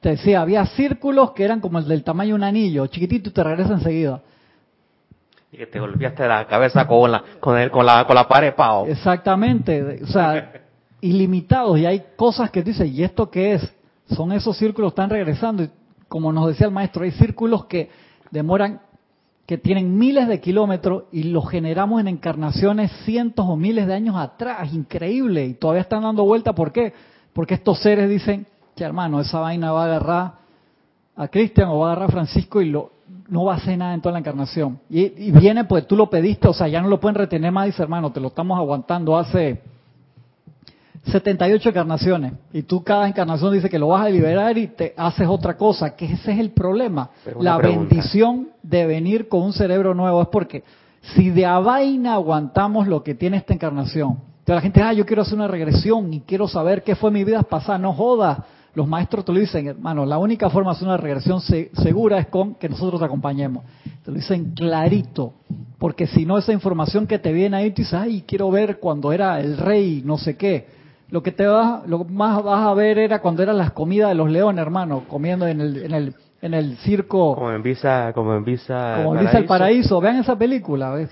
Te 0.00 0.10
decía, 0.10 0.40
había 0.40 0.64
círculos 0.66 1.32
que 1.32 1.44
eran 1.44 1.60
como 1.60 1.78
el 1.78 1.88
del 1.88 2.04
tamaño 2.04 2.30
de 2.30 2.34
un 2.34 2.44
anillo, 2.44 2.86
chiquitito 2.86 3.30
y 3.30 3.32
te 3.32 3.42
regresa 3.42 3.72
enseguida. 3.72 4.20
Y 5.50 5.56
que 5.56 5.66
te 5.66 5.80
golpeaste 5.80 6.28
la 6.28 6.46
cabeza 6.46 6.86
con 6.86 7.10
la, 7.10 7.24
con, 7.40 7.58
el, 7.58 7.70
con 7.70 7.86
la, 7.86 8.06
con 8.06 8.14
la 8.14 8.28
pared, 8.28 8.54
pao. 8.54 8.86
Exactamente. 8.86 10.00
O 10.02 10.06
sea, 10.06 10.52
ilimitados. 11.00 11.78
Y 11.78 11.86
hay 11.86 12.04
cosas 12.14 12.50
que 12.50 12.62
dices, 12.62 12.88
¿y 12.88 13.02
esto 13.02 13.30
qué 13.30 13.54
es? 13.54 13.75
Son 14.08 14.32
esos 14.32 14.56
círculos 14.56 14.92
que 14.92 15.00
están 15.00 15.10
regresando. 15.10 15.62
Y 15.62 15.70
como 16.08 16.32
nos 16.32 16.48
decía 16.48 16.66
el 16.66 16.72
maestro, 16.72 17.04
hay 17.04 17.12
círculos 17.12 17.66
que 17.66 17.90
demoran, 18.30 18.80
que 19.46 19.58
tienen 19.58 19.96
miles 19.96 20.28
de 20.28 20.40
kilómetros 20.40 21.04
y 21.12 21.24
los 21.24 21.48
generamos 21.48 22.00
en 22.00 22.08
encarnaciones 22.08 22.90
cientos 23.04 23.46
o 23.48 23.56
miles 23.56 23.86
de 23.86 23.94
años 23.94 24.16
atrás. 24.16 24.72
Increíble. 24.72 25.46
Y 25.46 25.54
todavía 25.54 25.82
están 25.82 26.02
dando 26.02 26.24
vuelta. 26.24 26.54
¿Por 26.54 26.72
qué? 26.72 26.92
Porque 27.32 27.54
estos 27.54 27.80
seres 27.80 28.08
dicen, 28.08 28.46
que 28.74 28.84
hermano, 28.84 29.20
esa 29.20 29.40
vaina 29.40 29.72
va 29.72 29.82
a 29.82 29.86
agarrar 29.86 30.32
a 31.16 31.28
Cristian 31.28 31.68
o 31.68 31.78
va 31.80 31.88
a 31.88 31.92
agarrar 31.92 32.10
a 32.10 32.12
Francisco 32.12 32.60
y 32.60 32.70
lo 32.70 32.96
no 33.28 33.44
va 33.44 33.54
a 33.54 33.56
hacer 33.56 33.76
nada 33.78 33.94
en 33.94 34.00
toda 34.00 34.12
la 34.12 34.18
encarnación. 34.20 34.78
Y, 34.88 35.30
viene, 35.32 35.64
pues 35.64 35.86
tú 35.86 35.96
lo 35.96 36.08
pediste, 36.08 36.48
o 36.48 36.52
sea, 36.52 36.68
ya 36.68 36.80
no 36.80 36.88
lo 36.88 37.00
pueden 37.00 37.16
retener 37.16 37.52
más, 37.52 37.66
dice 37.66 37.82
hermano, 37.82 38.12
te 38.12 38.20
lo 38.20 38.28
estamos 38.28 38.58
aguantando 38.58 39.16
hace 39.16 39.60
78 41.06 41.68
encarnaciones. 41.68 42.32
Y 42.52 42.62
tú 42.62 42.82
cada 42.82 43.08
encarnación 43.08 43.52
dice 43.52 43.68
que 43.68 43.78
lo 43.78 43.88
vas 43.88 44.06
a 44.06 44.10
liberar 44.10 44.56
y 44.58 44.68
te 44.68 44.94
haces 44.96 45.26
otra 45.28 45.56
cosa, 45.56 45.94
que 45.94 46.06
ese 46.06 46.32
es 46.32 46.38
el 46.38 46.50
problema. 46.50 47.10
La 47.40 47.58
bendición 47.58 48.48
de 48.62 48.86
venir 48.86 49.28
con 49.28 49.42
un 49.42 49.52
cerebro 49.52 49.94
nuevo 49.94 50.22
es 50.22 50.28
porque 50.28 50.64
si 51.14 51.30
de 51.30 51.46
a 51.46 51.58
vaina 51.58 52.14
aguantamos 52.14 52.88
lo 52.88 53.02
que 53.02 53.14
tiene 53.14 53.36
esta 53.36 53.54
encarnación, 53.54 54.18
entonces 54.38 54.54
la 54.54 54.60
gente, 54.60 54.82
ah, 54.82 54.92
yo 54.92 55.06
quiero 55.06 55.22
hacer 55.22 55.34
una 55.34 55.48
regresión 55.48 56.12
y 56.12 56.20
quiero 56.20 56.48
saber 56.48 56.82
qué 56.82 56.94
fue 56.94 57.10
mi 57.10 57.24
vida 57.24 57.42
pasada, 57.42 57.78
no 57.78 57.92
joda 57.92 58.46
los 58.76 58.86
maestros 58.86 59.24
te 59.24 59.32
lo 59.32 59.40
dicen, 59.40 59.66
hermano, 59.68 60.04
la 60.04 60.18
única 60.18 60.50
forma 60.50 60.70
de 60.70 60.76
hacer 60.76 60.86
una 60.86 60.98
regresión 60.98 61.40
segura 61.40 62.18
es 62.18 62.26
con 62.26 62.56
que 62.56 62.68
nosotros 62.68 63.00
te 63.00 63.06
acompañemos. 63.06 63.64
Te 64.04 64.10
lo 64.10 64.18
dicen 64.18 64.52
clarito, 64.54 65.32
porque 65.78 66.06
si 66.06 66.26
no 66.26 66.36
esa 66.36 66.52
información 66.52 67.06
que 67.06 67.18
te 67.18 67.32
viene 67.32 67.56
ahí, 67.56 67.70
tú 67.70 67.80
dices, 67.80 67.94
ay, 67.94 68.24
quiero 68.26 68.50
ver 68.50 68.78
cuando 68.78 69.12
era 69.12 69.40
el 69.40 69.56
rey, 69.56 70.02
no 70.04 70.18
sé 70.18 70.36
qué. 70.36 70.66
Lo 71.08 71.22
que 71.22 71.30
te 71.30 71.46
vas, 71.46 71.86
lo 71.86 72.04
más 72.04 72.42
vas 72.42 72.66
a 72.66 72.74
ver 72.74 72.98
era 72.98 73.20
cuando 73.20 73.42
eran 73.42 73.56
las 73.56 73.72
comidas 73.72 74.08
de 74.08 74.16
los 74.16 74.30
leones, 74.30 74.60
hermano, 74.60 75.04
comiendo 75.08 75.46
en 75.46 75.60
el, 75.60 75.84
en 75.84 75.94
el, 75.94 76.14
en 76.42 76.54
el 76.54 76.76
circo. 76.78 77.34
Como 77.36 77.52
en 77.52 77.62
Visa, 77.62 78.12
como 78.12 78.34
en 78.34 78.44
Visa. 78.44 78.94
Como 78.96 79.14
en 79.14 79.24
Visa 79.24 79.38
el 79.38 79.44
Paraíso. 79.44 80.00
Vean 80.00 80.16
esa 80.16 80.36
película, 80.36 81.00
es 81.00 81.10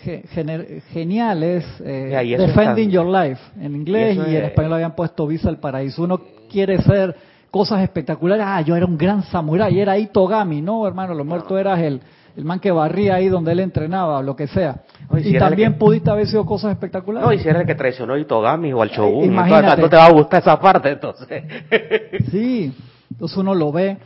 genial, 0.88 1.42
es 1.42 1.64
eh, 1.84 2.36
Defending 2.38 2.90
Your 2.90 3.06
Life 3.06 3.40
en 3.60 3.76
inglés 3.76 4.18
y 4.28 4.36
en 4.36 4.44
español 4.44 4.72
habían 4.74 4.96
puesto 4.96 5.26
Visa 5.26 5.48
el 5.48 5.58
Paraíso. 5.58 6.02
Uno 6.02 6.20
quiere 6.50 6.82
ser 6.82 7.14
cosas 7.50 7.82
espectaculares. 7.82 8.44
Ah, 8.48 8.60
yo 8.62 8.74
era 8.74 8.86
un 8.86 8.98
gran 8.98 9.22
samurái, 9.22 9.78
era 9.78 9.96
Itogami. 9.96 10.60
No, 10.60 10.86
hermano, 10.88 11.14
lo 11.14 11.24
muerto 11.24 11.56
eras 11.56 11.78
el, 11.80 12.00
el 12.36 12.44
man 12.44 12.58
que 12.58 12.72
barría 12.72 13.16
ahí 13.16 13.28
donde 13.28 13.52
él 13.52 13.60
entrenaba, 13.60 14.20
lo 14.22 14.34
que 14.34 14.46
sea. 14.46 14.82
y 15.16 15.38
también 15.38 15.78
pudiste 15.78 16.10
haber 16.10 16.26
sido 16.26 16.44
cosas 16.44 16.72
espectaculares. 16.72 17.26
No, 17.26 17.32
y 17.32 17.38
si 17.38 17.48
era 17.48 17.60
el 17.60 17.66
que 17.66 17.74
traicionó 17.74 18.14
a 18.14 18.18
Itogami 18.18 18.72
o 18.72 18.82
al 18.82 18.90
Shogun, 18.90 19.24
Imagínate. 19.24 19.82
no 19.82 19.88
te 19.88 19.96
va 19.96 20.06
a 20.06 20.12
gustar 20.12 20.42
esa 20.42 20.58
parte, 20.58 20.90
entonces. 20.90 21.44
sí, 22.30 22.74
entonces 23.10 23.38
uno 23.38 23.54
lo 23.54 23.70
ve, 23.70 23.98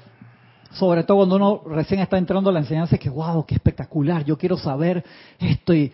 sobre 0.72 1.04
todo 1.04 1.18
cuando 1.18 1.36
uno 1.36 1.62
recién 1.66 2.00
está 2.00 2.18
entrando 2.18 2.50
a 2.50 2.52
la 2.52 2.60
enseñanza, 2.60 2.96
es 2.96 3.00
que, 3.00 3.10
wow, 3.10 3.44
qué 3.46 3.54
espectacular, 3.54 4.24
yo 4.24 4.36
quiero 4.36 4.58
saber 4.58 5.02
esto 5.38 5.72
y 5.72 5.90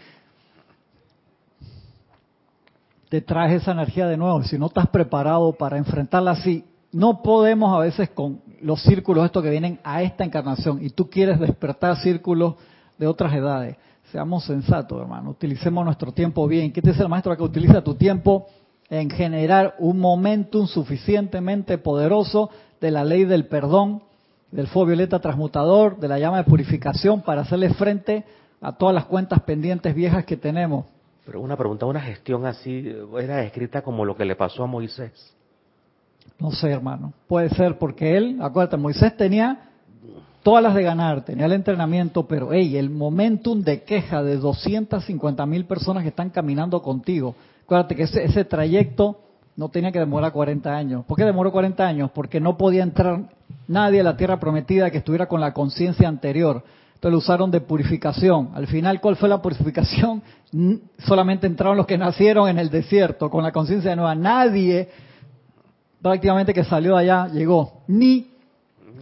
te 3.09 3.21
traes 3.21 3.63
esa 3.63 3.71
energía 3.71 4.09
de 4.09 4.17
nuevo. 4.17 4.43
Si 4.43 4.59
no 4.59 4.67
estás 4.67 4.89
preparado 4.89 5.53
para 5.53 5.79
enfrentarla 5.79 6.33
así, 6.33 6.65
no 6.91 7.23
podemos 7.23 7.73
a 7.73 7.79
veces 7.79 8.11
con 8.11 8.41
los 8.65 8.83
círculos 8.83 9.27
estos 9.27 9.43
que 9.43 9.51
vienen 9.51 9.79
a 9.85 10.03
esta 10.03 10.25
encarnación 10.25 10.83
y 10.83 10.89
tú 10.89 11.11
quieres 11.11 11.39
despertar 11.39 11.99
círculos 11.99 12.55
de 12.97 13.07
otras 13.07 13.35
edades. 13.35 13.77
Seamos 14.11 14.45
sensatos, 14.47 15.03
hermano. 15.03 15.31
Utilicemos 15.31 15.85
nuestro 15.85 16.13
tiempo 16.13 16.47
bien. 16.49 16.73
¿Qué 16.73 16.81
te 16.81 16.91
dice 16.91 17.03
el 17.03 17.11
maestro 17.11 17.37
que 17.37 17.43
utiliza 17.43 17.85
tu 17.85 17.95
tiempo 17.95 18.47
en 18.89 19.11
generar 19.11 19.75
un 19.79 19.99
momentum 19.99 20.67
suficientemente 20.67 21.77
poderoso 21.77 22.49
de 22.81 22.91
la 22.91 23.05
ley 23.05 23.25
del 23.25 23.49
perdón, 23.49 24.03
del 24.51 24.67
fuego 24.67 24.87
violeta 24.87 25.19
transmutador, 25.19 25.99
de 25.99 26.09
la 26.09 26.19
llama 26.19 26.39
de 26.39 26.45
purificación 26.45 27.21
para 27.21 27.43
hacerle 27.43 27.75
frente 27.75 28.25
a 28.63 28.73
todas 28.73 28.95
las 28.95 29.05
cuentas 29.05 29.43
pendientes 29.43 29.95
viejas 29.95 30.25
que 30.25 30.39
tenemos? 30.39 30.87
Pero 31.27 31.43
una 31.43 31.57
pregunta, 31.57 31.85
una 31.85 32.01
gestión 32.01 32.47
así 32.47 32.95
era 33.21 33.43
escrita 33.43 33.83
como 33.83 34.07
lo 34.07 34.17
que 34.17 34.25
le 34.25 34.37
pasó 34.37 34.63
a 34.65 34.67
Moisés. 34.67 35.34
No 36.39 36.51
sé, 36.53 36.71
hermano. 36.71 37.13
Puede 37.29 37.51
ser 37.51 37.79
porque 37.79 38.17
él, 38.17 38.39
acuérdate, 38.41 38.77
Moisés 38.77 39.17
tenía 39.17 39.71
todas 40.43 40.63
las 40.63 40.75
de 40.75 40.83
ganar, 40.83 41.25
tenía 41.25 41.47
el 41.47 41.53
entrenamiento, 41.53 42.27
pero 42.27 42.53
hey, 42.53 42.77
el 42.77 42.91
momentum 42.91 43.63
de 43.63 43.83
queja 43.83 44.23
de 44.23 44.37
250 44.37 45.47
mil 45.47 45.65
personas 45.65 46.03
que 46.03 46.11
están 46.11 46.31
caminando 46.31 46.83
contigo. 46.83 47.35
Acuérdate 47.65 47.97
que 47.97 48.03
ese, 48.03 48.25
ese 48.25 48.45
trayecto 48.45 49.21
no 49.57 49.69
tenía 49.69 49.93
que 49.93 50.01
demorar 50.01 50.33
40 50.33 50.75
años. 50.75 51.05
¿Por 51.07 51.17
qué 51.17 51.25
demoró 51.25 51.53
40 51.53 51.87
años? 51.87 52.11
Porque 52.13 52.41
no 52.41 52.57
podía 52.57 52.83
entrar 52.83 53.23
nadie 53.69 54.01
a 54.01 54.05
la 54.05 54.17
tierra 54.17 54.39
prometida 54.39 54.91
que 54.91 54.99
estuviera 54.99 55.27
con 55.27 55.41
la 55.41 55.53
conciencia 55.55 56.09
anterior. 56.09 56.63
Entonces 56.95 57.13
lo 57.13 57.19
usaron 57.19 57.51
de 57.51 57.61
purificación. 57.61 58.51
Al 58.55 58.67
final, 58.67 59.01
¿cuál 59.01 59.17
fue 59.17 59.29
la 59.29 59.41
purificación? 59.41 60.23
Solamente 60.99 61.47
entraron 61.47 61.77
los 61.77 61.87
que 61.87 61.99
nacieron 61.99 62.49
en 62.49 62.59
el 62.59 62.71
desierto 62.71 63.31
con 63.31 63.43
la 63.45 63.53
conciencia 63.53 63.95
nueva. 63.95 64.15
Nadie 64.15 64.89
prácticamente 66.05 66.53
que 66.53 66.65
salió 66.65 66.97
de 66.97 67.01
allá, 67.01 67.29
llegó. 67.29 67.81
Ni 67.87 68.27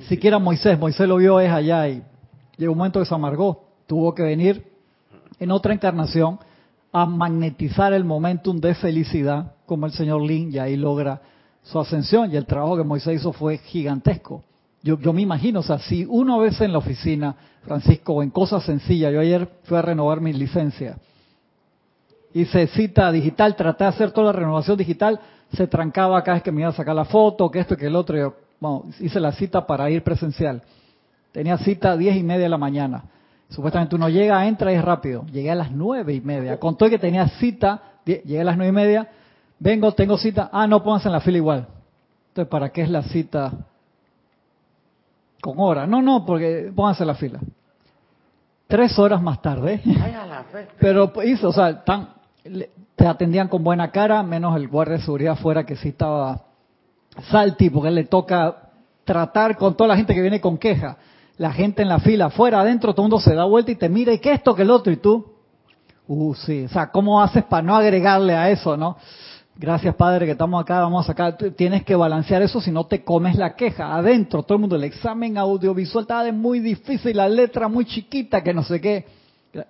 siquiera 0.06 0.38
Moisés, 0.38 0.78
Moisés 0.78 1.08
lo 1.08 1.16
vio 1.16 1.40
es 1.40 1.50
allá 1.50 1.88
y 1.88 2.00
llegó 2.56 2.70
un 2.70 2.78
momento 2.78 3.00
que 3.00 3.06
se 3.06 3.14
amargó. 3.14 3.64
Tuvo 3.88 4.14
que 4.14 4.22
venir 4.22 4.64
en 5.40 5.50
otra 5.50 5.74
encarnación 5.74 6.38
a 6.92 7.04
magnetizar 7.04 7.92
el 7.92 8.04
momentum 8.04 8.60
de 8.60 8.76
felicidad 8.76 9.54
como 9.66 9.86
el 9.86 9.92
señor 9.92 10.22
Lin 10.22 10.54
y 10.54 10.60
ahí 10.60 10.76
logra 10.76 11.20
su 11.64 11.80
ascensión 11.80 12.32
y 12.32 12.36
el 12.36 12.46
trabajo 12.46 12.76
que 12.76 12.84
Moisés 12.84 13.20
hizo 13.20 13.32
fue 13.32 13.58
gigantesco. 13.58 14.44
Yo, 14.84 14.96
me 15.12 15.22
imagino, 15.22 15.58
o 15.58 15.64
sea, 15.64 15.80
si 15.80 16.06
uno 16.08 16.38
ve 16.38 16.52
en 16.56 16.70
la 16.70 16.78
oficina, 16.78 17.34
Francisco, 17.64 18.22
en 18.22 18.30
cosas 18.30 18.62
sencillas, 18.62 19.12
yo 19.12 19.18
ayer 19.18 19.48
fui 19.64 19.76
a 19.76 19.82
renovar 19.82 20.20
mi 20.20 20.32
licencia, 20.32 20.98
hice 22.32 22.68
cita 22.68 23.10
digital, 23.10 23.56
traté 23.56 23.82
de 23.82 23.90
hacer 23.90 24.12
toda 24.12 24.26
la 24.28 24.38
renovación 24.38 24.76
digital, 24.76 25.18
se 25.52 25.66
trancaba 25.66 26.22
cada 26.22 26.36
vez 26.36 26.42
que 26.42 26.52
me 26.52 26.62
iba 26.62 26.70
a 26.70 26.72
sacar 26.72 26.94
la 26.94 27.04
foto, 27.04 27.50
que 27.50 27.60
esto, 27.60 27.76
que 27.76 27.86
el 27.86 27.96
otro. 27.96 28.16
Yo, 28.16 28.34
bueno, 28.58 28.84
hice 29.00 29.20
la 29.20 29.32
cita 29.32 29.66
para 29.66 29.90
ir 29.90 30.02
presencial. 30.02 30.62
Tenía 31.32 31.58
cita 31.58 31.92
a 31.92 31.96
diez 31.96 32.16
y 32.16 32.22
media 32.22 32.44
de 32.44 32.48
la 32.48 32.58
mañana. 32.58 33.04
Supuestamente 33.48 33.96
uno 33.96 34.08
llega, 34.08 34.46
entra 34.46 34.72
y 34.72 34.76
es 34.76 34.84
rápido. 34.84 35.24
Llegué 35.26 35.50
a 35.50 35.54
las 35.54 35.70
nueve 35.70 36.14
y 36.14 36.20
media. 36.20 36.58
Contó 36.58 36.88
que 36.88 36.98
tenía 36.98 37.28
cita, 37.28 37.82
llegué 38.04 38.40
a 38.40 38.44
las 38.44 38.56
nueve 38.56 38.70
y 38.70 38.72
media. 38.72 39.08
Vengo, 39.58 39.92
tengo 39.92 40.16
cita. 40.16 40.48
Ah, 40.52 40.66
no, 40.66 40.82
pónganse 40.82 41.08
en 41.08 41.12
la 41.12 41.20
fila 41.20 41.36
igual. 41.36 41.68
Entonces, 42.28 42.50
¿para 42.50 42.70
qué 42.70 42.82
es 42.82 42.90
la 42.90 43.02
cita 43.02 43.52
con 45.42 45.54
hora? 45.58 45.86
No, 45.86 46.00
no, 46.00 46.24
porque 46.24 46.72
pónganse 46.74 47.02
en 47.02 47.06
la 47.08 47.14
fila. 47.14 47.40
Tres 48.66 48.98
horas 48.98 49.20
más 49.20 49.42
tarde. 49.42 49.82
Pero 50.78 51.12
hizo, 51.24 51.50
o 51.50 51.52
sea, 51.52 51.84
tan, 51.84 52.08
te 52.96 53.06
atendían 53.06 53.48
con 53.48 53.62
buena 53.62 53.90
cara, 53.90 54.22
menos 54.22 54.56
el 54.56 54.68
guardia 54.68 54.96
de 54.96 55.02
seguridad 55.02 55.34
afuera 55.34 55.64
que 55.64 55.76
sí 55.76 55.88
estaba 55.88 56.42
salti, 57.30 57.70
porque 57.70 57.88
él 57.88 57.94
le 57.94 58.04
toca 58.04 58.56
tratar 59.04 59.56
con 59.56 59.76
toda 59.76 59.88
la 59.88 59.96
gente 59.96 60.14
que 60.14 60.20
viene 60.20 60.40
con 60.40 60.58
queja. 60.58 60.96
La 61.38 61.52
gente 61.52 61.82
en 61.82 61.88
la 61.88 61.98
fila, 61.98 62.26
afuera, 62.26 62.60
adentro, 62.60 62.92
todo 62.92 63.06
el 63.06 63.10
mundo 63.10 63.24
se 63.24 63.34
da 63.34 63.44
vuelta 63.44 63.70
y 63.70 63.76
te 63.76 63.88
mira, 63.88 64.12
¿y 64.12 64.18
qué 64.18 64.32
esto, 64.32 64.54
que 64.54 64.62
el 64.62 64.70
otro? 64.70 64.92
Y 64.92 64.96
tú, 64.96 65.32
uh, 66.06 66.34
sí, 66.34 66.64
o 66.64 66.68
sea, 66.68 66.90
¿cómo 66.90 67.22
haces 67.22 67.44
para 67.44 67.62
no 67.62 67.74
agregarle 67.74 68.34
a 68.34 68.50
eso, 68.50 68.76
no? 68.76 68.96
Gracias, 69.54 69.94
Padre, 69.94 70.24
que 70.26 70.32
estamos 70.32 70.60
acá, 70.62 70.80
vamos 70.80 71.08
acá. 71.08 71.36
Tienes 71.36 71.84
que 71.84 71.94
balancear 71.94 72.42
eso 72.42 72.60
si 72.60 72.70
no 72.70 72.86
te 72.86 73.04
comes 73.04 73.36
la 73.36 73.54
queja. 73.54 73.94
Adentro, 73.94 74.42
todo 74.42 74.56
el 74.56 74.60
mundo, 74.60 74.76
el 74.76 74.84
examen 74.84 75.36
audiovisual 75.36 76.02
estaba 76.02 76.32
muy 76.32 76.60
difícil, 76.60 77.16
la 77.16 77.28
letra 77.28 77.68
muy 77.68 77.84
chiquita, 77.84 78.42
que 78.42 78.54
no 78.54 78.62
sé 78.62 78.80
qué. 78.80 79.06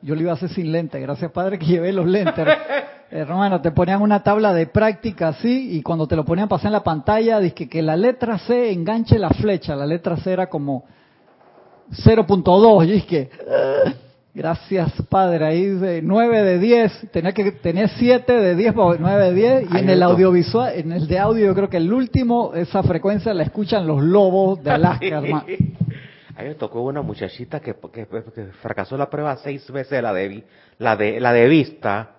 Yo 0.01 0.15
lo 0.15 0.21
iba 0.21 0.31
a 0.31 0.35
hacer 0.35 0.49
sin 0.51 0.71
lentes, 0.71 1.03
gracias, 1.03 1.33
Padre, 1.33 1.59
que 1.59 1.67
llevé 1.67 1.93
los 1.93 2.07
lentes. 2.07 2.47
Hermano, 3.11 3.61
te 3.61 3.73
ponían 3.73 4.01
una 4.01 4.23
tabla 4.23 4.55
de 4.55 4.67
práctica 4.67 5.29
así 5.29 5.77
y 5.77 5.83
cuando 5.83 6.07
te 6.07 6.15
lo 6.15 6.25
ponían 6.25 6.49
pasar 6.49 6.69
en 6.69 6.75
la 6.75 6.85
pantalla, 6.85 7.41
dije 7.41 7.69
que 7.69 7.83
la 7.83 7.97
letra 7.97 8.39
C 8.39 8.73
enganche 8.73 9.19
la 9.19 9.31
flecha. 9.31 9.75
La 9.75 9.85
letra 9.85 10.17
C 10.17 10.33
era 10.33 10.49
como 10.49 10.85
0.2. 11.91 12.87
Yo 12.87 12.93
dije, 12.93 13.29
ah, 13.51 13.93
gracias 14.33 14.93
padre, 15.11 15.45
ahí 15.47 15.67
de 15.67 16.01
9 16.01 16.43
de 16.43 16.59
10, 16.59 17.11
tenía 17.11 17.33
que 17.33 17.53
tener 17.53 17.91
7 17.91 18.33
de 18.33 18.55
10 18.55 18.75
9 18.75 19.25
de 19.25 19.35
10 19.35 19.75
y 19.75 19.79
en 19.79 19.91
el 19.91 20.03
audiovisual, 20.03 20.73
en 20.75 20.93
el 20.93 21.07
de 21.07 21.19
audio 21.19 21.47
yo 21.47 21.55
creo 21.55 21.69
que 21.69 21.77
el 21.77 21.93
último, 21.93 22.55
esa 22.55 22.83
frecuencia 22.83 23.35
la 23.35 23.43
escuchan 23.43 23.87
los 23.87 24.01
lobos 24.01 24.63
de 24.63 24.71
Alaska, 24.71 25.07
hermano. 25.19 25.45
A 26.37 26.43
me 26.43 26.55
tocó 26.55 26.81
una 26.83 27.03
muchachita 27.03 27.61
que, 27.61 27.75
fracasó 28.63 28.97
la 28.97 29.11
prueba 29.11 29.37
seis 29.37 29.71
veces 29.71 30.03
la 30.03 30.13
de, 30.13 30.45
la 30.79 30.97
de, 30.97 31.21
la 31.21 31.33
de 31.33 31.49
vista 31.49 32.11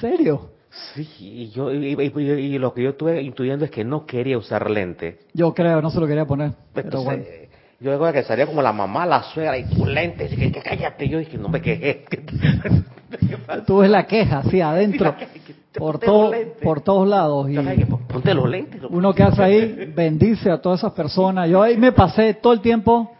serio? 0.00 0.50
Sí, 0.94 1.06
y, 1.20 1.50
yo, 1.50 1.70
y, 1.70 2.58
lo 2.58 2.72
que 2.72 2.82
yo 2.82 2.90
estuve 2.90 3.20
intuyendo 3.22 3.64
es 3.64 3.70
que 3.70 3.84
no 3.84 4.06
quería 4.06 4.38
usar 4.38 4.70
lente. 4.70 5.20
Yo 5.34 5.52
creo, 5.52 5.82
no 5.82 5.90
se 5.90 6.00
lo 6.00 6.06
quería 6.06 6.24
poner. 6.24 6.52
pero 6.72 7.02
bueno. 7.02 7.24
Yo 7.78 7.90
digo 7.90 8.12
que 8.12 8.22
salía 8.22 8.46
como 8.46 8.62
la 8.62 8.72
mamá, 8.72 9.04
la 9.04 9.22
suegra, 9.22 9.58
y 9.58 9.64
tu 9.64 9.84
lente, 9.84 10.28
y 10.30 10.36
que, 10.36 10.52
que 10.52 10.62
cállate. 10.62 11.08
Yo 11.08 11.18
dije, 11.18 11.36
no 11.36 11.48
me 11.48 11.60
quejé. 11.60 12.04
Tú 13.66 13.78
ves 13.78 13.90
la 13.90 14.06
queja, 14.06 14.44
sí, 14.44 14.60
adentro, 14.60 15.14
por, 15.74 15.98
todo, 15.98 16.32
por 16.62 16.80
todos 16.80 17.08
lados. 17.08 17.50
Y 17.50 17.56
ponte 18.08 18.32
los 18.32 18.48
lentes. 18.48 18.80
Uno 18.88 19.12
que 19.12 19.24
hace 19.24 19.42
ahí, 19.42 19.92
bendice 19.94 20.50
a 20.50 20.58
todas 20.58 20.80
esas 20.80 20.92
personas. 20.92 21.50
Yo 21.50 21.60
ahí 21.60 21.76
me 21.76 21.92
pasé 21.92 22.34
todo 22.34 22.52
el 22.52 22.60
tiempo, 22.60 23.10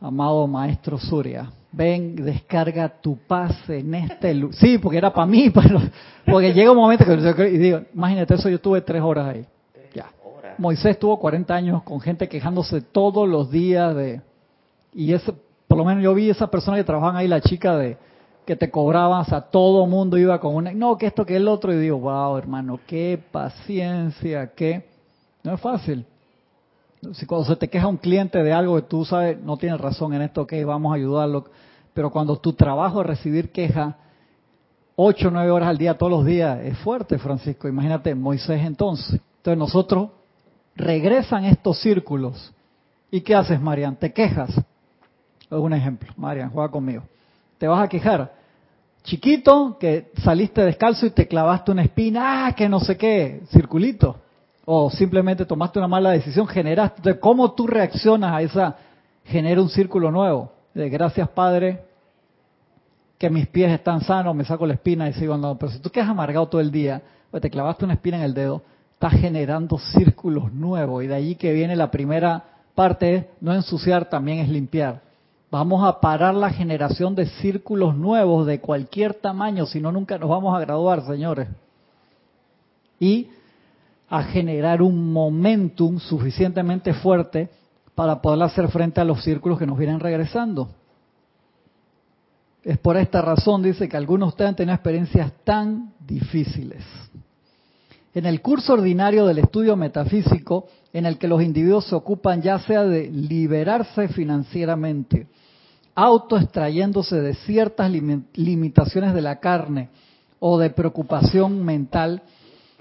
amado 0.00 0.46
maestro 0.46 0.98
Surya, 0.98 1.50
ven, 1.72 2.16
descarga 2.16 2.88
tu 2.88 3.16
paz 3.16 3.56
en 3.68 3.94
este 3.94 4.34
lugar. 4.34 4.56
Sí, 4.56 4.78
porque 4.78 4.98
era 4.98 5.12
para 5.12 5.26
mí, 5.26 5.50
pero 5.54 5.80
porque 6.24 6.52
llega 6.52 6.70
un 6.70 6.76
momento 6.76 7.04
que 7.04 7.48
y 7.48 7.58
digo, 7.58 7.80
imagínate 7.94 8.34
eso, 8.34 8.48
yo 8.48 8.60
tuve 8.60 8.80
tres 8.80 9.02
horas 9.02 9.34
ahí. 9.34 9.46
Ya. 9.94 10.06
Moisés 10.58 10.98
tuvo 10.98 11.18
40 11.18 11.54
años 11.54 11.82
con 11.82 12.00
gente 12.00 12.28
quejándose 12.28 12.80
todos 12.80 13.28
los 13.28 13.50
días 13.50 13.94
de 13.94 14.20
y 14.94 15.12
ese 15.12 15.32
por 15.66 15.78
lo 15.78 15.84
menos 15.84 16.02
yo 16.02 16.14
vi 16.14 16.30
esas 16.30 16.48
personas 16.48 16.78
que 16.78 16.84
trabajaban 16.84 17.16
ahí, 17.16 17.28
la 17.28 17.40
chica 17.40 17.76
de 17.76 17.96
que 18.44 18.54
te 18.54 18.70
cobraban, 18.70 19.22
o 19.22 19.24
sea, 19.24 19.40
todo 19.40 19.86
mundo 19.86 20.16
iba 20.16 20.38
con 20.38 20.54
una, 20.54 20.72
no, 20.72 20.96
que 20.96 21.06
esto, 21.06 21.26
que 21.26 21.36
el 21.36 21.48
otro, 21.48 21.72
y 21.72 21.78
digo, 21.78 21.98
wow, 21.98 22.38
hermano, 22.38 22.78
qué 22.86 23.20
paciencia, 23.32 24.52
qué, 24.54 24.86
no 25.42 25.54
es 25.54 25.60
fácil. 25.60 26.06
Si 27.12 27.26
cuando 27.26 27.46
se 27.46 27.56
te 27.56 27.68
queja 27.68 27.86
un 27.86 27.98
cliente 27.98 28.42
de 28.42 28.52
algo 28.52 28.76
que 28.76 28.82
tú 28.82 29.04
sabes, 29.04 29.40
no 29.40 29.56
tienes 29.56 29.80
razón 29.80 30.14
en 30.14 30.22
esto, 30.22 30.42
ok, 30.42 30.54
vamos 30.64 30.92
a 30.92 30.96
ayudarlo, 30.96 31.44
pero 31.94 32.10
cuando 32.10 32.36
tu 32.36 32.52
trabajo 32.52 33.00
es 33.00 33.06
recibir 33.06 33.52
queja, 33.52 33.96
ocho 34.96 35.28
o 35.28 35.30
nueve 35.30 35.50
horas 35.50 35.68
al 35.68 35.78
día, 35.78 35.96
todos 35.96 36.10
los 36.10 36.24
días, 36.24 36.58
es 36.62 36.76
fuerte, 36.78 37.18
Francisco. 37.18 37.68
Imagínate, 37.68 38.14
Moisés 38.14 38.62
entonces. 38.64 39.20
Entonces 39.38 39.58
nosotros 39.58 40.10
regresan 40.74 41.44
estos 41.44 41.80
círculos. 41.80 42.52
¿Y 43.10 43.20
qué 43.20 43.34
haces, 43.34 43.60
Marian? 43.60 43.96
Te 43.96 44.12
quejas. 44.12 44.50
Un 45.50 45.72
ejemplo. 45.72 46.12
Marian, 46.16 46.50
juega 46.50 46.70
conmigo. 46.70 47.02
Te 47.58 47.68
vas 47.68 47.84
a 47.84 47.88
quejar. 47.88 48.34
Chiquito, 49.04 49.76
que 49.78 50.10
saliste 50.22 50.62
descalzo 50.64 51.06
y 51.06 51.10
te 51.10 51.28
clavaste 51.28 51.70
una 51.70 51.82
espina, 51.82 52.46
ah, 52.46 52.52
que 52.52 52.68
no 52.68 52.80
sé 52.80 52.96
qué, 52.96 53.42
circulito. 53.52 54.16
O 54.68 54.90
simplemente 54.90 55.46
tomaste 55.46 55.78
una 55.78 55.86
mala 55.86 56.10
decisión, 56.10 56.46
generaste. 56.46 57.20
¿cómo 57.20 57.52
tú 57.52 57.68
reaccionas 57.68 58.32
a 58.34 58.42
esa? 58.42 58.76
Genera 59.24 59.62
un 59.62 59.68
círculo 59.68 60.10
nuevo. 60.10 60.50
De 60.74 60.88
gracias, 60.88 61.28
Padre, 61.28 61.84
que 63.16 63.30
mis 63.30 63.46
pies 63.46 63.70
están 63.70 64.00
sanos, 64.00 64.34
me 64.34 64.44
saco 64.44 64.66
la 64.66 64.74
espina 64.74 65.08
y 65.08 65.12
sigo 65.12 65.34
andando. 65.34 65.56
Pero 65.56 65.70
si 65.70 65.78
tú 65.78 65.88
quedas 65.88 66.08
amargado 66.08 66.48
todo 66.48 66.60
el 66.60 66.72
día, 66.72 67.00
o 67.28 67.30
pues 67.30 67.42
te 67.42 67.48
clavaste 67.48 67.84
una 67.84 67.94
espina 67.94 68.16
en 68.16 68.24
el 68.24 68.34
dedo, 68.34 68.60
estás 68.92 69.12
generando 69.12 69.78
círculos 69.78 70.52
nuevos. 70.52 71.04
Y 71.04 71.06
de 71.06 71.14
allí 71.14 71.36
que 71.36 71.52
viene 71.52 71.76
la 71.76 71.92
primera 71.92 72.42
parte, 72.74 73.30
no 73.40 73.54
ensuciar, 73.54 74.10
también 74.10 74.40
es 74.40 74.48
limpiar. 74.48 75.00
Vamos 75.48 75.86
a 75.86 76.00
parar 76.00 76.34
la 76.34 76.50
generación 76.50 77.14
de 77.14 77.26
círculos 77.26 77.94
nuevos 77.94 78.46
de 78.46 78.60
cualquier 78.60 79.14
tamaño, 79.14 79.64
si 79.64 79.80
no 79.80 79.92
nunca 79.92 80.18
nos 80.18 80.28
vamos 80.28 80.56
a 80.56 80.60
graduar, 80.60 81.06
señores. 81.06 81.48
Y 82.98 83.28
a 84.08 84.22
generar 84.24 84.82
un 84.82 85.12
momentum 85.12 85.98
suficientemente 85.98 86.94
fuerte 86.94 87.48
para 87.94 88.20
poder 88.20 88.42
hacer 88.42 88.68
frente 88.68 89.00
a 89.00 89.04
los 89.04 89.22
círculos 89.24 89.58
que 89.58 89.66
nos 89.66 89.78
vienen 89.78 90.00
regresando. 90.00 90.68
Es 92.62 92.78
por 92.78 92.96
esta 92.96 93.22
razón, 93.22 93.62
dice, 93.62 93.88
que 93.88 93.96
algunos 93.96 94.28
de 94.28 94.30
ustedes 94.30 94.48
han 94.48 94.56
tenido 94.56 94.74
experiencias 94.74 95.32
tan 95.44 95.92
difíciles. 96.06 96.84
En 98.12 98.26
el 98.26 98.40
curso 98.40 98.72
ordinario 98.72 99.26
del 99.26 99.38
estudio 99.38 99.76
metafísico, 99.76 100.66
en 100.92 101.06
el 101.06 101.18
que 101.18 101.28
los 101.28 101.42
individuos 101.42 101.86
se 101.86 101.94
ocupan 101.94 102.42
ya 102.42 102.58
sea 102.58 102.82
de 102.84 103.10
liberarse 103.10 104.08
financieramente, 104.08 105.26
autoextrayéndose 105.94 107.20
de 107.20 107.34
ciertas 107.34 107.90
limitaciones 107.90 109.14
de 109.14 109.22
la 109.22 109.38
carne 109.38 109.90
o 110.38 110.58
de 110.58 110.70
preocupación 110.70 111.64
mental, 111.64 112.22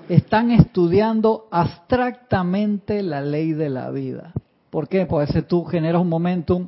están 0.09 0.51
estudiando 0.51 1.47
abstractamente 1.51 3.01
la 3.03 3.21
ley 3.21 3.53
de 3.53 3.69
la 3.69 3.89
vida. 3.91 4.33
¿Por 4.69 4.87
qué? 4.87 5.05
Pues 5.05 5.29
ese 5.29 5.41
tú 5.41 5.63
generas 5.65 6.01
un 6.01 6.09
momentum. 6.09 6.67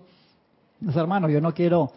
Dices, 0.79 0.97
hermano, 0.97 1.29
yo 1.29 1.41
no 1.41 1.53
quiero 1.53 1.91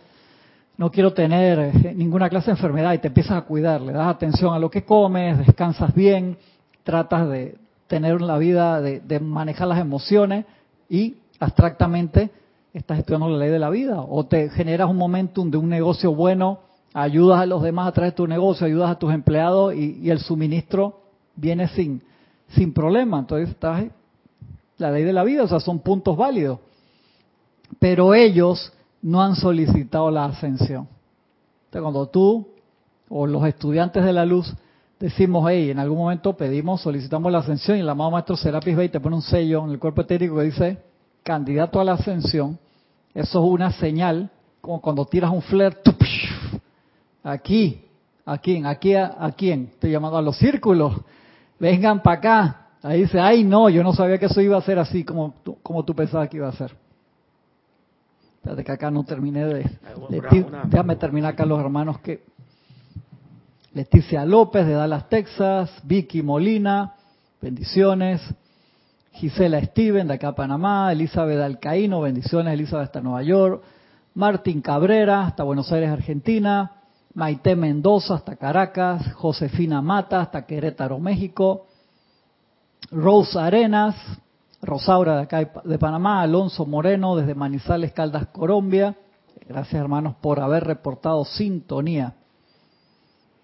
no 0.80 0.90
quiero 0.90 1.12
tener 1.12 1.58
eh, 1.58 1.92
ninguna 1.94 2.30
clase 2.30 2.46
de 2.46 2.52
enfermedad 2.52 2.94
y 2.94 2.98
te 2.98 3.08
empiezas 3.08 3.32
a 3.32 3.42
cuidar, 3.42 3.82
le 3.82 3.92
das 3.92 4.08
atención 4.08 4.54
a 4.54 4.58
lo 4.58 4.70
que 4.70 4.82
comes, 4.82 5.36
descansas 5.36 5.94
bien, 5.94 6.38
tratas 6.84 7.28
de 7.28 7.58
tener 7.86 8.22
la 8.22 8.38
vida, 8.38 8.80
de, 8.80 9.20
manejar 9.20 9.68
las 9.68 9.78
emociones 9.78 10.46
y 10.88 11.16
abstractamente 11.38 12.30
estás 12.72 12.98
estudiando 12.98 13.28
la 13.28 13.36
ley 13.36 13.50
de 13.50 13.58
la 13.58 13.68
vida 13.68 14.00
o 14.00 14.24
te 14.24 14.48
generas 14.48 14.88
un 14.88 14.96
momentum 14.96 15.50
de 15.50 15.58
un 15.58 15.68
negocio 15.68 16.14
bueno, 16.14 16.60
ayudas 16.94 17.40
a 17.40 17.46
los 17.46 17.62
demás 17.62 17.88
a 17.88 17.92
través 17.92 18.12
de 18.12 18.16
tu 18.16 18.26
negocio, 18.26 18.66
ayudas 18.66 18.90
a 18.90 18.98
tus 18.98 19.12
empleados 19.12 19.74
y, 19.74 20.08
el 20.08 20.20
suministro 20.20 21.00
viene 21.36 21.68
sin, 21.68 22.02
sin 22.48 22.72
problema. 22.72 23.18
Entonces 23.18 23.50
estás 23.50 23.84
la 24.78 24.90
ley 24.90 25.04
de 25.04 25.12
la 25.12 25.24
vida, 25.24 25.44
o 25.44 25.48
sea, 25.48 25.60
son 25.60 25.80
puntos 25.80 26.16
válidos. 26.16 26.58
Pero 27.78 28.14
ellos 28.14 28.72
no 29.02 29.22
han 29.22 29.36
solicitado 29.36 30.10
la 30.10 30.26
ascensión. 30.26 30.88
Entonces, 31.66 31.82
cuando 31.82 32.06
tú 32.06 32.48
o 33.08 33.26
los 33.26 33.44
estudiantes 33.46 34.04
de 34.04 34.12
la 34.12 34.24
luz 34.24 34.54
decimos, 34.98 35.46
hey, 35.48 35.70
en 35.70 35.78
algún 35.78 35.98
momento 35.98 36.36
pedimos, 36.36 36.82
solicitamos 36.82 37.32
la 37.32 37.38
ascensión 37.38 37.76
y 37.76 37.80
el 37.80 37.88
amado 37.88 38.10
maestro 38.10 38.36
Serapis 38.36 38.76
Bey 38.76 38.88
te 38.88 39.00
pone 39.00 39.16
un 39.16 39.22
sello 39.22 39.64
en 39.64 39.70
el 39.70 39.78
cuerpo 39.78 40.02
etérico 40.02 40.36
que 40.36 40.44
dice 40.44 40.78
candidato 41.22 41.80
a 41.80 41.84
la 41.84 41.92
ascensión, 41.92 42.58
eso 43.14 43.44
es 43.44 43.50
una 43.50 43.72
señal, 43.72 44.30
como 44.60 44.80
cuando 44.80 45.04
tiras 45.04 45.30
un 45.32 45.42
flare, 45.42 45.76
aquí, 47.22 47.84
¿a 48.24 48.38
quién? 48.38 48.66
Aquí, 48.66 48.94
¿a, 48.94 49.16
a 49.18 49.32
quién? 49.32 49.70
Estoy 49.72 49.90
llamando 49.90 50.18
a 50.18 50.22
los 50.22 50.36
círculos, 50.36 50.94
vengan 51.60 52.02
para 52.02 52.18
acá. 52.18 52.56
Ahí 52.82 53.02
dice, 53.02 53.20
ay 53.20 53.44
no, 53.44 53.68
yo 53.68 53.84
no 53.84 53.92
sabía 53.92 54.18
que 54.18 54.26
eso 54.26 54.40
iba 54.40 54.56
a 54.56 54.62
ser 54.62 54.78
así 54.78 55.04
como, 55.04 55.34
como 55.62 55.84
tú 55.84 55.94
pensabas 55.94 56.28
que 56.28 56.38
iba 56.38 56.48
a 56.48 56.52
ser. 56.52 56.74
Espérate 58.36 58.64
que 58.64 58.72
acá 58.72 58.90
no 58.90 59.04
terminé 59.04 59.44
de... 59.44 59.70
déjame 60.64 60.96
terminar 60.96 61.34
acá 61.34 61.44
los 61.44 61.60
hermanos 61.60 62.00
que... 62.00 62.24
Leticia 63.72 64.24
López 64.24 64.66
de 64.66 64.72
Dallas, 64.72 65.08
Texas, 65.08 65.70
Vicky 65.84 66.22
Molina, 66.22 66.94
bendiciones. 67.40 68.20
Gisela 69.12 69.62
Steven 69.62 70.08
de 70.08 70.14
acá 70.14 70.34
Panamá, 70.34 70.90
Elizabeth 70.90 71.38
Alcaíno, 71.38 72.00
bendiciones, 72.00 72.54
Elizabeth 72.54 72.86
hasta 72.86 73.00
Nueva 73.00 73.22
York. 73.22 73.62
Martín 74.14 74.60
Cabrera 74.60 75.22
hasta 75.22 75.44
Buenos 75.44 75.70
Aires, 75.70 75.90
Argentina. 75.90 76.79
Maite 77.14 77.56
Mendoza 77.56 78.14
hasta 78.14 78.36
Caracas. 78.36 79.12
Josefina 79.14 79.82
Mata 79.82 80.20
hasta 80.20 80.46
Querétaro, 80.46 80.98
México. 80.98 81.66
Rose 82.90 83.38
Arenas, 83.38 83.94
Rosaura 84.62 85.16
de 85.16 85.22
acá 85.22 85.50
de 85.64 85.78
Panamá, 85.78 86.22
Alonso 86.22 86.66
Moreno 86.66 87.16
desde 87.16 87.34
Manizales, 87.34 87.92
Caldas, 87.92 88.26
Colombia. 88.28 88.96
Gracias 89.48 89.80
hermanos 89.80 90.14
por 90.20 90.40
haber 90.40 90.64
reportado 90.64 91.24
sintonía. 91.24 92.14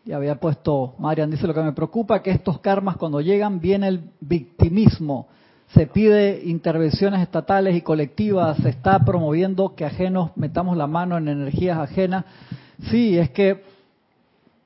Y 0.04 0.12
había 0.12 0.38
puesto, 0.38 0.94
Marian 0.98 1.30
dice 1.30 1.46
lo 1.46 1.54
que 1.54 1.62
me 1.62 1.72
preocupa, 1.72 2.22
que 2.22 2.30
estos 2.30 2.60
karmas 2.60 2.96
cuando 2.96 3.20
llegan 3.20 3.60
viene 3.60 3.88
el 3.88 4.10
victimismo. 4.20 5.26
Se 5.68 5.88
pide 5.88 6.42
intervenciones 6.44 7.22
estatales 7.22 7.74
y 7.74 7.80
colectivas, 7.80 8.56
se 8.58 8.68
está 8.68 9.00
promoviendo 9.00 9.74
que 9.74 9.84
ajenos 9.84 10.30
metamos 10.36 10.76
la 10.76 10.86
mano 10.86 11.18
en 11.18 11.26
energías 11.26 11.78
ajenas. 11.78 12.24
Sí, 12.90 13.18
es 13.18 13.30
que 13.30 13.64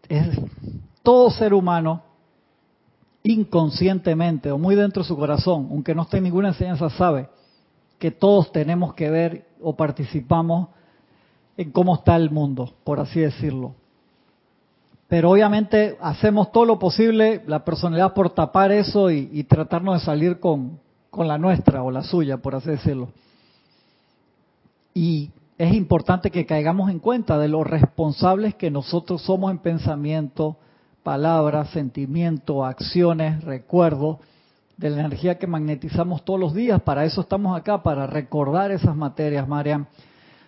es, 0.09 0.29
todo 1.03 1.31
ser 1.31 1.55
humano 1.55 2.03
inconscientemente 3.23 4.51
o 4.51 4.59
muy 4.59 4.75
dentro 4.75 5.03
de 5.03 5.09
su 5.09 5.17
corazón, 5.17 5.69
aunque 5.71 5.95
no 5.95 6.03
esté 6.03 6.19
en 6.19 6.25
ninguna 6.25 6.49
enseñanza, 6.49 6.91
sabe 6.91 7.29
que 7.99 8.11
todos 8.11 8.51
tenemos 8.51 8.95
que 8.95 9.11
ver 9.11 9.47
o 9.61 9.77
participamos 9.77 10.69
en 11.57 11.71
cómo 11.71 11.95
está 11.95 12.17
el 12.17 12.31
mundo, 12.31 12.73
por 12.85 12.99
así 12.99 13.21
decirlo. 13.21 13.75
Pero 15.07 15.31
obviamente 15.31 15.99
hacemos 16.01 16.51
todo 16.53 16.65
lo 16.65 16.79
posible, 16.79 17.43
la 17.47 17.65
personalidad, 17.65 18.15
por 18.15 18.31
tapar 18.31 18.73
eso 18.73 19.11
y, 19.11 19.45
tratarnos 19.45 20.01
de 20.01 20.05
salir 20.07 20.39
con, 20.41 20.79
con 21.11 21.29
la 21.29 21.37
nuestra 21.37 21.83
o 21.83 21.91
la 21.91 22.03
suya, 22.03 22.39
por 22.39 22.55
así 22.55 22.71
decirlo. 22.71 23.09
Y 24.95 25.31
es 25.61 25.75
importante 25.75 26.31
que 26.31 26.47
caigamos 26.47 26.91
en 26.91 27.01
cuenta 27.01 27.37
de 27.37 27.47
los 27.47 27.67
responsables 27.67 28.55
que 28.55 28.71
nosotros 28.71 29.21
somos 29.21 29.51
en 29.51 29.59
pensamiento, 29.59 30.57
palabras, 31.03 31.69
sentimientos, 31.69 32.65
acciones, 32.65 33.45
recuerdos, 33.45 34.17
de 34.79 34.89
la 34.89 35.01
energía 35.01 35.37
que 35.37 35.47
magnetizamos 35.47 36.25
todos 36.25 36.41
los 36.41 36.55
días. 36.55 36.81
Para 36.81 37.05
eso 37.05 37.21
estamos 37.21 37.55
acá, 37.55 37.83
para 37.83 38.07
recordar 38.07 38.71
esas 38.71 38.97
materias, 38.97 39.47
Marian, 39.47 39.87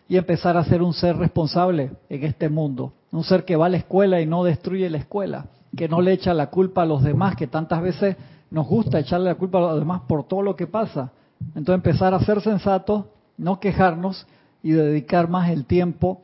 y 0.08 0.16
empezar 0.16 0.56
a 0.56 0.64
ser 0.64 0.80
un 0.80 0.94
ser 0.94 1.18
responsable 1.18 1.90
en 2.08 2.24
este 2.24 2.48
mundo. 2.48 2.94
Un 3.10 3.22
ser 3.22 3.44
que 3.44 3.56
va 3.56 3.66
a 3.66 3.68
la 3.68 3.76
escuela 3.76 4.18
y 4.18 4.24
no 4.24 4.44
destruye 4.44 4.88
la 4.88 4.96
escuela, 4.96 5.44
que 5.76 5.90
no 5.90 6.00
le 6.00 6.12
echa 6.12 6.32
la 6.32 6.46
culpa 6.46 6.84
a 6.84 6.86
los 6.86 7.02
demás, 7.02 7.36
que 7.36 7.46
tantas 7.46 7.82
veces 7.82 8.16
nos 8.50 8.66
gusta 8.66 8.98
echarle 8.98 9.26
la 9.26 9.34
culpa 9.34 9.58
a 9.58 9.72
los 9.72 9.78
demás 9.78 10.00
por 10.08 10.24
todo 10.24 10.40
lo 10.40 10.56
que 10.56 10.66
pasa. 10.66 11.12
Entonces 11.48 11.74
empezar 11.74 12.14
a 12.14 12.20
ser 12.20 12.40
sensatos, 12.40 13.04
no 13.36 13.60
quejarnos 13.60 14.26
y 14.62 14.72
dedicar 14.72 15.28
más 15.28 15.50
el 15.50 15.64
tiempo 15.64 16.22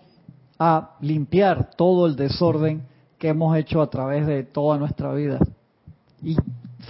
a 0.59 0.97
limpiar 1.01 1.71
todo 1.77 2.07
el 2.07 2.17
desorden 2.17 2.83
que 3.19 3.29
hemos 3.29 3.57
hecho 3.57 3.83
a 3.83 3.91
través 3.91 4.27
de 4.27 4.45
toda 4.45 4.79
nuestra 4.79 5.13
vida. 5.13 5.39
Y 6.23 6.37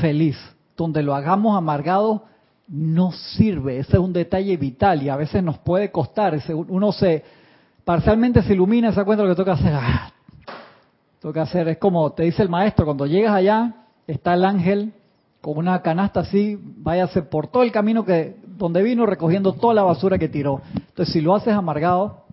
feliz. 0.00 0.36
Donde 0.76 1.02
lo 1.02 1.14
hagamos 1.14 1.56
amargado 1.56 2.24
no 2.68 3.12
sirve. 3.12 3.78
Ese 3.78 3.92
es 3.92 3.98
un 3.98 4.12
detalle 4.12 4.56
vital 4.56 5.02
y 5.02 5.08
a 5.08 5.16
veces 5.16 5.42
nos 5.42 5.58
puede 5.58 5.90
costar. 5.90 6.38
Uno 6.68 6.92
se 6.92 7.24
parcialmente 7.84 8.42
se 8.42 8.52
ilumina 8.52 8.92
se 8.92 9.02
da 9.02 9.16
lo 9.16 9.28
que 9.28 9.34
toca 9.34 9.52
hacer. 9.52 9.72
Ah, 9.74 10.12
toca 11.20 11.42
hacer. 11.42 11.68
Es 11.68 11.78
como 11.78 12.12
te 12.12 12.24
dice 12.24 12.42
el 12.42 12.48
maestro, 12.48 12.84
cuando 12.84 13.06
llegas 13.06 13.32
allá, 13.34 13.74
está 14.06 14.34
el 14.34 14.44
ángel 14.44 14.92
con 15.40 15.56
una 15.56 15.80
canasta 15.82 16.20
así, 16.20 16.58
váyase 16.60 17.22
por 17.22 17.46
todo 17.46 17.62
el 17.62 17.72
camino 17.72 18.04
que 18.04 18.36
donde 18.58 18.82
vino 18.82 19.06
recogiendo 19.06 19.54
toda 19.54 19.72
la 19.72 19.82
basura 19.82 20.18
que 20.18 20.28
tiró. 20.28 20.60
Entonces, 20.74 21.12
si 21.12 21.20
lo 21.20 21.34
haces 21.34 21.54
amargado, 21.54 22.24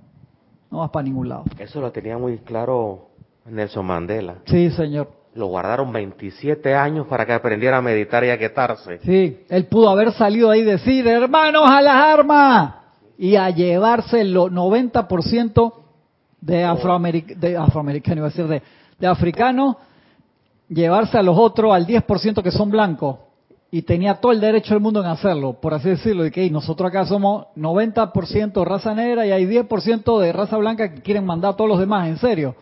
no 0.72 0.80
vas 0.80 0.90
para 0.90 1.04
ningún 1.04 1.30
lado. 1.30 1.46
Eso 1.60 1.80
lo 1.80 1.92
tenía 1.92 2.18
muy 2.18 2.40
claro 2.40 3.10
Nelson 3.46 3.86
Mandela. 3.86 4.38
Sí, 4.46 4.72
señor. 4.72 5.10
Lo 5.36 5.48
guardaron 5.48 5.92
27 5.92 6.74
años 6.74 7.08
para 7.08 7.26
que 7.26 7.34
aprendiera 7.34 7.78
a 7.78 7.82
meditar 7.82 8.24
y 8.24 8.30
a 8.30 8.38
quietarse. 8.38 9.00
Sí, 9.04 9.46
él 9.50 9.66
pudo 9.66 9.90
haber 9.90 10.14
salido 10.14 10.50
ahí 10.50 10.62
y 10.62 10.64
decir, 10.64 11.06
hermanos 11.08 11.64
a 11.70 11.82
las 11.82 11.96
armas, 11.96 12.76
y 13.18 13.36
a 13.36 13.50
llevarse 13.50 14.22
el 14.22 14.36
90% 14.36 15.74
de, 16.42 16.64
afroameric 16.64 17.36
de 17.38 17.58
afroamericanos, 17.58 18.18
iba 18.18 18.26
a 18.28 18.30
decir, 18.30 18.48
de, 18.48 18.62
de 18.98 19.08
africanos, 19.08 19.76
llevarse 20.70 21.18
a 21.18 21.24
los 21.24 21.38
otros 21.38 21.74
al 21.74 21.86
10% 21.86 22.42
que 22.42 22.52
son 22.52 22.70
blancos. 22.70 23.18
Y 23.76 23.82
tenía 23.82 24.14
todo 24.22 24.32
el 24.32 24.40
derecho 24.40 24.74
del 24.74 24.82
mundo 24.82 25.02
en 25.02 25.08
hacerlo, 25.08 25.60
por 25.60 25.74
así 25.74 25.90
decirlo, 25.90 26.26
y 26.26 26.32
que 26.32 26.50
nosotros 26.50 26.88
acá 26.88 27.06
somos 27.06 27.48
90% 27.58 28.64
raza 28.64 28.96
negra 28.96 29.28
y 29.28 29.32
hay 29.32 29.46
10% 29.46 30.18
de 30.22 30.32
raza 30.32 30.56
blanca 30.56 30.94
que 30.94 31.02
quieren 31.02 31.26
mandar 31.26 31.52
a 31.52 31.56
todos 31.58 31.72
los 31.72 31.80
demás, 31.82 32.08
en 32.08 32.16
serio. 32.16 32.56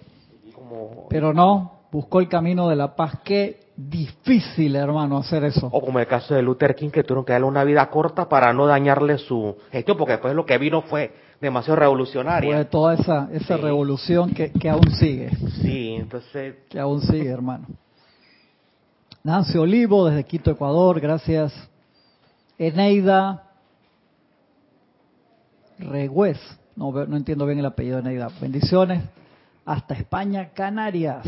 Pero 1.11 1.31
no, 1.31 1.81
buscó 1.91 2.19
el 2.19 2.27
camino 2.27 2.67
de 2.67 2.77
la 2.77 2.95
paz. 2.95 3.19
Qué 3.23 3.59
difícil, 3.77 4.75
hermano, 4.75 5.19
hacer 5.19 5.43
eso. 5.43 5.69
O 5.71 5.81
como 5.81 5.99
el 5.99 6.07
caso 6.07 6.33
de 6.33 6.41
Luther 6.41 6.73
King, 6.73 6.89
que 6.89 7.03
tuvieron 7.03 7.25
que 7.25 7.33
darle 7.33 7.45
una 7.45 7.63
vida 7.63 7.87
corta 7.91 8.27
para 8.27 8.51
no 8.51 8.65
dañarle 8.65 9.19
su 9.19 9.55
gestión, 9.71 9.97
porque 9.99 10.13
después 10.13 10.33
lo 10.33 10.47
que 10.47 10.57
vino 10.57 10.81
fue 10.81 11.13
demasiado 11.39 11.79
revolucionaria. 11.79 12.55
Fue 12.55 12.65
toda 12.65 12.95
esa, 12.95 13.29
esa 13.31 13.55
revolución 13.57 14.31
que, 14.31 14.51
que 14.51 14.67
aún 14.67 14.89
sigue. 14.93 15.29
Sí, 15.61 15.93
entonces... 15.93 16.55
Que 16.69 16.79
aún 16.79 17.01
sigue, 17.01 17.29
hermano. 17.29 17.67
Nancy 19.23 19.57
Olivo, 19.57 20.05
desde 20.05 20.25
Quito, 20.25 20.51
Ecuador, 20.51 20.99
gracias. 20.99 21.53
Eneida 22.57 23.43
Regüez, 25.79 26.37
no, 26.75 26.91
no 26.91 27.15
entiendo 27.15 27.45
bien 27.45 27.59
el 27.59 27.65
apellido 27.65 28.01
de 28.01 28.09
Eneida. 28.09 28.27
Bendiciones. 28.41 29.01
Hasta 29.63 29.93
España, 29.93 30.49
Canarias. 30.49 31.25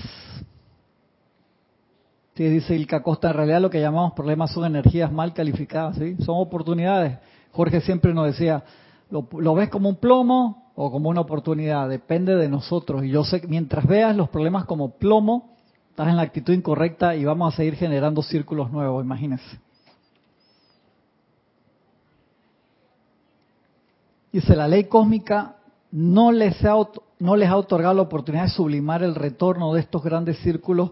Sí, 2.35 2.43
dice 2.43 2.75
Ilka 2.75 3.01
Costa, 3.01 3.29
en 3.29 3.35
realidad 3.35 3.61
lo 3.61 3.69
que 3.69 3.79
llamamos 3.79 4.11
problemas 4.11 4.51
son 4.51 4.65
energías 4.65 5.09
mal 5.09 5.33
calificadas, 5.33 5.95
¿sí? 5.95 6.17
Son 6.17 6.35
oportunidades. 6.37 7.17
Jorge 7.53 7.79
siempre 7.79 8.13
nos 8.13 8.25
decía, 8.25 8.61
¿lo, 9.09 9.25
lo 9.39 9.55
ves 9.55 9.69
como 9.69 9.87
un 9.87 9.95
plomo 9.95 10.69
o 10.75 10.91
como 10.91 11.07
una 11.07 11.21
oportunidad? 11.21 11.87
Depende 11.87 12.35
de 12.35 12.49
nosotros. 12.49 13.05
Y 13.05 13.09
yo 13.11 13.23
sé 13.23 13.39
que 13.39 13.47
mientras 13.47 13.87
veas 13.87 14.17
los 14.17 14.27
problemas 14.27 14.65
como 14.65 14.89
plomo, 14.97 15.54
estás 15.95 16.09
en 16.09 16.17
la 16.17 16.23
actitud 16.23 16.51
incorrecta 16.51 17.15
y 17.15 17.23
vamos 17.23 17.53
a 17.53 17.55
seguir 17.55 17.75
generando 17.75 18.21
círculos 18.21 18.69
nuevos, 18.69 19.01
imagínense. 19.01 19.61
Dice, 24.29 24.57
la 24.57 24.67
ley 24.67 24.83
cósmica 24.89 25.55
no 25.91 26.33
les, 26.33 26.65
ha, 26.65 26.73
no 27.19 27.37
les 27.37 27.49
ha 27.49 27.55
otorgado 27.55 27.93
la 27.93 28.01
oportunidad 28.01 28.43
de 28.43 28.49
sublimar 28.49 29.03
el 29.03 29.15
retorno 29.15 29.73
de 29.73 29.79
estos 29.79 30.03
grandes 30.03 30.37
círculos 30.39 30.91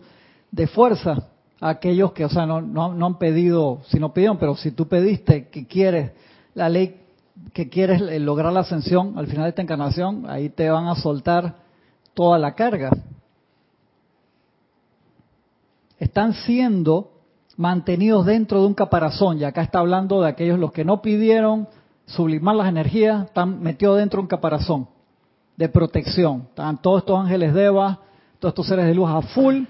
de 0.51 0.67
fuerza 0.67 1.27
a 1.59 1.67
aquellos 1.67 2.13
que, 2.13 2.23
o 2.23 2.29
sea, 2.29 2.45
no, 2.45 2.61
no, 2.61 2.93
no 2.93 3.05
han 3.05 3.17
pedido, 3.17 3.81
si 3.87 3.99
no 3.99 4.13
pidieron, 4.13 4.37
pero 4.37 4.55
si 4.55 4.71
tú 4.71 4.87
pediste 4.87 5.49
que 5.49 5.67
quieres 5.67 6.13
la 6.53 6.69
ley, 6.69 7.01
que 7.51 7.67
quieres 7.67 7.99
lograr 8.21 8.53
la 8.53 8.61
ascensión 8.61 9.17
al 9.17 9.27
final 9.27 9.43
de 9.43 9.49
esta 9.49 9.63
encarnación, 9.63 10.29
ahí 10.29 10.47
te 10.47 10.69
van 10.69 10.87
a 10.87 10.95
soltar 10.95 11.55
toda 12.13 12.39
la 12.39 12.55
carga 12.55 12.89
están 16.03 16.33
siendo 16.33 17.11
mantenidos 17.57 18.25
dentro 18.25 18.61
de 18.61 18.67
un 18.67 18.73
caparazón, 18.73 19.39
y 19.39 19.43
acá 19.43 19.61
está 19.61 19.79
hablando 19.79 20.21
de 20.21 20.29
aquellos 20.29 20.59
los 20.59 20.71
que 20.71 20.85
no 20.85 21.01
pidieron 21.01 21.67
sublimar 22.05 22.55
las 22.55 22.67
energías, 22.67 23.25
están 23.25 23.61
metidos 23.61 23.97
dentro 23.97 24.17
de 24.17 24.23
un 24.23 24.27
caparazón 24.27 24.87
de 25.55 25.69
protección. 25.69 26.47
Están 26.49 26.81
todos 26.81 26.99
estos 26.99 27.19
ángeles 27.19 27.53
de 27.53 27.65
Eva, 27.65 27.99
todos 28.39 28.51
estos 28.51 28.67
seres 28.67 28.85
de 28.85 28.95
luz 28.95 29.09
a 29.09 29.21
full, 29.21 29.63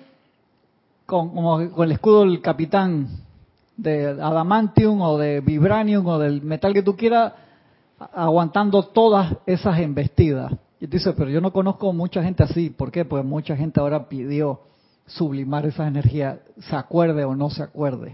con, 1.06 1.30
con 1.30 1.86
el 1.86 1.92
escudo 1.92 2.22
del 2.22 2.42
capitán 2.42 3.08
de 3.76 4.08
adamantium 4.08 5.02
o 5.02 5.18
de 5.18 5.42
vibranium 5.42 6.06
o 6.08 6.20
del 6.20 6.42
metal 6.42 6.74
que 6.74 6.84
tú 6.84 6.96
quieras, 6.96 7.34
aguantando 8.14 8.84
todas 8.84 9.36
esas 9.46 9.80
embestidas. 9.80 10.54
Y 10.80 10.88
tú 10.88 10.98
dices, 10.98 11.14
pero 11.18 11.30
yo 11.30 11.42
no 11.42 11.54
conozco 11.54 11.94
mucha 11.94 12.24
gente 12.24 12.44
así. 12.44 12.70
¿Por 12.70 12.92
qué? 12.92 13.06
Pues 13.06 13.24
mucha 13.24 13.56
gente 13.56 13.80
ahora 13.80 14.10
pidió 14.10 14.60
sublimar 15.06 15.66
esa 15.66 15.88
energía, 15.88 16.40
se 16.58 16.76
acuerde 16.76 17.24
o 17.26 17.36
no 17.36 17.50
se 17.50 17.64
acuerde. 17.64 18.14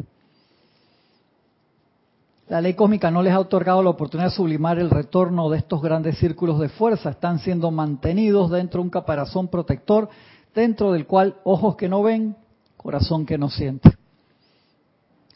La 2.47 2.62
ley 2.62 2.73
cósmica 2.73 3.12
no 3.12 3.21
les 3.21 3.32
ha 3.32 3.39
otorgado 3.39 3.84
la 3.84 3.91
oportunidad 3.91 4.30
de 4.30 4.36
sublimar 4.36 4.80
el 4.80 4.89
retorno 4.89 5.52
de 5.52 5.60
estos 5.60 5.84
grandes 5.84 6.17
círculos 6.17 6.60
de 6.60 6.69
fuerza. 6.69 7.12
Están 7.12 7.38
siendo 7.38 7.69
mantenidos 7.69 8.49
dentro 8.49 8.80
de 8.80 8.86
un 8.86 8.89
caparazón 8.89 9.49
protector, 9.49 10.10
dentro 10.56 10.91
del 10.91 11.06
cual 11.06 11.36
ojos 11.43 11.75
que 11.75 11.88
no 11.88 12.02
ven, 12.02 12.36
corazón 12.75 13.28
que 13.28 13.38
no 13.38 13.52
siente. 13.52 13.95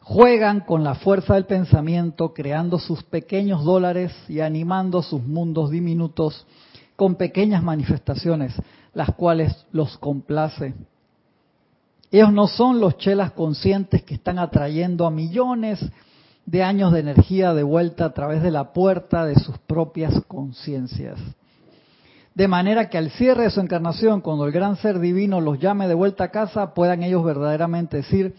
Juegan 0.02 0.62
con 0.62 0.84
la 0.84 0.96
fuerza 0.96 1.36
del 1.36 1.46
pensamiento, 1.46 2.34
creando 2.34 2.80
sus 2.80 3.04
pequeños 3.04 3.64
dólares 3.64 4.12
y 4.28 4.40
animando 4.40 5.04
sus 5.04 5.22
mundos 5.22 5.70
diminutos 5.70 6.48
con 6.96 7.14
pequeñas 7.14 7.62
manifestaciones, 7.62 8.54
las 8.94 9.14
cuales 9.14 9.68
los 9.72 10.00
complace 10.00 10.74
ellos 12.14 12.32
no 12.32 12.48
son 12.48 12.80
los 12.80 13.00
chelas 13.00 13.32
conscientes 13.32 14.04
que 14.04 14.14
están 14.14 14.38
atrayendo 14.38 15.08
a 15.08 15.10
millones 15.10 15.84
de 16.46 16.62
años 16.62 16.94
de 16.94 17.00
energía 17.00 17.56
de 17.56 17.64
vuelta 17.64 18.06
a 18.06 18.14
través 18.14 18.44
de 18.44 18.52
la 18.52 18.72
puerta 18.72 19.26
de 19.26 19.34
sus 19.34 19.58
propias 19.58 20.14
conciencias. 20.28 21.20
De 22.36 22.48
manera 22.48 22.88
que 22.88 23.00
al 23.00 23.10
cierre 23.10 23.46
de 23.46 23.50
su 23.50 23.62
encarnación, 23.62 24.22
cuando 24.22 24.46
el 24.46 24.52
gran 24.52 24.76
ser 24.76 25.00
divino 25.00 25.42
los 25.42 25.58
llame 25.58 25.88
de 25.88 25.96
vuelta 25.96 26.26
a 26.26 26.32
casa, 26.32 26.76
puedan 26.76 27.02
ellos 27.02 27.24
verdaderamente 27.26 27.98
decir, 27.98 28.36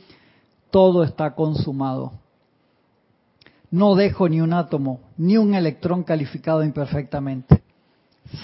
todo 0.71 1.03
está 1.03 1.35
consumado. 1.35 2.13
No 3.73 3.97
dejo 3.97 4.29
ni 4.29 4.41
un 4.41 4.53
átomo, 4.53 5.01
ni 5.17 5.37
un 5.37 5.53
electrón 5.53 6.05
calificado 6.05 6.63
imperfectamente. 6.63 7.61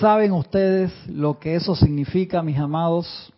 ¿Saben 0.01 0.33
ustedes 0.33 0.93
lo 1.07 1.39
que 1.39 1.55
eso 1.55 1.77
significa, 1.77 2.43
mis 2.43 2.59
amados? 2.59 3.33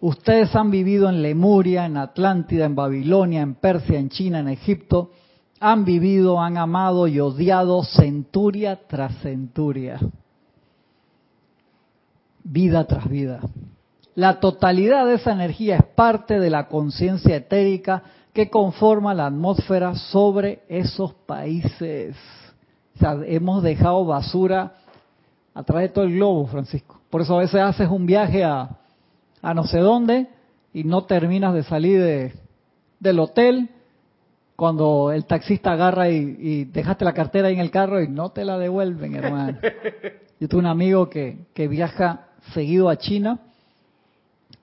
Ustedes 0.00 0.54
han 0.54 0.70
vivido 0.70 1.08
en 1.08 1.22
Lemuria, 1.22 1.86
en 1.86 1.96
Atlántida, 1.96 2.66
en 2.66 2.74
Babilonia, 2.74 3.40
en 3.40 3.54
Persia, 3.54 3.98
en 3.98 4.10
China, 4.10 4.40
en 4.40 4.48
Egipto. 4.48 5.10
Han 5.58 5.84
vivido, 5.84 6.40
han 6.40 6.58
amado 6.58 7.08
y 7.08 7.18
odiado 7.18 7.82
centuria 7.82 8.80
tras 8.86 9.16
centuria. 9.22 9.98
Vida 12.44 12.84
tras 12.86 13.08
vida. 13.08 13.40
La 14.14 14.38
totalidad 14.38 15.06
de 15.06 15.14
esa 15.14 15.32
energía 15.32 15.76
es 15.76 15.84
parte 15.94 16.38
de 16.38 16.50
la 16.50 16.68
conciencia 16.68 17.36
etérica 17.36 18.02
que 18.32 18.50
conforma 18.50 19.14
la 19.14 19.26
atmósfera 19.26 19.94
sobre 19.94 20.62
esos 20.68 21.14
países. 21.14 22.16
O 22.94 22.98
sea, 22.98 23.16
hemos 23.26 23.62
dejado 23.62 24.04
basura 24.04 24.74
a 25.54 25.62
través 25.62 25.88
de 25.88 25.94
todo 25.94 26.04
el 26.04 26.14
globo, 26.14 26.46
Francisco. 26.46 27.00
Por 27.08 27.22
eso 27.22 27.34
a 27.34 27.40
veces 27.40 27.60
haces 27.60 27.88
un 27.88 28.04
viaje 28.04 28.44
a, 28.44 28.68
a 29.46 29.54
no 29.54 29.64
sé 29.64 29.78
dónde 29.78 30.26
y 30.72 30.82
no 30.82 31.04
terminas 31.04 31.54
de 31.54 31.62
salir 31.62 32.02
de, 32.02 32.32
del 32.98 33.20
hotel 33.20 33.70
cuando 34.56 35.12
el 35.12 35.24
taxista 35.24 35.70
agarra 35.70 36.10
y, 36.10 36.64
dejaste 36.64 37.04
la 37.04 37.12
cartera 37.12 37.46
ahí 37.46 37.54
en 37.54 37.60
el 37.60 37.70
carro 37.70 38.02
y 38.02 38.08
no 38.08 38.30
te 38.30 38.44
la 38.44 38.58
devuelven, 38.58 39.14
hermano. 39.14 39.58
Yo 40.40 40.48
tuve 40.48 40.58
un 40.58 40.66
amigo 40.66 41.08
que, 41.08 41.46
que 41.54 41.68
viaja 41.68 42.26
seguido 42.54 42.88
a 42.88 42.96
China 42.96 43.38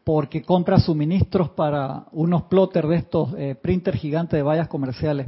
porque 0.03 0.41
compra 0.41 0.79
suministros 0.79 1.51
para 1.51 2.03
unos 2.11 2.43
plotters 2.43 2.89
de 2.89 2.95
estos 2.97 3.29
eh, 3.37 3.55
printers 3.55 4.01
gigantes 4.01 4.37
de 4.37 4.43
vallas 4.43 4.67
comerciales 4.67 5.27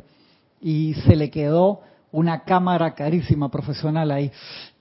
y 0.60 0.96
se 1.06 1.16
le 1.16 1.30
quedó 1.30 1.80
una 2.16 2.40
cámara 2.44 2.96
carísima 2.96 3.50
profesional 3.50 4.10
ahí. 4.10 4.32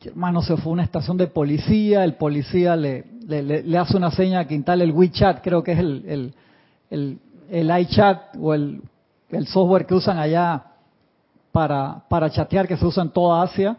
Hermano, 0.04 0.40
se 0.40 0.56
fue 0.56 0.70
a 0.70 0.74
una 0.74 0.84
estación 0.84 1.16
de 1.16 1.26
policía, 1.26 2.04
el 2.04 2.14
policía 2.14 2.76
le, 2.76 3.04
le, 3.26 3.76
hace 3.78 3.96
una 3.96 4.12
seña 4.12 4.46
que 4.46 4.54
instale 4.54 4.84
el 4.84 4.92
WeChat, 4.92 5.42
creo 5.42 5.62
que 5.62 5.72
es 5.72 5.78
el, 5.80 6.04
el, 6.06 6.34
el, 6.90 7.18
el 7.50 7.80
iChat 7.80 8.36
o 8.40 8.54
el, 8.54 8.82
el 9.30 9.46
software 9.48 9.84
que 9.84 9.94
usan 9.94 10.18
allá 10.18 10.62
para, 11.50 12.04
para 12.08 12.30
chatear, 12.30 12.68
que 12.68 12.76
se 12.76 12.86
usa 12.86 13.02
en 13.02 13.10
toda 13.10 13.42
Asia 13.42 13.76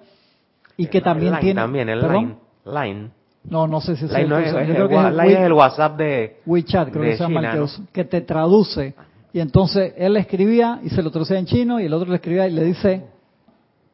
y 0.75 0.87
que 0.87 0.99
también 0.99 1.39
tiene... 1.39 1.61
También 1.61 1.87
el 1.87 2.01
Line. 2.01 2.35
Line. 2.65 3.09
No, 3.45 3.67
no 3.67 3.79
sé 3.79 3.95
si 3.95 4.05
es, 4.05 4.11
el, 4.11 4.31
es, 4.33 4.53
el, 4.53 5.53
WhatsApp 5.53 5.97
de 5.97 6.41
WeChat, 6.45 6.89
creo 6.89 7.03
que 7.03 7.15
se 7.15 7.23
llama 7.23 7.53
el 7.53 7.63
que, 7.63 7.71
que 7.93 8.03
te 8.03 8.21
traduce. 8.21 8.95
Y 9.31 9.39
entonces 9.39 9.93
él 9.95 10.13
le 10.13 10.19
escribía 10.19 10.79
y 10.83 10.89
se 10.89 11.01
lo 11.01 11.09
traducía 11.11 11.39
en 11.39 11.45
chino 11.45 11.79
y 11.79 11.85
el 11.85 11.93
otro 11.93 12.09
le 12.09 12.15
escribía 12.15 12.47
y 12.47 12.51
le 12.51 12.63
dice, 12.63 13.14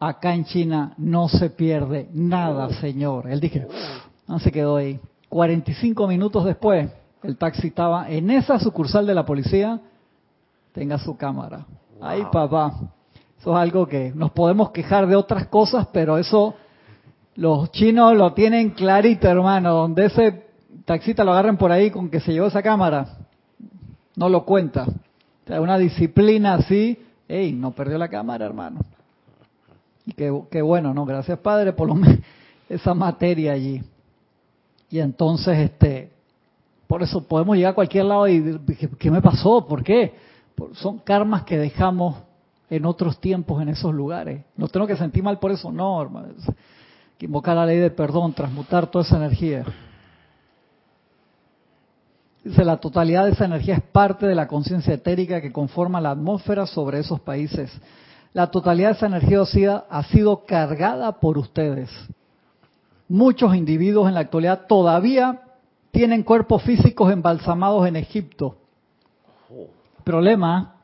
acá 0.02 0.34
en 0.34 0.46
China 0.46 0.94
no 0.98 1.30
se 1.30 1.52
pierde 1.52 2.10
nada, 2.12 2.74
señor. 2.82 3.30
Él 3.30 3.40
dije, 3.40 3.68
no 4.28 4.40
se 4.40 4.52
quedó 4.52 4.78
ahí. 4.78 5.00
45 5.30 6.08
minutos 6.08 6.44
después, 6.44 6.90
el 7.22 7.38
taxi 7.38 7.68
estaba 7.68 8.10
en 8.10 8.32
esa 8.32 8.60
sucursal 8.60 9.06
de 9.06 9.14
la 9.14 9.26
policía, 9.26 9.80
tenga 10.74 10.98
su 10.98 11.16
cámara. 11.16 11.68
Ay, 12.02 12.24
papá. 12.32 12.74
Eso 13.40 13.52
es 13.52 13.58
algo 13.58 13.88
que 13.88 14.12
nos 14.16 14.32
podemos 14.32 14.72
quejar 14.72 15.06
de 15.06 15.16
otras 15.16 15.46
cosas, 15.48 15.88
pero 15.94 16.18
eso 16.18 16.56
los 17.36 17.72
chinos 17.72 18.16
lo 18.18 18.34
tienen 18.34 18.72
clarito, 18.72 19.28
hermano. 19.28 19.72
Donde 19.74 20.06
ese 20.06 20.48
taxista 20.84 21.24
lo 21.24 21.32
agarren 21.32 21.58
por 21.58 21.72
ahí 21.72 21.92
con 21.92 22.10
que 22.10 22.20
se 22.20 22.34
llevó 22.34 22.48
esa 22.48 22.64
cámara, 22.64 23.20
no 24.16 24.30
lo 24.30 24.46
cuenta. 24.46 24.88
O 24.88 25.48
sea, 25.48 25.62
una 25.62 25.78
disciplina 25.78 26.56
así, 26.56 26.98
ey, 27.28 27.54
no 27.54 27.72
perdió 27.72 28.00
la 28.00 28.10
cámara, 28.10 28.48
hermano. 28.48 28.80
Qué, 30.16 30.42
qué 30.50 30.62
bueno, 30.62 30.94
¿no? 30.94 31.06
Gracias, 31.06 31.40
Padre, 31.40 31.74
por 31.74 31.90
esa 32.70 32.94
materia 32.94 33.54
allí. 33.54 33.82
Y 34.90 35.00
entonces, 35.00 35.58
este, 35.58 36.12
por 36.88 37.02
eso 37.02 37.24
podemos 37.24 37.56
llegar 37.56 37.72
a 37.72 37.76
cualquier 37.76 38.06
lado 38.06 38.28
y 38.28 38.60
¿qué 39.00 39.10
me 39.10 39.22
pasó? 39.22 39.66
¿Por 39.66 39.84
qué? 39.84 40.14
Son 40.74 41.00
karmas 41.00 41.44
que 41.44 41.58
dejamos 41.58 42.18
en 42.70 42.86
otros 42.86 43.20
tiempos 43.20 43.62
en 43.62 43.70
esos 43.70 43.94
lugares. 43.94 44.44
No 44.58 44.68
tengo 44.68 44.88
que 44.88 44.98
sentir 44.98 45.24
mal 45.24 45.40
por 45.40 45.52
eso, 45.52 45.72
no, 45.72 46.02
hermano. 46.02 46.30
Que 47.18 47.26
invocar 47.26 47.56
la 47.56 47.66
ley 47.66 47.78
de 47.78 47.92
perdón, 47.92 48.34
transmutar 48.34 48.88
toda 48.88 49.06
esa 49.06 49.18
energía. 49.18 49.66
Dice, 52.44 52.66
la 52.66 52.78
totalidad 52.78 53.26
de 53.26 53.32
esa 53.32 53.46
energía 53.46 53.76
es 53.76 53.84
parte 53.84 54.26
de 54.26 54.36
la 54.36 54.48
conciencia 54.48 54.94
etérica 54.94 55.42
que 55.42 55.52
conforma 55.52 56.02
la 56.02 56.12
atmósfera 56.12 56.66
sobre 56.66 57.00
esos 57.00 57.20
países. 57.20 57.72
La 58.34 58.50
totalidad 58.50 58.90
de 58.90 58.96
esa 58.96 59.08
energía 59.08 59.84
ha 59.90 60.04
sido 60.04 60.46
cargada 60.46 61.20
por 61.20 61.38
ustedes. 61.38 61.90
Muchos 63.10 63.56
individuos 63.56 64.08
en 64.08 64.14
la 64.14 64.22
actualidad 64.22 64.68
todavía 64.68 65.42
tienen 65.92 66.24
cuerpos 66.24 66.64
físicos 66.64 67.12
embalsamados 67.12 67.86
en 67.88 67.98
Egipto. 67.98 68.56
Problema, 70.06 70.76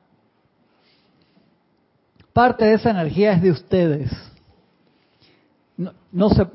parte 2.33 2.65
de 2.65 2.73
esa 2.73 2.89
energía 2.89 3.31
es 3.31 3.41
de 3.41 3.51
ustedes. 3.51 4.11
No, 6.11 6.29
se, 6.29 6.47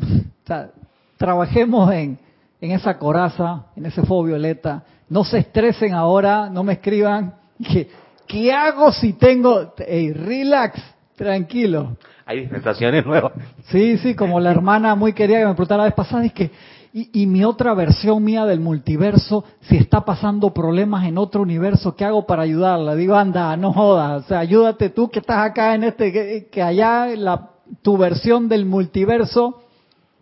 trabajemos 1.16 1.90
en, 1.92 2.18
en 2.60 2.70
esa 2.72 2.98
coraza, 2.98 3.66
en 3.74 3.86
ese 3.86 4.02
fuego 4.02 4.24
violeta. 4.24 4.84
No 5.08 5.24
se 5.24 5.38
estresen 5.38 5.94
ahora, 5.94 6.50
no 6.50 6.62
me 6.62 6.74
escriban 6.74 7.34
que 7.58 7.88
¿qué 8.26 8.52
hago 8.52 8.92
si 8.92 9.12
tengo? 9.14 9.74
Hey, 9.78 10.12
relax, 10.12 10.80
tranquilo. 11.16 11.96
Hay 12.24 12.40
dispensaciones 12.40 13.04
nuevas. 13.04 13.32
Sí, 13.66 13.98
sí, 13.98 14.14
como 14.14 14.40
la 14.40 14.50
hermana 14.50 14.94
muy 14.94 15.12
querida 15.12 15.40
que 15.40 15.46
me 15.46 15.54
preguntaba 15.54 15.78
la 15.78 15.84
vez 15.84 15.94
pasada, 15.94 16.24
es 16.24 16.32
que 16.32 16.50
y, 16.94 17.26
mi 17.26 17.42
otra 17.42 17.72
versión 17.72 18.22
mía 18.22 18.44
del 18.44 18.60
multiverso, 18.60 19.44
si 19.62 19.78
está 19.78 20.04
pasando 20.04 20.52
problemas 20.52 21.06
en 21.06 21.16
otro 21.16 21.40
universo, 21.40 21.96
¿qué 21.96 22.04
hago 22.04 22.26
para 22.26 22.42
ayudarla? 22.42 22.94
Digo, 22.94 23.14
anda, 23.14 23.56
no 23.56 23.72
jodas, 23.72 24.24
o 24.24 24.28
sea, 24.28 24.40
ayúdate 24.40 24.90
tú 24.90 25.08
que 25.08 25.20
estás 25.20 25.38
acá 25.38 25.74
en 25.74 25.84
este, 25.84 26.50
que, 26.50 26.62
allá 26.62 27.06
la, 27.16 27.48
tu 27.80 27.96
versión 27.96 28.46
del 28.46 28.66
multiverso 28.66 29.62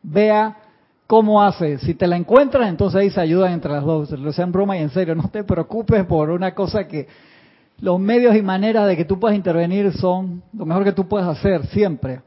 vea 0.05 0.59
cómo 1.09 1.42
hace. 1.42 1.78
Si 1.78 1.94
te 1.94 2.07
la 2.07 2.16
encuentras, 2.16 2.68
entonces 2.68 3.01
ahí 3.01 3.11
se 3.11 3.20
ayudan 3.20 3.53
entre 3.53 3.72
las 3.72 3.82
dos. 3.82 4.12
Lo 4.12 4.32
sea 4.32 4.44
en 4.44 4.53
broma 4.53 4.78
y 4.78 4.82
en 4.82 4.90
serio, 4.90 5.16
no 5.16 5.28
te 5.28 5.42
preocupes 5.42 6.05
por 6.07 6.30
una 6.30 6.55
cosa 6.55 6.86
que 6.86 7.09
los 7.80 7.98
medios 7.98 8.36
y 8.36 8.42
maneras 8.42 8.86
de 8.86 8.96
que 8.96 9.04
tú 9.04 9.18
puedas 9.18 9.36
intervenir 9.36 9.92
son 9.92 10.42
lo 10.52 10.66
mejor 10.66 10.84
que 10.84 10.92
tú 10.92 11.08
puedes 11.08 11.26
hacer 11.26 11.66
siempre 11.66 12.20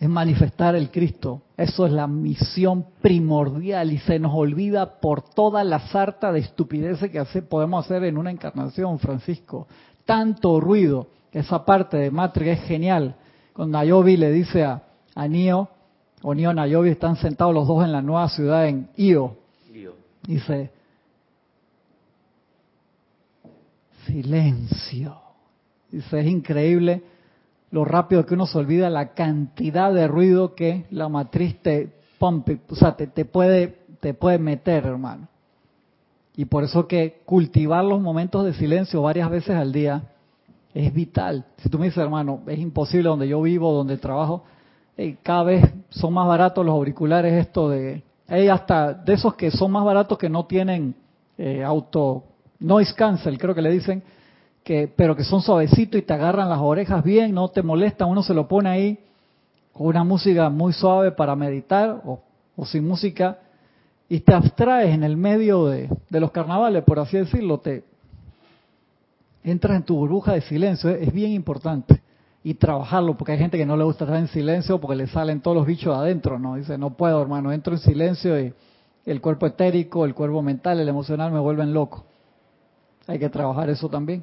es 0.00 0.08
manifestar 0.08 0.76
el 0.76 0.90
Cristo. 0.90 1.42
Eso 1.56 1.86
es 1.86 1.92
la 1.92 2.06
misión 2.06 2.86
primordial 3.02 3.92
y 3.92 3.98
se 3.98 4.18
nos 4.18 4.32
olvida 4.32 5.00
por 5.00 5.22
toda 5.22 5.64
la 5.64 5.80
sarta 5.88 6.30
de 6.30 6.40
estupideces 6.40 7.10
que 7.10 7.18
hace, 7.18 7.42
podemos 7.42 7.84
hacer 7.84 8.04
en 8.04 8.16
una 8.16 8.30
encarnación, 8.30 8.98
Francisco. 8.98 9.66
Tanto 10.04 10.60
ruido. 10.60 11.08
Esa 11.32 11.64
parte 11.64 11.96
de 11.96 12.10
Matrix 12.10 12.60
es 12.60 12.64
genial. 12.66 13.16
Cuando 13.52 13.76
Nayobi 13.78 14.16
le 14.16 14.30
dice 14.30 14.64
a, 14.64 14.82
a 15.14 15.26
Nio, 15.26 15.68
o 16.22 16.34
Nio 16.34 16.54
Nayobi 16.54 16.90
están 16.90 17.16
sentados 17.16 17.52
los 17.52 17.66
dos 17.66 17.84
en 17.84 17.92
la 17.92 18.00
nueva 18.00 18.28
ciudad 18.28 18.68
en 18.68 18.88
Io. 18.96 19.36
Dice, 20.22 20.70
silencio. 24.08 25.16
Dice, 25.90 26.20
es 26.20 26.26
increíble 26.26 27.02
lo 27.70 27.84
rápido 27.84 28.26
que 28.26 28.34
uno 28.34 28.46
se 28.46 28.58
olvida 28.58 28.90
la 28.90 29.12
cantidad 29.12 29.92
de 29.92 30.08
ruido 30.08 30.54
que 30.54 30.86
la 30.90 31.08
matriz 31.08 31.60
te 31.62 31.98
o 32.20 32.74
sea, 32.74 32.96
te, 32.96 33.24
puede, 33.24 33.78
te 34.00 34.14
puede 34.14 34.38
meter, 34.38 34.84
hermano. 34.84 35.28
Y 36.36 36.44
por 36.46 36.64
eso 36.64 36.86
que 36.86 37.20
cultivar 37.24 37.84
los 37.84 38.00
momentos 38.00 38.44
de 38.44 38.54
silencio 38.54 39.02
varias 39.02 39.30
veces 39.30 39.56
al 39.56 39.72
día 39.72 40.02
es 40.74 40.92
vital. 40.92 41.44
Si 41.58 41.68
tú 41.68 41.78
me 41.78 41.86
dices, 41.86 41.98
hermano, 41.98 42.40
es 42.46 42.58
imposible 42.58 43.08
donde 43.08 43.28
yo 43.28 43.42
vivo, 43.42 43.72
donde 43.72 43.96
trabajo, 43.98 44.44
cada 45.22 45.44
vez 45.44 45.64
son 45.90 46.12
más 46.12 46.26
baratos 46.26 46.64
los 46.64 46.74
auriculares, 46.74 47.34
esto 47.34 47.68
de... 47.68 48.02
Hay 48.26 48.48
hasta 48.48 48.92
de 48.92 49.14
esos 49.14 49.34
que 49.34 49.50
son 49.50 49.70
más 49.72 49.84
baratos 49.84 50.18
que 50.18 50.28
no 50.28 50.44
tienen 50.44 50.94
eh, 51.38 51.64
auto 51.64 52.24
noise 52.60 52.94
cancel, 52.94 53.38
creo 53.38 53.54
que 53.54 53.62
le 53.62 53.70
dicen, 53.70 54.02
pero 54.96 55.16
que 55.16 55.24
son 55.24 55.40
suavecitos 55.40 55.98
y 55.98 56.02
te 56.02 56.12
agarran 56.12 56.48
las 56.48 56.58
orejas 56.58 57.02
bien, 57.02 57.32
no 57.32 57.48
te 57.48 57.62
molestan, 57.62 58.08
uno 58.08 58.22
se 58.22 58.34
lo 58.34 58.46
pone 58.48 58.68
ahí 58.68 58.98
con 59.72 59.86
una 59.86 60.04
música 60.04 60.50
muy 60.50 60.72
suave 60.72 61.12
para 61.12 61.34
meditar 61.36 62.02
o, 62.04 62.20
sin 62.66 62.86
música 62.86 63.38
y 64.08 64.20
te 64.20 64.34
abstraes 64.34 64.92
en 64.92 65.04
el 65.04 65.16
medio 65.16 65.66
de, 65.66 65.88
los 66.10 66.30
carnavales, 66.32 66.82
por 66.84 66.98
así 66.98 67.16
decirlo, 67.16 67.58
te 67.58 67.84
entras 69.44 69.76
en 69.76 69.84
tu 69.84 69.96
burbuja 69.96 70.32
de 70.32 70.40
silencio, 70.42 70.90
es, 70.90 71.12
bien 71.12 71.32
importante 71.32 72.02
y 72.42 72.54
trabajarlo, 72.54 73.16
porque 73.16 73.32
hay 73.32 73.38
gente 73.38 73.56
que 73.56 73.66
no 73.66 73.76
le 73.76 73.84
gusta 73.84 74.04
estar 74.04 74.18
en 74.18 74.28
silencio 74.28 74.80
porque 74.80 74.96
le 74.96 75.06
salen 75.06 75.40
todos 75.40 75.56
los 75.56 75.66
bichos 75.66 75.96
adentro, 75.96 76.38
¿no? 76.38 76.56
Dice, 76.56 76.76
no 76.76 76.90
puedo, 76.90 77.20
hermano, 77.22 77.52
entro 77.52 77.74
en 77.74 77.80
silencio 77.80 78.40
y 78.40 78.52
el 79.06 79.20
cuerpo 79.20 79.46
etérico, 79.46 80.04
el 80.04 80.14
cuerpo 80.14 80.42
mental, 80.42 80.80
el 80.80 80.88
emocional 80.88 81.32
me 81.32 81.38
vuelven 81.38 81.72
loco. 81.72 82.04
Hay 83.08 83.18
que 83.18 83.28
trabajar 83.28 83.68
eso 83.68 83.88
también. 83.88 84.22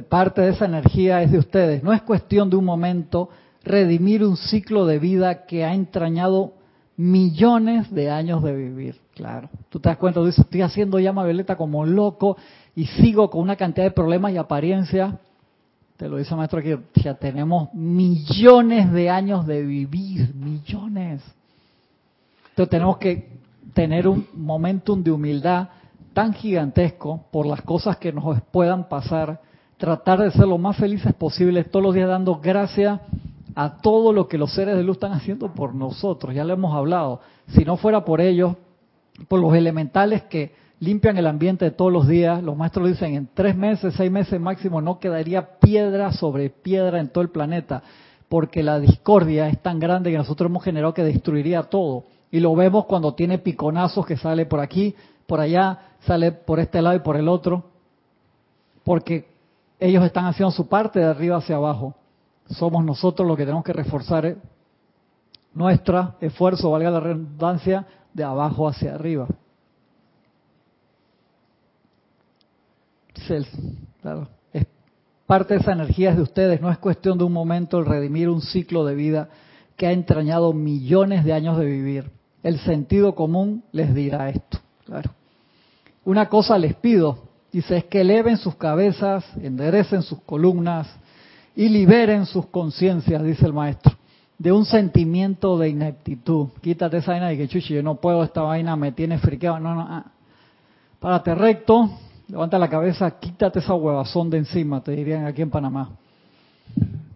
parte 0.00 0.40
de 0.40 0.50
esa 0.50 0.64
energía 0.64 1.22
es 1.22 1.32
de 1.32 1.38
ustedes. 1.38 1.82
No 1.82 1.92
es 1.92 2.00
cuestión 2.02 2.48
de 2.48 2.56
un 2.56 2.64
momento 2.64 3.28
redimir 3.62 4.24
un 4.24 4.36
ciclo 4.36 4.86
de 4.86 4.98
vida 4.98 5.44
que 5.44 5.64
ha 5.64 5.74
entrañado 5.74 6.54
millones 6.96 7.90
de 7.90 8.10
años 8.10 8.42
de 8.42 8.54
vivir. 8.54 9.00
Claro, 9.14 9.50
tú 9.68 9.80
te 9.80 9.90
das 9.90 9.98
cuenta, 9.98 10.20
dices, 10.20 10.44
estoy 10.44 10.62
haciendo 10.62 10.98
llama 10.98 11.24
violeta 11.24 11.56
como 11.56 11.84
loco 11.84 12.36
y 12.74 12.86
sigo 12.86 13.28
con 13.28 13.42
una 13.42 13.56
cantidad 13.56 13.84
de 13.84 13.90
problemas 13.90 14.32
y 14.32 14.38
apariencias. 14.38 15.14
Te 15.96 16.08
lo 16.08 16.16
dice 16.16 16.34
maestro 16.34 16.58
aquí, 16.58 16.74
ya 16.94 17.14
tenemos 17.14 17.72
millones 17.74 18.92
de 18.92 19.10
años 19.10 19.46
de 19.46 19.62
vivir, 19.62 20.34
millones. 20.34 21.22
Entonces 22.50 22.70
tenemos 22.70 22.98
que 22.98 23.38
tener 23.72 24.08
un 24.08 24.26
momentum 24.34 25.02
de 25.02 25.12
humildad 25.12 25.68
tan 26.12 26.34
gigantesco 26.34 27.24
por 27.30 27.46
las 27.46 27.62
cosas 27.62 27.96
que 27.96 28.12
nos 28.12 28.40
puedan 28.50 28.88
pasar 28.88 29.40
tratar 29.82 30.20
de 30.20 30.30
ser 30.30 30.46
lo 30.46 30.58
más 30.58 30.76
felices 30.76 31.12
posible 31.12 31.64
todos 31.64 31.84
los 31.84 31.92
días 31.92 32.08
dando 32.08 32.36
gracias 32.36 33.00
a 33.56 33.78
todo 33.78 34.12
lo 34.12 34.28
que 34.28 34.38
los 34.38 34.54
seres 34.54 34.76
de 34.76 34.84
luz 34.84 34.94
están 34.94 35.10
haciendo 35.10 35.52
por 35.52 35.74
nosotros. 35.74 36.32
Ya 36.32 36.44
lo 36.44 36.52
hemos 36.52 36.72
hablado. 36.72 37.20
Si 37.48 37.64
no 37.64 37.76
fuera 37.76 38.04
por 38.04 38.20
ellos, 38.20 38.54
por 39.26 39.40
los 39.40 39.52
elementales 39.56 40.22
que 40.22 40.54
limpian 40.82 41.16
el 41.16 41.28
ambiente 41.28 41.70
todos 41.70 41.92
los 41.92 42.08
días, 42.08 42.42
los 42.42 42.56
maestros 42.56 42.88
dicen 42.88 43.14
en 43.14 43.28
tres 43.32 43.54
meses, 43.54 43.94
seis 43.96 44.10
meses 44.10 44.40
máximo, 44.40 44.80
no 44.80 44.98
quedaría 44.98 45.60
piedra 45.60 46.10
sobre 46.12 46.50
piedra 46.50 46.98
en 46.98 47.08
todo 47.08 47.22
el 47.22 47.30
planeta, 47.30 47.84
porque 48.28 48.64
la 48.64 48.80
discordia 48.80 49.46
es 49.48 49.62
tan 49.62 49.78
grande 49.78 50.10
que 50.10 50.18
nosotros 50.18 50.50
hemos 50.50 50.64
generado 50.64 50.92
que 50.92 51.04
destruiría 51.04 51.62
todo. 51.62 52.02
Y 52.32 52.40
lo 52.40 52.56
vemos 52.56 52.86
cuando 52.86 53.14
tiene 53.14 53.38
piconazos 53.38 54.04
que 54.04 54.16
sale 54.16 54.44
por 54.44 54.58
aquí, 54.58 54.96
por 55.28 55.38
allá, 55.38 55.78
sale 56.00 56.32
por 56.32 56.58
este 56.58 56.82
lado 56.82 56.96
y 56.96 57.00
por 57.00 57.16
el 57.16 57.28
otro, 57.28 57.62
porque 58.82 59.28
ellos 59.78 60.04
están 60.04 60.24
haciendo 60.24 60.50
su 60.50 60.66
parte 60.66 60.98
de 60.98 61.06
arriba 61.06 61.36
hacia 61.36 61.56
abajo. 61.56 61.94
Somos 62.46 62.84
nosotros 62.84 63.28
los 63.28 63.36
que 63.36 63.44
tenemos 63.44 63.62
que 63.62 63.72
reforzar 63.72 64.26
eh, 64.26 64.36
nuestro 65.54 66.16
esfuerzo, 66.20 66.72
valga 66.72 66.90
la 66.90 66.98
redundancia, 66.98 67.86
de 68.12 68.24
abajo 68.24 68.66
hacia 68.66 68.96
arriba. 68.96 69.28
Claro, 74.00 74.28
es 74.52 74.66
parte 75.26 75.54
de 75.54 75.60
esa 75.60 75.72
energía 75.72 76.10
es 76.10 76.16
de 76.16 76.22
ustedes, 76.22 76.60
no 76.60 76.70
es 76.70 76.78
cuestión 76.78 77.18
de 77.18 77.24
un 77.24 77.32
momento 77.32 77.78
el 77.78 77.86
redimir 77.86 78.28
un 78.28 78.40
ciclo 78.40 78.84
de 78.84 78.94
vida 78.94 79.28
que 79.76 79.86
ha 79.86 79.92
entrañado 79.92 80.52
millones 80.52 81.24
de 81.24 81.32
años 81.32 81.58
de 81.58 81.66
vivir. 81.66 82.10
El 82.42 82.58
sentido 82.58 83.14
común 83.14 83.64
les 83.72 83.94
dirá 83.94 84.28
esto. 84.28 84.58
Claro. 84.84 85.10
Una 86.04 86.28
cosa 86.28 86.58
les 86.58 86.74
pido, 86.74 87.32
Dice, 87.52 87.76
es 87.76 87.84
que 87.84 88.00
eleven 88.00 88.38
sus 88.38 88.54
cabezas, 88.54 89.24
enderecen 89.42 90.00
sus 90.00 90.22
columnas 90.22 90.88
y 91.54 91.68
liberen 91.68 92.24
sus 92.24 92.46
conciencias, 92.46 93.22
dice 93.22 93.44
el 93.44 93.52
maestro, 93.52 93.92
de 94.38 94.50
un 94.50 94.64
sentimiento 94.64 95.58
de 95.58 95.68
ineptitud. 95.68 96.48
Quítate 96.62 96.96
esa 96.96 97.12
vaina 97.12 97.28
de 97.28 97.36
que 97.36 97.48
chuchi, 97.48 97.74
yo 97.74 97.82
no 97.82 97.96
puedo, 97.96 98.24
esta 98.24 98.40
vaina 98.40 98.74
me 98.74 98.92
tiene 98.92 99.18
friqueado. 99.18 99.60
No, 99.60 99.74
no, 99.74 99.82
ah. 99.82 100.12
párate 100.98 101.34
recto, 101.34 101.90
Levanta 102.28 102.58
la 102.58 102.68
cabeza, 102.68 103.10
quítate 103.18 103.58
esa 103.58 103.74
huevazón 103.74 104.30
de 104.30 104.38
encima, 104.38 104.82
te 104.82 104.92
dirían 104.92 105.26
aquí 105.26 105.42
en 105.42 105.50
Panamá. 105.50 105.90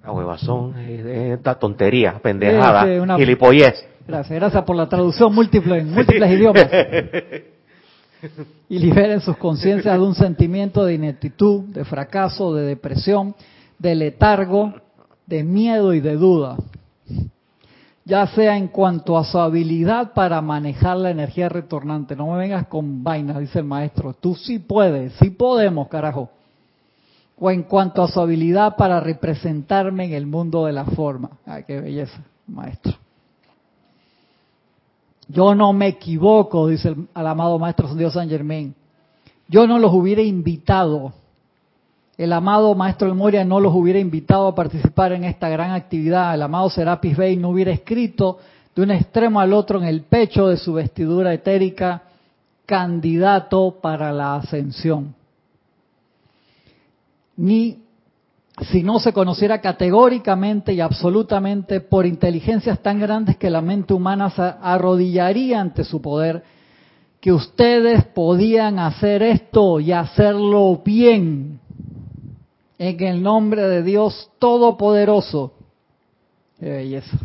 La 0.05 0.13
huevazón 0.13 0.79
es 0.79 1.05
esta 1.39 1.59
tontería, 1.59 2.19
pendejada, 2.23 2.85
sí, 2.85 2.99
una... 2.99 3.17
gilipollez. 3.17 3.87
Gracias, 4.07 4.39
gracias 4.39 4.63
por 4.65 4.77
la 4.77 4.89
traducción 4.89 5.35
múltiple 5.35 5.79
en 5.79 5.91
múltiples 5.91 6.31
idiomas. 6.39 6.69
Y 8.69 8.79
liberen 8.79 9.21
sus 9.21 9.37
conciencias 9.37 9.99
de 9.99 10.05
un 10.05 10.15
sentimiento 10.15 10.85
de 10.85 10.95
ineptitud, 10.95 11.65
de 11.65 11.85
fracaso, 11.85 12.55
de 12.55 12.67
depresión, 12.67 13.35
de 13.79 13.95
letargo, 13.95 14.75
de 15.27 15.43
miedo 15.43 15.93
y 15.93 16.01
de 16.01 16.15
duda. 16.15 16.57
Ya 18.07 18.25
sea 18.29 18.57
en 18.57 18.69
cuanto 18.69 19.19
a 19.19 19.25
su 19.25 19.37
habilidad 19.37 20.13
para 20.13 20.41
manejar 20.41 20.97
la 20.97 21.11
energía 21.11 21.49
retornante. 21.49 22.15
No 22.15 22.29
me 22.29 22.39
vengas 22.39 22.69
con 22.69 23.03
vainas, 23.03 23.41
dice 23.41 23.59
el 23.59 23.65
maestro. 23.65 24.15
Tú 24.15 24.37
sí 24.37 24.61
puedes, 24.61 25.13
sí 25.15 25.31
podemos, 25.31 25.89
carajo. 25.89 26.31
O 27.37 27.51
en 27.51 27.65
cuanto 27.65 28.05
a 28.05 28.09
su 28.09 28.21
habilidad 28.21 28.77
para 28.77 29.01
representarme 29.01 30.05
en 30.05 30.13
el 30.13 30.25
mundo 30.25 30.67
de 30.67 30.73
la 30.73 30.85
forma. 30.85 31.31
Ay, 31.45 31.65
qué 31.67 31.81
belleza, 31.81 32.23
maestro. 32.47 32.95
Yo 35.27 35.57
no 35.57 35.73
me 35.73 35.89
equivoco, 35.89 36.69
dice 36.69 36.91
el, 36.91 37.27
amado 37.27 37.59
Maestro 37.59 37.93
Dios 37.97 38.13
San 38.13 38.29
Germain. 38.29 38.73
Yo 39.49 39.67
no 39.67 39.81
los 39.81 39.93
hubiera 39.93 40.23
invitado. 40.23 41.13
El 42.19 42.33
amado 42.33 42.75
Maestro 42.75 43.09
El 43.09 43.15
Moria 43.15 43.45
no 43.45 43.61
los 43.61 43.75
hubiera 43.75 43.99
invitado 43.99 44.49
a 44.49 44.55
participar 44.55 45.13
en 45.13 45.25
esta 45.25 45.49
gran 45.51 45.73
actividad. 45.73 46.35
El 46.35 46.43
amado 46.43 46.71
Serapis 46.71 47.17
Bey 47.17 47.37
no 47.37 47.51
hubiera 47.51 47.73
escrito 47.73 48.39
de 48.75 48.83
un 48.83 48.91
extremo 48.91 49.39
al 49.39 49.53
otro 49.53 49.79
en 49.79 49.85
el 49.85 50.03
pecho 50.03 50.49
de 50.49 50.57
su 50.57 50.73
vestidura 50.73 51.35
etérica 51.35 52.05
candidato 52.65 53.79
para 53.83 54.13
la 54.13 54.37
ascensión. 54.37 55.15
Ni 57.37 57.83
si 58.63 58.83
no 58.83 58.99
se 58.99 59.13
conociera 59.13 59.61
categóricamente 59.61 60.73
y 60.73 60.81
absolutamente 60.81 61.81
por 61.81 62.07
inteligencias 62.07 62.79
tan 62.83 62.99
grandes 62.99 63.37
que 63.37 63.51
la 63.51 63.61
mente 63.61 63.93
humana 63.93 64.31
se 64.31 64.41
arrodillaría 64.43 65.61
ante 65.61 65.85
su 65.85 66.01
poder, 66.01 66.43
que 67.21 67.33
ustedes 67.33 68.05
podían 68.07 68.79
hacer 68.79 69.23
esto 69.23 69.81
y 69.81 69.93
hacerlo 69.93 70.81
bien 70.83 71.61
en 72.79 73.03
el 73.03 73.23
nombre 73.23 73.63
de 73.63 73.83
Dios 73.83 74.31
Todopoderoso. 74.39 75.53
Qué 76.59 76.71
belleza. 76.71 77.19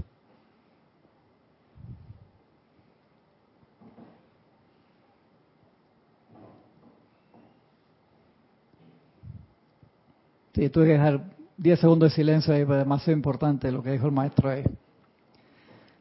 Sí, 10.54 10.70
tuve 10.70 10.86
que 10.86 10.91
dejar 10.93 11.22
10 11.58 11.80
segundos 11.80 12.12
de 12.12 12.16
silencio 12.16 12.54
ahí, 12.54 12.66
pero 12.66 12.78
demasiado 12.78 13.14
importante 13.14 13.72
lo 13.72 13.82
que 13.82 13.91
dijo 13.91 14.06
el 14.06 14.12
maestro 14.12 14.49
ahí. 14.49 14.64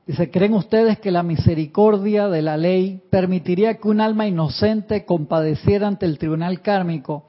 Dice, 0.07 0.31
¿creen 0.31 0.55
ustedes 0.55 0.99
que 0.99 1.13
la 1.13 1.23
misericordia 1.23 2.29
de 2.29 2.43
la 2.43 2.57
ley 2.57 3.01
permitiría 3.11 3.77
que 3.77 3.87
un 3.87 4.01
alma 4.01 4.27
inocente 4.27 5.05
compadeciera 5.05 5.87
ante 5.87 6.07
el 6.07 6.19
tribunal 6.19 6.63
kármico 6.63 7.25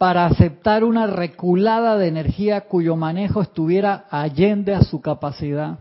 para 0.00 0.24
aceptar 0.24 0.82
una 0.82 1.06
reculada 1.06 1.98
de 1.98 2.08
energía 2.08 2.62
cuyo 2.62 2.96
manejo 2.96 3.42
estuviera 3.42 4.06
allende 4.08 4.74
a 4.74 4.82
su 4.82 5.02
capacidad? 5.02 5.80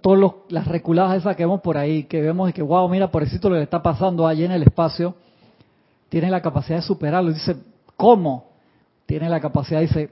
todas 0.00 0.32
las 0.48 0.66
reculadas 0.66 1.18
esas 1.18 1.36
que 1.36 1.44
vemos 1.44 1.60
por 1.60 1.78
ahí, 1.78 2.02
que 2.02 2.20
vemos 2.20 2.50
y 2.50 2.52
que, 2.52 2.60
wow, 2.60 2.88
mira, 2.88 3.08
por 3.08 3.22
eso 3.22 3.48
lo 3.48 3.54
que 3.54 3.62
está 3.62 3.80
pasando 3.80 4.26
allí 4.26 4.42
en 4.44 4.50
el 4.50 4.64
espacio, 4.64 5.14
tiene 6.08 6.28
la 6.28 6.42
capacidad 6.42 6.78
de 6.78 6.82
superarlo. 6.82 7.32
Dice, 7.32 7.54
¿cómo? 7.96 8.46
tiene 9.06 9.28
la 9.28 9.38
capacidad, 9.38 9.80
dice, 9.80 10.10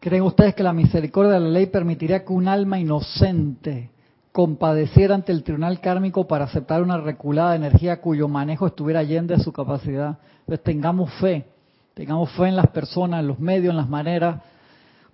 ¿creen 0.00 0.24
ustedes 0.24 0.56
que 0.56 0.64
la 0.64 0.72
misericordia 0.72 1.34
de 1.34 1.40
la 1.40 1.48
ley 1.48 1.66
permitiría 1.66 2.24
que 2.24 2.32
un 2.32 2.48
alma 2.48 2.80
inocente 2.80 3.90
compadeciera 4.32 5.14
ante 5.14 5.32
el 5.32 5.42
tribunal 5.42 5.80
kármico 5.80 6.26
para 6.26 6.44
aceptar 6.44 6.82
una 6.82 6.98
reculada 6.98 7.50
de 7.50 7.56
energía 7.56 8.00
cuyo 8.00 8.28
manejo 8.28 8.66
estuviera 8.66 9.00
allende 9.00 9.36
de 9.36 9.42
su 9.42 9.52
capacidad? 9.52 10.18
Entonces 10.40 10.62
tengamos 10.62 11.12
fe, 11.14 11.46
tengamos 11.94 12.30
fe 12.32 12.48
en 12.48 12.56
las 12.56 12.68
personas, 12.68 13.20
en 13.20 13.28
los 13.28 13.38
medios, 13.38 13.70
en 13.70 13.76
las 13.76 13.88
maneras 13.88 14.40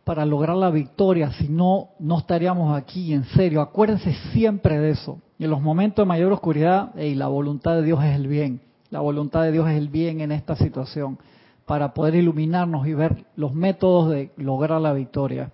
para 0.06 0.24
lograr 0.24 0.56
la 0.56 0.70
victoria, 0.70 1.32
si 1.32 1.48
no, 1.48 1.88
no 1.98 2.18
estaríamos 2.18 2.78
aquí, 2.78 3.12
en 3.12 3.24
serio. 3.24 3.60
Acuérdense 3.60 4.12
siempre 4.32 4.78
de 4.78 4.90
eso. 4.90 5.18
Y 5.36 5.42
en 5.42 5.50
los 5.50 5.60
momentos 5.60 6.04
de 6.04 6.06
mayor 6.06 6.32
oscuridad, 6.32 6.94
y 6.94 7.16
la 7.16 7.26
voluntad 7.26 7.74
de 7.74 7.82
Dios 7.82 8.04
es 8.04 8.14
el 8.14 8.28
bien. 8.28 8.60
La 8.90 9.00
voluntad 9.00 9.42
de 9.42 9.50
Dios 9.50 9.68
es 9.68 9.76
el 9.76 9.88
bien 9.88 10.20
en 10.20 10.30
esta 10.30 10.54
situación, 10.54 11.18
para 11.64 11.92
poder 11.92 12.14
iluminarnos 12.14 12.86
y 12.86 12.94
ver 12.94 13.26
los 13.34 13.52
métodos 13.52 14.10
de 14.12 14.30
lograr 14.36 14.80
la 14.80 14.92
victoria. 14.92 15.50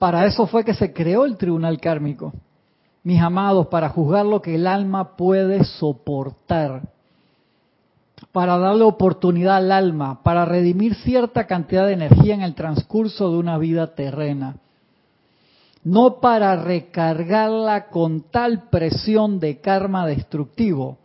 Para 0.00 0.24
eso 0.24 0.46
fue 0.46 0.64
que 0.64 0.72
se 0.72 0.94
creó 0.94 1.26
el 1.26 1.36
tribunal 1.36 1.78
kármico, 1.78 2.32
mis 3.02 3.20
amados, 3.20 3.66
para 3.66 3.90
juzgar 3.90 4.24
lo 4.24 4.40
que 4.40 4.54
el 4.54 4.66
alma 4.66 5.14
puede 5.14 5.62
soportar 5.62 6.80
para 8.32 8.56
darle 8.56 8.84
oportunidad 8.84 9.56
al 9.56 9.72
alma, 9.72 10.22
para 10.22 10.46
redimir 10.46 10.94
cierta 10.94 11.46
cantidad 11.46 11.86
de 11.86 11.92
energía 11.92 12.34
en 12.34 12.40
el 12.40 12.54
transcurso 12.54 13.30
de 13.30 13.36
una 13.36 13.58
vida 13.58 13.94
terrena. 13.94 14.56
No 15.84 16.20
para 16.20 16.56
recargarla 16.56 17.88
con 17.88 18.22
tal 18.30 18.68
presión 18.70 19.38
de 19.38 19.60
karma 19.60 20.06
destructivo 20.06 20.96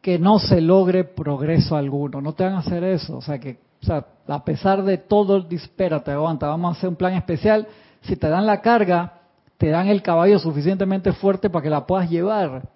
que 0.00 0.18
no 0.18 0.40
se 0.40 0.60
logre 0.60 1.04
progreso 1.04 1.76
alguno. 1.76 2.20
No 2.20 2.32
te 2.32 2.42
van 2.42 2.54
a 2.54 2.58
hacer 2.58 2.82
eso. 2.82 3.18
O 3.18 3.22
sea, 3.22 3.38
que 3.38 3.58
o 3.80 3.86
sea, 3.86 4.04
a 4.26 4.44
pesar 4.44 4.82
de 4.82 4.98
todo, 4.98 5.46
espérate, 5.50 6.10
aguanta, 6.10 6.48
vamos 6.48 6.74
a 6.74 6.78
hacer 6.78 6.88
un 6.88 6.96
plan 6.96 7.14
especial. 7.14 7.66
Si 8.02 8.16
te 8.16 8.28
dan 8.28 8.46
la 8.46 8.60
carga, 8.60 9.18
te 9.58 9.68
dan 9.68 9.88
el 9.88 10.02
caballo 10.02 10.38
suficientemente 10.38 11.12
fuerte 11.12 11.50
para 11.50 11.62
que 11.62 11.70
la 11.70 11.86
puedas 11.86 12.08
llevar. 12.08 12.68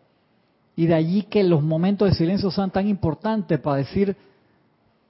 Y 0.74 0.86
de 0.86 0.94
allí 0.94 1.22
que 1.22 1.44
los 1.44 1.62
momentos 1.62 2.08
de 2.08 2.14
silencio 2.14 2.50
sean 2.50 2.70
tan 2.70 2.88
importantes 2.88 3.58
para 3.60 3.76
decir, 3.76 4.16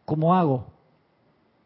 ¿cómo 0.04 0.34
hago? 0.34 0.66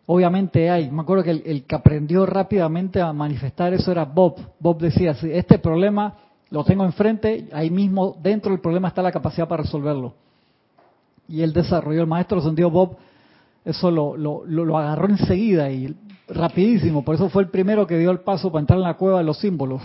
Obviamente 0.06 0.70
hay, 0.70 0.88
me 0.90 1.02
acuerdo 1.02 1.24
que 1.24 1.30
el, 1.30 1.64
que 1.64 1.74
aprendió 1.74 2.24
rápidamente 2.24 3.00
a 3.00 3.12
manifestar 3.12 3.74
eso 3.74 3.90
era 3.90 4.04
Bob. 4.04 4.36
Bob 4.60 4.78
decía, 4.78 5.16
este 5.32 5.58
problema 5.58 6.14
lo 6.50 6.62
tengo 6.62 6.84
enfrente, 6.84 7.48
ahí 7.52 7.70
mismo 7.70 8.16
dentro 8.22 8.52
del 8.52 8.60
problema 8.60 8.88
está 8.88 9.02
la 9.02 9.10
capacidad 9.10 9.48
para 9.48 9.64
resolverlo. 9.64 10.14
Y 11.28 11.42
él 11.42 11.52
desarrolló, 11.52 12.02
el 12.02 12.06
maestro 12.06 12.40
sentido 12.40 12.70
Bob, 12.70 12.96
eso 13.64 13.90
lo, 13.90 14.16
lo 14.16 14.78
agarró 14.78 15.08
enseguida 15.08 15.68
y 15.70 15.96
rapidísimo, 16.28 17.04
por 17.04 17.14
eso 17.14 17.28
fue 17.28 17.42
el 17.42 17.48
primero 17.48 17.86
que 17.86 17.98
dio 17.98 18.10
el 18.10 18.20
paso 18.20 18.50
para 18.50 18.60
entrar 18.60 18.78
en 18.78 18.84
la 18.84 18.94
cueva 18.94 19.18
de 19.18 19.24
los 19.24 19.38
símbolos. 19.38 19.82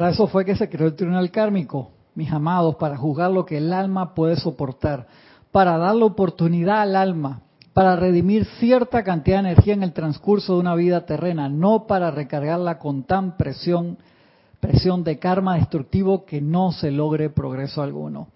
Para 0.00 0.10
eso 0.10 0.28
fue 0.28 0.44
que 0.44 0.56
se 0.56 0.70
creó 0.70 0.86
el 0.86 0.94
tribunal 0.94 1.30
kármico, 1.30 1.90
mis 2.14 2.32
amados, 2.32 2.76
para 2.76 2.96
juzgar 2.96 3.30
lo 3.30 3.44
que 3.44 3.58
el 3.58 3.72
alma 3.72 4.14
puede 4.14 4.36
soportar, 4.36 5.06
para 5.52 5.76
dar 5.76 5.94
la 5.94 6.06
oportunidad 6.06 6.80
al 6.80 6.96
alma, 6.96 7.42
para 7.74 7.96
redimir 7.96 8.46
cierta 8.58 9.02
cantidad 9.02 9.42
de 9.42 9.50
energía 9.50 9.74
en 9.74 9.82
el 9.82 9.92
transcurso 9.92 10.54
de 10.54 10.60
una 10.60 10.74
vida 10.74 11.04
terrena, 11.06 11.48
no 11.48 11.86
para 11.86 12.10
recargarla 12.10 12.78
con 12.78 13.02
tan 13.02 13.36
presión, 13.36 13.98
presión 14.60 15.04
de 15.04 15.18
karma 15.18 15.56
destructivo 15.56 16.24
que 16.24 16.40
no 16.40 16.72
se 16.72 16.90
logre 16.90 17.30
progreso 17.30 17.82
alguno. 17.82 18.28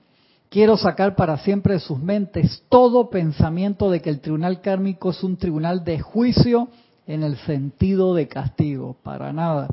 Quiero 0.49 0.77
sacar 0.77 1.16
para 1.16 1.39
siempre 1.39 1.75
de 1.75 1.81
sus 1.81 1.99
mentes 1.99 2.64
todo 2.68 3.11
pensamiento 3.11 3.91
de 3.91 4.01
que 4.01 4.11
el 4.11 4.20
tribunal 4.20 4.61
kármico 4.61 5.11
es 5.11 5.22
un 5.22 5.37
tribunal 5.37 5.85
de 5.85 6.01
juicio 6.01 6.68
en 7.07 7.22
el 7.22 7.37
sentido 7.39 8.14
de 8.14 8.29
castigo, 8.29 8.97
para 9.03 9.33
nada 9.33 9.68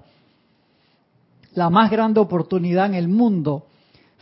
la 1.54 1.70
más 1.70 1.92
grande 1.92 2.20
oportunidad 2.20 2.86
en 2.88 2.96
el 2.96 3.08
mundo, 3.08 3.66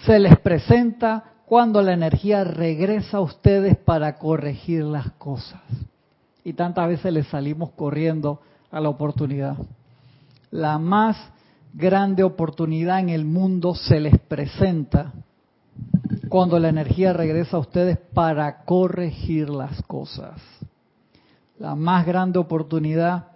se 0.06 0.20
les 0.20 0.38
presenta 0.40 1.26
cuando 1.46 1.82
la 1.82 1.94
energía 1.94 2.44
regresa 2.44 3.18
a 3.18 3.22
ustedes 3.22 3.78
para 3.78 4.18
corregir 4.18 4.84
las 4.84 5.12
cosas. 5.14 5.62
Y 6.44 6.54
tantas 6.54 6.88
veces 6.88 7.12
les 7.12 7.28
salimos 7.28 7.72
corriendo 7.72 8.40
a 8.72 8.80
la 8.80 8.90
oportunidad. 8.90 9.58
La 10.52 10.80
más 10.80 11.18
grande 11.74 12.24
oportunidad 12.24 13.00
en 13.00 13.10
el 13.10 13.26
mundo 13.26 13.76
se 13.76 14.00
les 14.00 14.20
presenta 14.20 15.14
cuando 16.30 16.60
la 16.60 16.70
energía 16.70 17.14
regresa 17.14 17.58
a 17.58 17.62
ustedes 17.62 17.98
para 18.14 18.64
corregir 18.64 19.50
las 19.50 19.82
cosas. 19.84 20.42
La 21.58 21.76
más 21.76 22.06
grande 22.06 22.40
oportunidad 22.40 23.28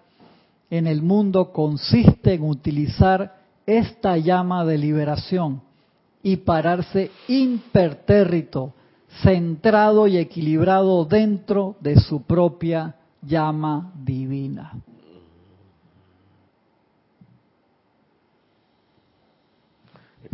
en 0.70 0.88
el 0.88 1.02
mundo 1.02 1.52
consiste 1.52 2.34
en 2.34 2.44
utilizar 2.44 3.38
esta 3.66 4.18
llama 4.18 4.66
de 4.66 4.78
liberación 4.78 5.62
y 6.22 6.38
pararse 6.38 7.12
impertérrito, 7.28 8.74
centrado 9.22 10.08
y 10.08 10.18
equilibrado 10.18 11.06
dentro 11.06 11.76
de 11.82 12.00
su 12.00 12.24
propia 12.24 12.96
llama 13.22 13.92
divina. 13.96 14.74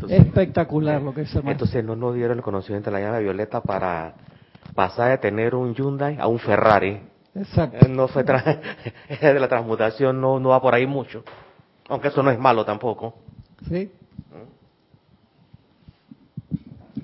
Espectacular 0.07 1.01
lo 1.01 1.13
que 1.13 1.25
se 1.25 1.39
Entonces 1.39 1.83
no 1.83 1.95
nos 1.95 2.15
dieron 2.15 2.37
el 2.37 2.43
conocimiento 2.43 2.89
de 2.89 2.99
la 2.99 3.05
llama 3.05 3.19
violeta 3.19 3.61
para 3.61 4.13
pasar 4.75 5.11
de 5.11 5.17
tener 5.17 5.55
un 5.55 5.73
Hyundai 5.73 6.17
a 6.19 6.27
un 6.27 6.39
Ferrari. 6.39 7.01
Exacto. 7.35 7.87
No 7.87 8.07
fue 8.07 8.23
de 9.21 9.39
la 9.39 9.47
transmutación, 9.47 10.19
no, 10.19 10.39
no 10.39 10.49
va 10.49 10.61
por 10.61 10.73
ahí 10.73 10.85
mucho. 10.85 11.23
Aunque 11.87 12.09
eso 12.09 12.21
no 12.23 12.31
es 12.31 12.39
malo 12.39 12.65
tampoco. 12.65 13.15
Sí. 13.67 13.91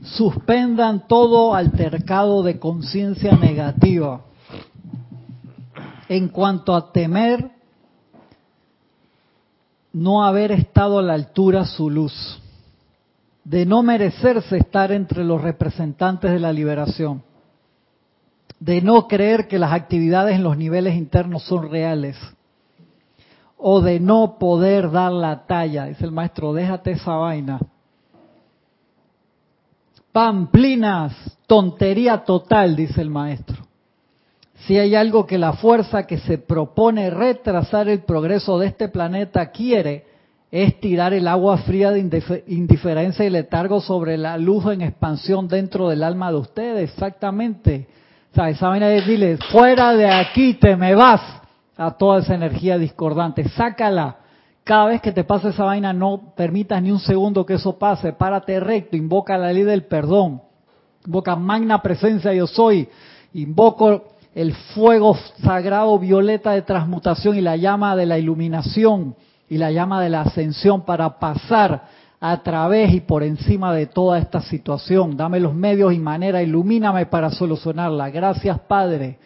Suspendan 0.04 1.08
todo 1.08 1.56
altercado 1.56 2.44
de 2.44 2.60
conciencia 2.60 3.36
negativa. 3.36 4.22
En 6.08 6.28
cuanto 6.28 6.76
a 6.76 6.92
temer 6.92 7.50
no 9.92 10.24
haber 10.24 10.52
estado 10.52 11.00
a 11.00 11.02
la 11.02 11.14
altura 11.14 11.66
su 11.66 11.90
luz, 11.90 12.42
de 13.46 13.66
no 13.66 13.84
merecerse 13.84 14.58
estar 14.58 14.92
entre 14.92 15.24
los 15.24 15.40
representantes 15.42 16.32
de 16.32 16.40
la 16.40 16.52
liberación, 16.52 17.24
de 18.60 18.82
no 18.82 19.08
creer 19.08 19.48
que 19.48 19.60
las 19.60 19.72
actividades 19.72 20.36
en 20.36 20.44
los 20.44 20.58
niveles 20.58 20.96
internos 20.96 21.44
son 21.44 21.70
reales, 21.70 22.18
o 23.58 23.82
de 23.82 24.00
no 24.00 24.38
poder 24.40 24.92
dar 24.92 25.12
la 25.12 25.46
talla. 25.46 25.86
Dice 25.86 26.06
el 26.06 26.12
maestro, 26.12 26.54
déjate 26.54 26.92
esa 26.92 27.14
vaina. 27.14 27.60
Pamplinas, 30.12 31.14
tontería 31.46 32.24
total, 32.24 32.76
dice 32.76 33.02
el 33.02 33.10
maestro. 33.10 33.64
Si 34.66 34.80
hay 34.80 34.96
algo 34.96 35.28
que 35.28 35.38
la 35.38 35.54
fuerza 35.54 36.08
que 36.08 36.18
se 36.18 36.40
propone 36.40 37.12
retrasar 37.12 37.90
el 37.90 38.04
progreso 38.04 38.58
de 38.58 38.68
este 38.68 38.90
planeta 38.90 39.52
quiere, 39.52 40.15
es 40.52 40.80
tirar 40.80 41.14
el 41.14 41.28
agua 41.28 41.58
fría 41.60 41.92
de 41.92 42.00
indiferencia 42.48 43.26
y 43.26 43.30
letargo 43.30 43.82
sobre 43.82 44.18
la 44.18 44.38
luz 44.38 44.66
en 44.72 44.82
expansión 44.82 45.48
dentro 45.48 45.90
del 45.90 46.04
alma 46.04 46.32
de 46.32 46.38
ustedes, 46.38 46.92
exactamente. 46.92 47.88
O 48.32 48.36
sea, 48.36 48.50
esa 48.50 48.70
vaina 48.70 48.88
de 48.88 48.96
decirle, 48.96 49.38
fuera 49.52 49.94
de 49.94 50.10
aquí 50.10 50.54
te 50.56 50.76
me 50.76 50.94
vas 50.94 51.22
a 51.78 51.92
toda 51.92 52.20
esa 52.20 52.36
energía 52.36 52.78
discordante, 52.78 53.48
sácala. 53.50 54.18
Cada 54.64 54.88
vez 54.88 55.02
que 55.02 55.12
te 55.12 55.24
pase 55.24 55.50
esa 55.50 55.64
vaina, 55.64 55.94
no 55.94 56.34
permitas 56.36 56.82
ni 56.82 56.92
un 56.92 57.00
segundo 57.00 57.46
que 57.46 57.56
eso 57.56 57.78
pase, 57.78 58.14
párate 58.14 58.60
recto, 58.60 58.98
invoca 58.98 59.38
la 59.38 59.54
ley 59.54 59.64
del 59.64 59.84
perdón, 59.84 60.42
invoca 61.06 61.36
magna 61.36 61.82
presencia 61.82 62.34
yo 62.34 62.48
soy, 62.48 62.88
invoco 63.34 64.06
el 64.34 64.54
fuego 64.54 65.18
sagrado 65.44 65.98
violeta 66.00 66.52
de 66.52 66.62
transmutación 66.62 67.38
y 67.38 67.42
la 67.42 67.58
llama 67.58 67.96
de 67.96 68.06
la 68.06 68.18
iluminación 68.18 69.16
y 69.50 69.58
la 69.58 69.72
llama 69.72 70.02
de 70.02 70.10
la 70.10 70.22
ascensión 70.22 70.84
para 70.86 71.20
pasar 71.20 71.84
a 72.20 72.42
través 72.42 72.94
y 72.94 73.02
por 73.02 73.24
encima 73.24 73.74
de 73.74 73.86
toda 73.86 74.18
esta 74.18 74.42
situación. 74.42 75.16
Dame 75.16 75.40
los 75.40 75.54
medios 75.54 75.94
y 75.94 76.00
manera, 76.00 76.42
ilumíname 76.42 77.06
para 77.06 77.30
solucionarla. 77.30 78.10
Gracias, 78.10 78.60
Padre. 78.62 79.20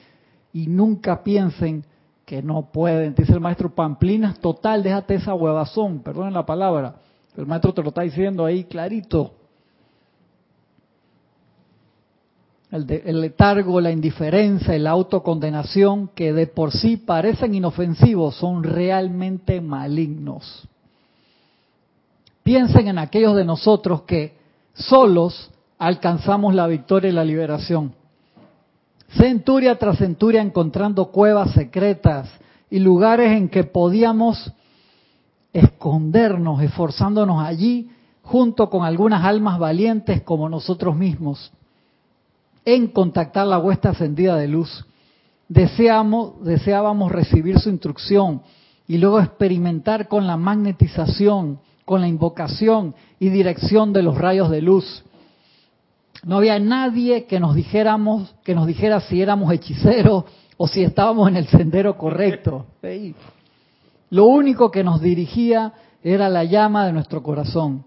Y 0.51 0.67
nunca 0.67 1.23
piensen 1.23 1.85
que 2.25 2.41
no 2.41 2.71
pueden. 2.71 3.15
Dice 3.15 3.33
el 3.33 3.39
maestro 3.39 3.73
Pamplinas, 3.73 4.39
total, 4.39 4.83
déjate 4.83 5.15
esa 5.15 5.33
huevazón, 5.33 5.99
perdonen 5.99 6.33
la 6.33 6.45
palabra. 6.45 6.95
El 7.37 7.45
maestro 7.45 7.73
te 7.73 7.81
lo 7.81 7.89
está 7.89 8.01
diciendo 8.01 8.45
ahí 8.45 8.65
clarito. 8.65 9.38
El, 12.71 13.21
letargo, 13.21 13.81
la 13.81 13.89
indiferencia 13.89 14.75
y 14.75 14.79
la 14.79 14.91
autocondenación, 14.91 16.09
que 16.09 16.33
de 16.33 16.45
por 16.45 16.71
sí 16.71 16.97
parecen 16.97 17.55
inofensivos, 17.55 18.35
son 18.35 18.63
realmente 18.63 19.59
malignos. 19.59 20.67
Piensen 22.43 22.87
en 22.87 22.99
aquellos 22.99 23.35
de 23.35 23.43
nosotros 23.43 24.03
que 24.03 24.37
solos 24.75 25.49
alcanzamos 25.79 26.53
la 26.53 26.67
victoria 26.67 27.09
y 27.09 27.13
la 27.13 27.25
liberación. 27.25 27.93
Centuria 29.17 29.79
tras 29.79 29.97
centuria 29.97 30.41
encontrando 30.41 31.07
cuevas 31.07 31.51
secretas 31.53 32.29
y 32.69 32.77
lugares 32.77 33.31
en 33.31 33.49
que 33.49 33.63
podíamos 33.63 34.53
escondernos, 35.53 36.61
esforzándonos 36.61 37.43
allí 37.43 37.89
junto 38.21 38.69
con 38.69 38.85
algunas 38.85 39.25
almas 39.25 39.57
valientes 39.57 40.21
como 40.21 40.47
nosotros 40.47 40.95
mismos 40.95 41.51
en 42.75 42.87
contactar 42.87 43.47
la 43.47 43.59
huesta 43.59 43.89
ascendida 43.89 44.35
de 44.35 44.47
luz. 44.47 44.85
Deseamos, 45.47 46.43
deseábamos 46.43 47.11
recibir 47.11 47.59
su 47.59 47.69
instrucción 47.69 48.41
y 48.87 48.97
luego 48.97 49.19
experimentar 49.19 50.07
con 50.07 50.27
la 50.27 50.37
magnetización, 50.37 51.59
con 51.85 52.01
la 52.01 52.07
invocación 52.07 52.95
y 53.19 53.29
dirección 53.29 53.93
de 53.93 54.03
los 54.03 54.17
rayos 54.17 54.49
de 54.51 54.61
luz. 54.61 55.03
No 56.23 56.37
había 56.37 56.59
nadie 56.59 57.25
que 57.25 57.39
nos 57.39 57.55
dijéramos, 57.55 58.35
que 58.43 58.53
nos 58.53 58.67
dijera 58.67 58.99
si 58.99 59.21
éramos 59.21 59.51
hechiceros 59.53 60.25
o 60.57 60.67
si 60.67 60.83
estábamos 60.83 61.29
en 61.29 61.37
el 61.37 61.47
sendero 61.47 61.97
correcto. 61.97 62.65
Lo 64.09 64.25
único 64.25 64.69
que 64.69 64.83
nos 64.83 65.01
dirigía 65.01 65.73
era 66.03 66.29
la 66.29 66.43
llama 66.43 66.85
de 66.85 66.93
nuestro 66.93 67.23
corazón. 67.23 67.85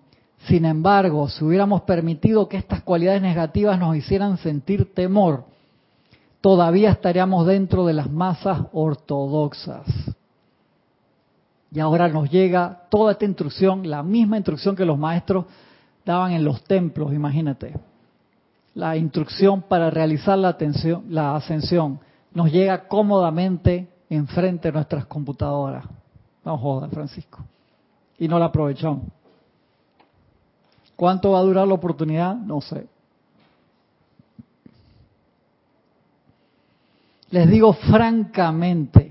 Sin 0.48 0.64
embargo, 0.64 1.28
si 1.28 1.44
hubiéramos 1.44 1.82
permitido 1.82 2.48
que 2.48 2.56
estas 2.56 2.82
cualidades 2.82 3.22
negativas 3.22 3.78
nos 3.78 3.96
hicieran 3.96 4.38
sentir 4.38 4.92
temor, 4.92 5.44
todavía 6.40 6.90
estaríamos 6.90 7.46
dentro 7.46 7.86
de 7.86 7.92
las 7.92 8.10
masas 8.10 8.62
ortodoxas. 8.72 9.86
Y 11.70 11.80
ahora 11.80 12.08
nos 12.08 12.28
llega 12.30 12.82
toda 12.90 13.12
esta 13.12 13.24
instrucción, 13.24 13.88
la 13.88 14.02
misma 14.02 14.36
instrucción 14.36 14.74
que 14.74 14.84
los 14.84 14.98
maestros 14.98 15.46
daban 16.04 16.32
en 16.32 16.44
los 16.44 16.62
templos, 16.64 17.12
imagínate. 17.14 17.74
La 18.74 18.96
instrucción 18.96 19.62
para 19.62 19.90
realizar 19.90 20.36
la, 20.36 20.48
atención, 20.48 21.04
la 21.08 21.36
ascensión 21.36 22.00
nos 22.34 22.50
llega 22.50 22.88
cómodamente 22.88 23.88
enfrente 24.10 24.68
de 24.68 24.72
nuestras 24.72 25.06
computadoras. 25.06 25.84
No 26.44 26.58
joda, 26.58 26.88
Francisco. 26.88 27.38
Y 28.18 28.26
no 28.26 28.38
la 28.38 28.46
aprovechamos. 28.46 29.02
¿Cuánto 30.96 31.32
va 31.32 31.40
a 31.40 31.42
durar 31.42 31.66
la 31.66 31.74
oportunidad? 31.74 32.36
No 32.36 32.60
sé. 32.60 32.86
Les 37.30 37.48
digo 37.48 37.72
francamente 37.72 39.10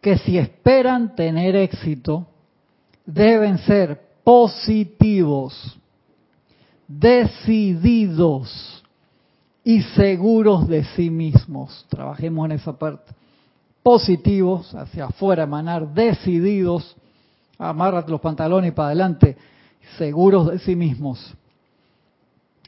que 0.00 0.18
si 0.18 0.38
esperan 0.38 1.14
tener 1.14 1.54
éxito, 1.54 2.26
deben 3.06 3.58
ser 3.58 4.00
positivos, 4.24 5.78
decididos 6.88 8.82
y 9.62 9.82
seguros 9.82 10.66
de 10.66 10.84
sí 10.96 11.10
mismos. 11.10 11.86
Trabajemos 11.88 12.46
en 12.46 12.52
esa 12.52 12.76
parte. 12.76 13.12
Positivos, 13.82 14.74
hacia 14.74 15.06
afuera, 15.06 15.44
emanar, 15.44 15.94
decididos, 15.94 16.96
amárrate 17.58 18.10
los 18.10 18.20
pantalones 18.20 18.70
y 18.70 18.74
para 18.74 18.88
adelante 18.88 19.36
seguros 19.98 20.50
de 20.50 20.58
sí 20.60 20.76
mismos. 20.76 21.34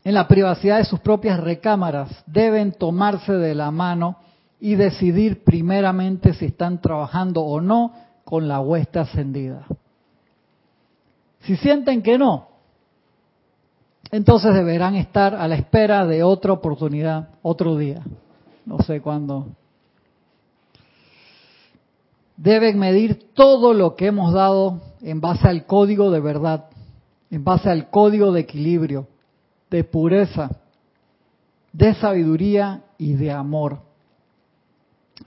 En 0.05 0.15
la 0.15 0.27
privacidad 0.27 0.79
de 0.79 0.85
sus 0.85 1.01
propias 1.01 1.39
recámaras 1.39 2.25
deben 2.27 2.73
tomarse 2.73 3.33
de 3.33 3.55
la 3.55 3.71
mano 3.71 4.17
y 4.61 4.75
decidir 4.75 5.45
primeramente 5.45 6.35
si 6.35 6.47
están 6.47 6.81
trabajando 6.81 7.43
o 7.43 7.61
no 7.61 7.93
con 8.25 8.49
la 8.49 8.61
huesta 8.61 9.03
ascendida. 9.03 9.67
Si 11.41 11.57
sienten 11.57 12.03
que 12.03 12.19
no, 12.19 12.49
entonces 14.11 14.55
deberán 14.55 14.95
estar 14.97 15.35
a 15.35 15.49
la 15.49 15.55
espera 15.55 16.07
de 16.07 16.23
otra 16.23 16.53
oportunidad, 16.53 17.31
otro 17.43 17.77
día, 17.77 18.03
no 18.67 18.79
sé 18.81 19.01
cuándo. 19.01 19.47
Deben 22.37 22.79
medir 22.79 23.31
todo 23.35 23.73
lo 23.73 23.95
que 23.95 24.07
hemos 24.07 24.33
dado 24.33 24.81
en 25.01 25.21
base 25.21 25.49
al 25.49 25.65
código 25.65 26.11
de 26.11 26.21
verdad 26.21 26.67
en 27.33 27.43
base 27.43 27.71
al 27.71 27.89
código 27.89 28.31
de 28.31 28.43
equilibrio, 28.43 29.09
de 29.71 29.85
pureza, 29.85 30.51
de 31.73 31.95
sabiduría 31.95 32.83
y 32.99 33.15
de 33.15 33.33
amor. 33.33 33.79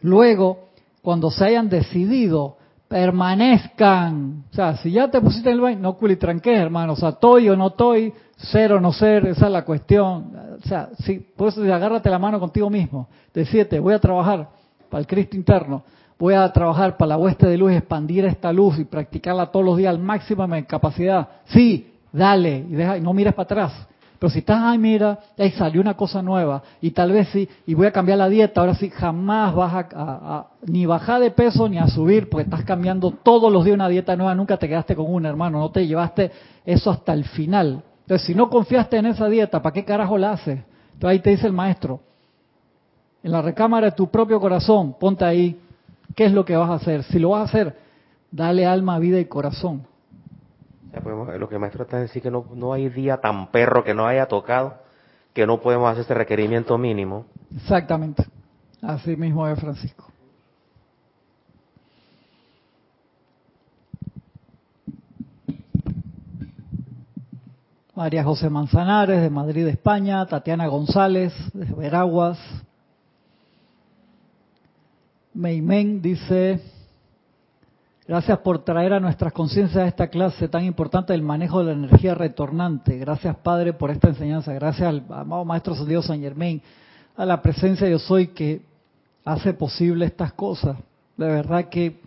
Luego, 0.01 0.69
cuando 1.01 1.31
se 1.31 1.45
hayan 1.45 1.67
decidido, 1.67 2.57
permanezcan. 2.87 4.43
O 4.51 4.53
sea, 4.53 4.77
si 4.77 4.91
ya 4.91 5.09
te 5.09 5.19
pusiste 5.19 5.49
en 5.49 5.55
el 5.55 5.61
baño, 5.61 5.79
no 5.79 5.97
culitranques, 5.97 6.55
hermano. 6.55 6.93
O 6.93 6.95
sea, 6.95 7.09
estoy 7.09 7.49
o 7.49 7.55
no 7.55 7.69
estoy, 7.69 8.13
ser 8.37 8.73
o 8.73 8.79
no 8.79 8.93
ser, 8.93 9.25
esa 9.25 9.47
es 9.47 9.51
la 9.51 9.65
cuestión. 9.65 10.31
O 10.63 10.67
sea, 10.67 10.89
si, 10.99 11.17
por 11.17 11.47
eso 11.47 11.63
agárrate 11.63 12.11
la 12.11 12.19
mano 12.19 12.39
contigo 12.39 12.69
mismo. 12.69 13.07
Decídete, 13.33 13.79
voy 13.79 13.95
a 13.95 13.99
trabajar 13.99 14.47
para 14.91 15.01
el 15.01 15.07
Cristo 15.07 15.35
interno. 15.35 15.81
Voy 16.19 16.35
a 16.35 16.53
trabajar 16.53 16.97
para 16.97 17.09
la 17.09 17.17
hueste 17.17 17.47
de 17.47 17.57
luz, 17.57 17.71
expandir 17.71 18.25
esta 18.25 18.53
luz 18.53 18.77
y 18.77 18.85
practicarla 18.85 19.47
todos 19.47 19.65
los 19.65 19.77
días 19.77 19.89
al 19.89 19.99
máximo 19.99 20.43
de 20.43 20.55
mi 20.55 20.63
capacidad. 20.63 21.27
Sí, 21.45 21.94
dale, 22.15 22.65
y 22.69 22.73
deja, 22.73 22.97
no 22.99 23.13
mires 23.13 23.33
para 23.33 23.43
atrás. 23.43 23.87
Pero 24.17 24.29
si 24.29 24.39
estás, 24.39 24.59
ay, 24.63 24.77
mira, 24.77 25.19
ahí 25.37 25.51
salió 25.51 25.81
una 25.81 25.95
cosa 25.95 26.21
nueva, 26.21 26.63
y 26.81 26.91
tal 26.91 27.11
vez 27.11 27.27
sí, 27.29 27.47
y 27.67 27.73
voy 27.73 27.87
a 27.87 27.91
cambiar 27.91 28.17
la 28.17 28.29
dieta, 28.29 28.61
ahora 28.61 28.73
sí, 28.75 28.89
jamás 28.89 29.53
vas 29.53 29.85
a, 29.93 30.47
ni 30.65 30.85
bajar 30.85 31.21
de 31.21 31.31
peso 31.31 31.67
ni 31.67 31.77
a 31.77 31.87
subir, 31.87 32.29
porque 32.29 32.45
estás 32.45 32.63
cambiando 32.63 33.11
todos 33.11 33.51
los 33.51 33.65
días 33.65 33.75
una 33.75 33.89
dieta 33.89 34.15
nueva, 34.15 34.33
nunca 34.33 34.57
te 34.57 34.69
quedaste 34.69 34.95
con 34.95 35.13
una, 35.13 35.29
hermano, 35.29 35.59
no 35.59 35.69
te 35.69 35.85
llevaste 35.85 36.31
eso 36.65 36.89
hasta 36.89 37.13
el 37.13 37.25
final. 37.25 37.83
Entonces, 38.01 38.25
si 38.25 38.35
no 38.35 38.49
confiaste 38.49 38.97
en 38.97 39.07
esa 39.07 39.27
dieta, 39.27 39.61
¿para 39.61 39.73
qué 39.73 39.83
carajo 39.83 40.17
la 40.17 40.31
haces? 40.31 40.59
Entonces 40.93 41.09
ahí 41.09 41.19
te 41.19 41.31
dice 41.31 41.47
el 41.47 41.53
maestro, 41.53 41.99
en 43.21 43.31
la 43.31 43.41
recámara 43.41 43.87
de 43.87 43.91
tu 43.91 44.07
propio 44.07 44.39
corazón, 44.39 44.95
ponte 44.99 45.25
ahí, 45.25 45.59
¿qué 46.15 46.25
es 46.25 46.31
lo 46.31 46.45
que 46.45 46.55
vas 46.55 46.69
a 46.69 46.75
hacer? 46.75 47.03
Si 47.03 47.19
lo 47.19 47.31
vas 47.31 47.41
a 47.41 47.43
hacer, 47.45 47.75
dale 48.31 48.65
alma, 48.65 48.99
vida 48.99 49.19
y 49.19 49.25
corazón. 49.25 49.81
Lo 51.03 51.49
que 51.49 51.55
el 51.55 51.61
maestro 51.61 51.83
está 51.83 52.01
diciendo 52.01 52.39
es 52.39 52.49
que 52.49 52.55
no, 52.55 52.73
hay 52.73 52.89
día 52.89 53.17
tan 53.17 53.51
perro 53.51 53.83
que 53.83 53.93
no 53.93 54.07
haya 54.07 54.27
tocado 54.27 54.75
que 55.33 55.45
no 55.45 55.59
podemos 55.59 55.89
hacer 55.89 56.01
este 56.01 56.13
requerimiento 56.13 56.77
mínimo. 56.77 57.25
Exactamente. 57.53 58.25
Así 58.81 59.17
mismo 59.17 59.45
es 59.47 59.59
Francisco. 59.59 60.05
María 67.93 68.23
José 68.23 68.49
Manzanares 68.49 69.21
de 69.21 69.29
Madrid, 69.29 69.67
España, 69.67 70.25
Tatiana 70.25 70.67
González 70.67 71.33
de 71.53 71.65
Veraguas, 71.73 72.37
Meimen 75.35 76.01
dice, 76.01 76.61
gracias 78.07 78.39
por 78.39 78.63
traer 78.63 78.93
a 78.93 78.99
nuestras 78.99 79.33
conciencias 79.33 79.87
esta 79.87 80.07
clase 80.07 80.47
tan 80.47 80.63
importante 80.63 81.13
del 81.13 81.21
manejo 81.21 81.59
de 81.59 81.65
la 81.65 81.71
energía 81.73 82.15
retornante. 82.15 82.97
Gracias 82.97 83.35
Padre 83.37 83.73
por 83.73 83.91
esta 83.91 84.09
enseñanza. 84.09 84.53
Gracias 84.53 84.87
al 84.87 85.03
amado 85.09 85.45
Maestro 85.45 85.75
Dios 85.85 86.05
San 86.05 86.21
Germain, 86.21 86.61
a 87.17 87.25
la 87.25 87.41
presencia 87.41 87.85
de 87.85 87.93
Yo 87.93 87.99
Soy 87.99 88.27
que 88.27 88.61
hace 89.23 89.53
posible 89.53 90.05
estas 90.05 90.33
cosas. 90.33 90.77
De 91.17 91.27
verdad 91.27 91.69
que 91.69 91.99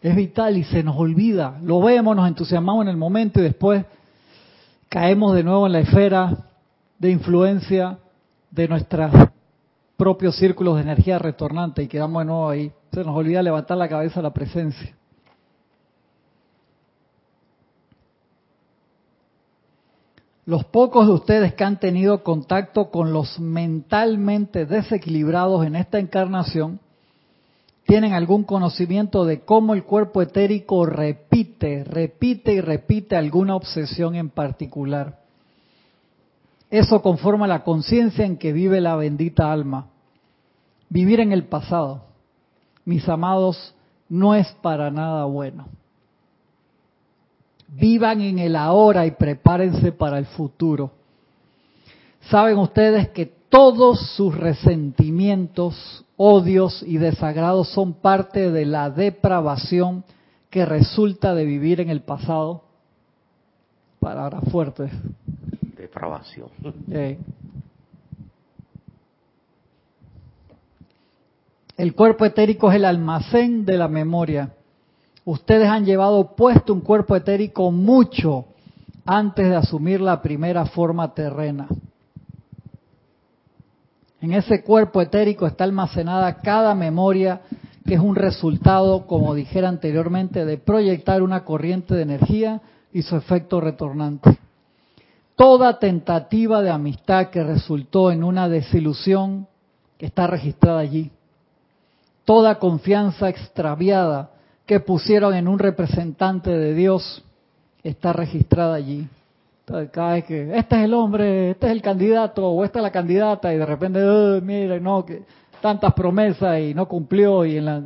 es 0.00 0.14
vital 0.14 0.56
y 0.56 0.64
se 0.64 0.82
nos 0.82 0.96
olvida. 0.96 1.58
Lo 1.62 1.80
vemos, 1.80 2.14
nos 2.14 2.28
entusiasmamos 2.28 2.84
en 2.84 2.88
el 2.88 2.96
momento 2.96 3.40
y 3.40 3.44
después 3.44 3.84
caemos 4.88 5.34
de 5.34 5.42
nuevo 5.42 5.66
en 5.66 5.72
la 5.72 5.80
esfera 5.80 6.36
de 6.98 7.10
influencia 7.10 7.98
de 8.50 8.68
nuestras 8.68 9.12
propios 10.04 10.36
círculos 10.36 10.76
de 10.76 10.82
energía 10.82 11.18
retornante 11.18 11.82
y 11.82 11.88
quedamos 11.88 12.20
de 12.20 12.26
nuevo 12.26 12.50
ahí. 12.50 12.70
Se 12.92 13.02
nos 13.02 13.16
olvida 13.16 13.42
levantar 13.42 13.78
la 13.78 13.88
cabeza 13.88 14.20
a 14.20 14.22
la 14.22 14.34
presencia. 14.34 14.94
Los 20.44 20.66
pocos 20.66 21.06
de 21.06 21.14
ustedes 21.14 21.54
que 21.54 21.64
han 21.64 21.80
tenido 21.80 22.22
contacto 22.22 22.90
con 22.90 23.14
los 23.14 23.40
mentalmente 23.40 24.66
desequilibrados 24.66 25.64
en 25.64 25.74
esta 25.74 25.98
encarnación 25.98 26.80
tienen 27.86 28.12
algún 28.12 28.44
conocimiento 28.44 29.24
de 29.24 29.40
cómo 29.40 29.72
el 29.72 29.84
cuerpo 29.84 30.20
etérico 30.20 30.84
repite, 30.84 31.82
repite 31.82 32.52
y 32.52 32.60
repite 32.60 33.16
alguna 33.16 33.56
obsesión 33.56 34.16
en 34.16 34.28
particular. 34.28 35.20
Eso 36.68 37.00
conforma 37.00 37.46
la 37.46 37.64
conciencia 37.64 38.26
en 38.26 38.36
que 38.36 38.52
vive 38.52 38.82
la 38.82 38.96
bendita 38.96 39.50
alma. 39.50 39.93
Vivir 40.94 41.18
en 41.18 41.32
el 41.32 41.42
pasado, 41.42 42.04
mis 42.84 43.08
amados, 43.08 43.74
no 44.08 44.36
es 44.36 44.46
para 44.62 44.92
nada 44.92 45.24
bueno. 45.24 45.66
Vivan 47.66 48.20
en 48.20 48.38
el 48.38 48.54
ahora 48.54 49.04
y 49.04 49.10
prepárense 49.10 49.90
para 49.90 50.18
el 50.18 50.26
futuro. 50.26 50.92
Saben 52.30 52.58
ustedes 52.58 53.08
que 53.08 53.26
todos 53.26 54.14
sus 54.14 54.36
resentimientos, 54.36 56.04
odios 56.16 56.84
y 56.86 56.98
desagrados 56.98 57.70
son 57.70 57.94
parte 57.94 58.52
de 58.52 58.64
la 58.64 58.88
depravación 58.88 60.04
que 60.48 60.64
resulta 60.64 61.34
de 61.34 61.44
vivir 61.44 61.80
en 61.80 61.90
el 61.90 62.02
pasado. 62.02 62.62
Palabras 63.98 64.44
fuertes 64.52 64.92
depravación. 65.76 66.48
El 71.76 71.94
cuerpo 71.94 72.24
etérico 72.24 72.70
es 72.70 72.76
el 72.76 72.84
almacén 72.84 73.64
de 73.64 73.76
la 73.76 73.88
memoria. 73.88 74.50
Ustedes 75.24 75.68
han 75.68 75.84
llevado 75.84 76.36
puesto 76.36 76.72
un 76.72 76.80
cuerpo 76.80 77.16
etérico 77.16 77.70
mucho 77.72 78.44
antes 79.04 79.48
de 79.48 79.56
asumir 79.56 80.00
la 80.00 80.22
primera 80.22 80.66
forma 80.66 81.14
terrena. 81.14 81.66
En 84.20 84.32
ese 84.32 84.62
cuerpo 84.62 85.02
etérico 85.02 85.46
está 85.46 85.64
almacenada 85.64 86.40
cada 86.40 86.74
memoria 86.74 87.42
que 87.86 87.94
es 87.94 88.00
un 88.00 88.16
resultado, 88.16 89.06
como 89.06 89.34
dijera 89.34 89.68
anteriormente, 89.68 90.44
de 90.46 90.56
proyectar 90.56 91.22
una 91.22 91.44
corriente 91.44 91.94
de 91.94 92.02
energía 92.02 92.62
y 92.92 93.02
su 93.02 93.16
efecto 93.16 93.60
retornante. 93.60 94.38
Toda 95.36 95.78
tentativa 95.78 96.62
de 96.62 96.70
amistad 96.70 97.28
que 97.28 97.42
resultó 97.42 98.10
en 98.10 98.24
una 98.24 98.48
desilusión 98.48 99.48
está 99.98 100.26
registrada 100.26 100.78
allí. 100.78 101.10
Toda 102.24 102.58
confianza 102.58 103.28
extraviada 103.28 104.30
que 104.66 104.80
pusieron 104.80 105.34
en 105.34 105.48
un 105.48 105.58
representante 105.58 106.50
de 106.50 106.74
Dios 106.74 107.22
está 107.82 108.12
registrada 108.12 108.74
allí. 108.74 109.06
cada 109.92 110.14
vez 110.14 110.24
que 110.24 110.56
este 110.56 110.76
es 110.76 110.84
el 110.84 110.94
hombre, 110.94 111.50
este 111.50 111.66
es 111.66 111.72
el 111.72 111.82
candidato 111.82 112.48
o 112.48 112.64
esta 112.64 112.78
es 112.78 112.82
la 112.82 112.92
candidata 112.92 113.52
y 113.52 113.58
de 113.58 113.66
repente, 113.66 114.00
mire, 114.42 114.80
no, 114.80 115.04
que 115.04 115.22
tantas 115.60 115.92
promesas 115.92 116.60
y 116.60 116.74
no 116.74 116.86
cumplió 116.88 117.44
y 117.44 117.58
en 117.58 117.64
la 117.64 117.82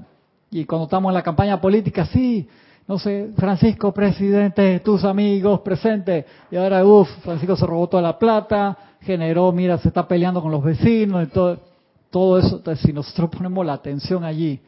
y 0.51 0.65
cuando 0.65 0.85
estamos 0.85 1.11
en 1.11 1.15
la 1.15 1.23
campaña 1.23 1.61
política 1.61 2.07
sí, 2.07 2.49
no 2.87 2.99
sé, 2.99 3.31
Francisco, 3.37 3.93
presidente, 3.93 4.81
tus 4.81 5.05
amigos 5.05 5.61
presentes, 5.61 6.25
y 6.51 6.57
ahora, 6.57 6.85
uff, 6.85 7.09
Francisco 7.23 7.55
se 7.55 7.67
robó 7.67 7.87
toda 7.87 8.03
la 8.03 8.19
plata, 8.19 8.77
generó, 9.03 9.53
mira, 9.53 9.77
se 9.77 9.89
está 9.89 10.09
peleando 10.09 10.41
con 10.41 10.51
los 10.51 10.65
vecinos, 10.65 11.29
y 11.29 11.31
todo, 12.11 12.39
eso, 12.39 12.63
si 12.77 12.93
nosotros 12.93 13.31
ponemos 13.31 13.65
la 13.65 13.75
atención 13.75 14.25
allí, 14.25 14.61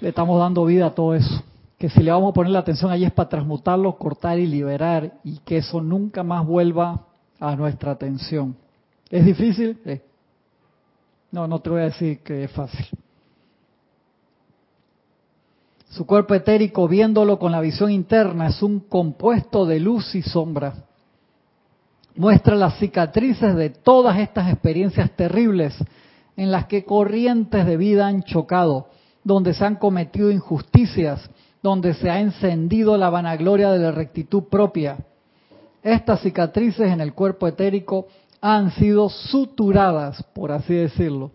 le 0.00 0.08
estamos 0.08 0.38
dando 0.38 0.64
vida 0.64 0.86
a 0.86 0.94
todo 0.94 1.14
eso. 1.14 1.42
Que 1.78 1.88
si 1.88 2.02
le 2.02 2.10
vamos 2.10 2.30
a 2.30 2.34
poner 2.34 2.52
la 2.52 2.58
atención 2.58 2.90
allí 2.90 3.04
es 3.04 3.12
para 3.12 3.28
transmutarlo, 3.28 3.96
cortar 3.96 4.38
y 4.38 4.46
liberar, 4.46 5.14
y 5.24 5.38
que 5.38 5.58
eso 5.58 5.80
nunca 5.80 6.22
más 6.22 6.46
vuelva 6.46 7.06
a 7.38 7.56
nuestra 7.56 7.92
atención. 7.92 8.56
¿Es 9.10 9.24
difícil? 9.24 9.78
No, 11.30 11.46
no 11.46 11.60
te 11.60 11.70
voy 11.70 11.80
a 11.80 11.84
decir 11.84 12.20
que 12.22 12.44
es 12.44 12.50
fácil. 12.50 12.86
Su 15.90 16.04
cuerpo 16.04 16.34
etérico, 16.34 16.86
viéndolo 16.86 17.38
con 17.38 17.52
la 17.52 17.60
visión 17.60 17.90
interna, 17.90 18.48
es 18.48 18.62
un 18.62 18.80
compuesto 18.80 19.64
de 19.64 19.80
luz 19.80 20.14
y 20.14 20.22
sombra. 20.22 20.87
Muestra 22.18 22.56
las 22.56 22.78
cicatrices 22.78 23.54
de 23.54 23.70
todas 23.70 24.18
estas 24.18 24.52
experiencias 24.52 25.10
terribles 25.12 25.74
en 26.36 26.50
las 26.50 26.66
que 26.66 26.84
corrientes 26.84 27.64
de 27.64 27.76
vida 27.76 28.06
han 28.06 28.24
chocado, 28.24 28.88
donde 29.24 29.54
se 29.54 29.64
han 29.64 29.76
cometido 29.76 30.30
injusticias, 30.30 31.30
donde 31.62 31.94
se 31.94 32.10
ha 32.10 32.20
encendido 32.20 32.98
la 32.98 33.08
vanagloria 33.08 33.70
de 33.70 33.78
la 33.78 33.92
rectitud 33.92 34.44
propia. 34.50 34.98
Estas 35.82 36.20
cicatrices 36.20 36.92
en 36.92 37.00
el 37.00 37.14
cuerpo 37.14 37.46
etérico 37.46 38.08
han 38.40 38.72
sido 38.72 39.08
suturadas, 39.08 40.22
por 40.34 40.52
así 40.52 40.74
decirlo, 40.74 41.30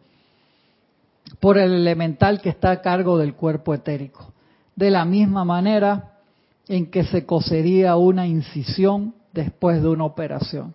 por 1.40 1.58
el 1.58 1.74
elemental 1.74 2.42
que 2.42 2.50
está 2.50 2.72
a 2.72 2.82
cargo 2.82 3.18
del 3.18 3.34
cuerpo 3.34 3.74
etérico 3.74 4.34
de 4.76 4.92
la 4.92 5.06
misma 5.06 5.46
manera 5.46 6.20
en 6.68 6.90
que 6.90 7.04
se 7.04 7.26
cosería 7.26 7.96
una 7.96 8.28
incisión 8.28 9.14
después 9.34 9.82
de 9.82 9.90
una 9.90 10.06
operación. 10.06 10.74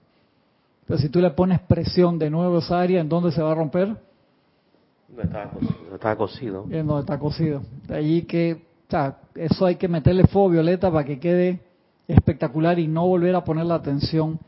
Pero 0.86 0.98
si 0.98 1.08
tú 1.08 1.20
le 1.20 1.30
pones 1.30 1.60
presión 1.60 2.18
de 2.18 2.30
nuevo 2.30 2.56
a 2.56 2.58
esa 2.58 2.80
área, 2.80 3.00
¿en 3.00 3.08
dónde 3.08 3.32
se 3.32 3.40
va 3.40 3.52
a 3.52 3.54
romper? 3.54 3.96
No 5.88 5.94
está 5.94 6.16
cocido. 6.16 6.66
En 6.70 6.86
donde 6.86 7.00
está 7.00 7.18
cocido. 7.18 7.62
De 7.86 7.96
allí 7.96 8.22
que, 8.22 8.54
o 8.54 8.90
sea, 8.90 9.18
eso 9.34 9.66
hay 9.66 9.76
que 9.76 9.88
meterle 9.88 10.26
fuego 10.26 10.50
violeta 10.50 10.90
para 10.90 11.04
que 11.04 11.18
quede 11.18 11.60
espectacular 12.06 12.78
y 12.78 12.88
no 12.88 13.06
volver 13.06 13.34
a 13.34 13.44
poner 13.44 13.66
la 13.66 13.76
atención 13.76 14.38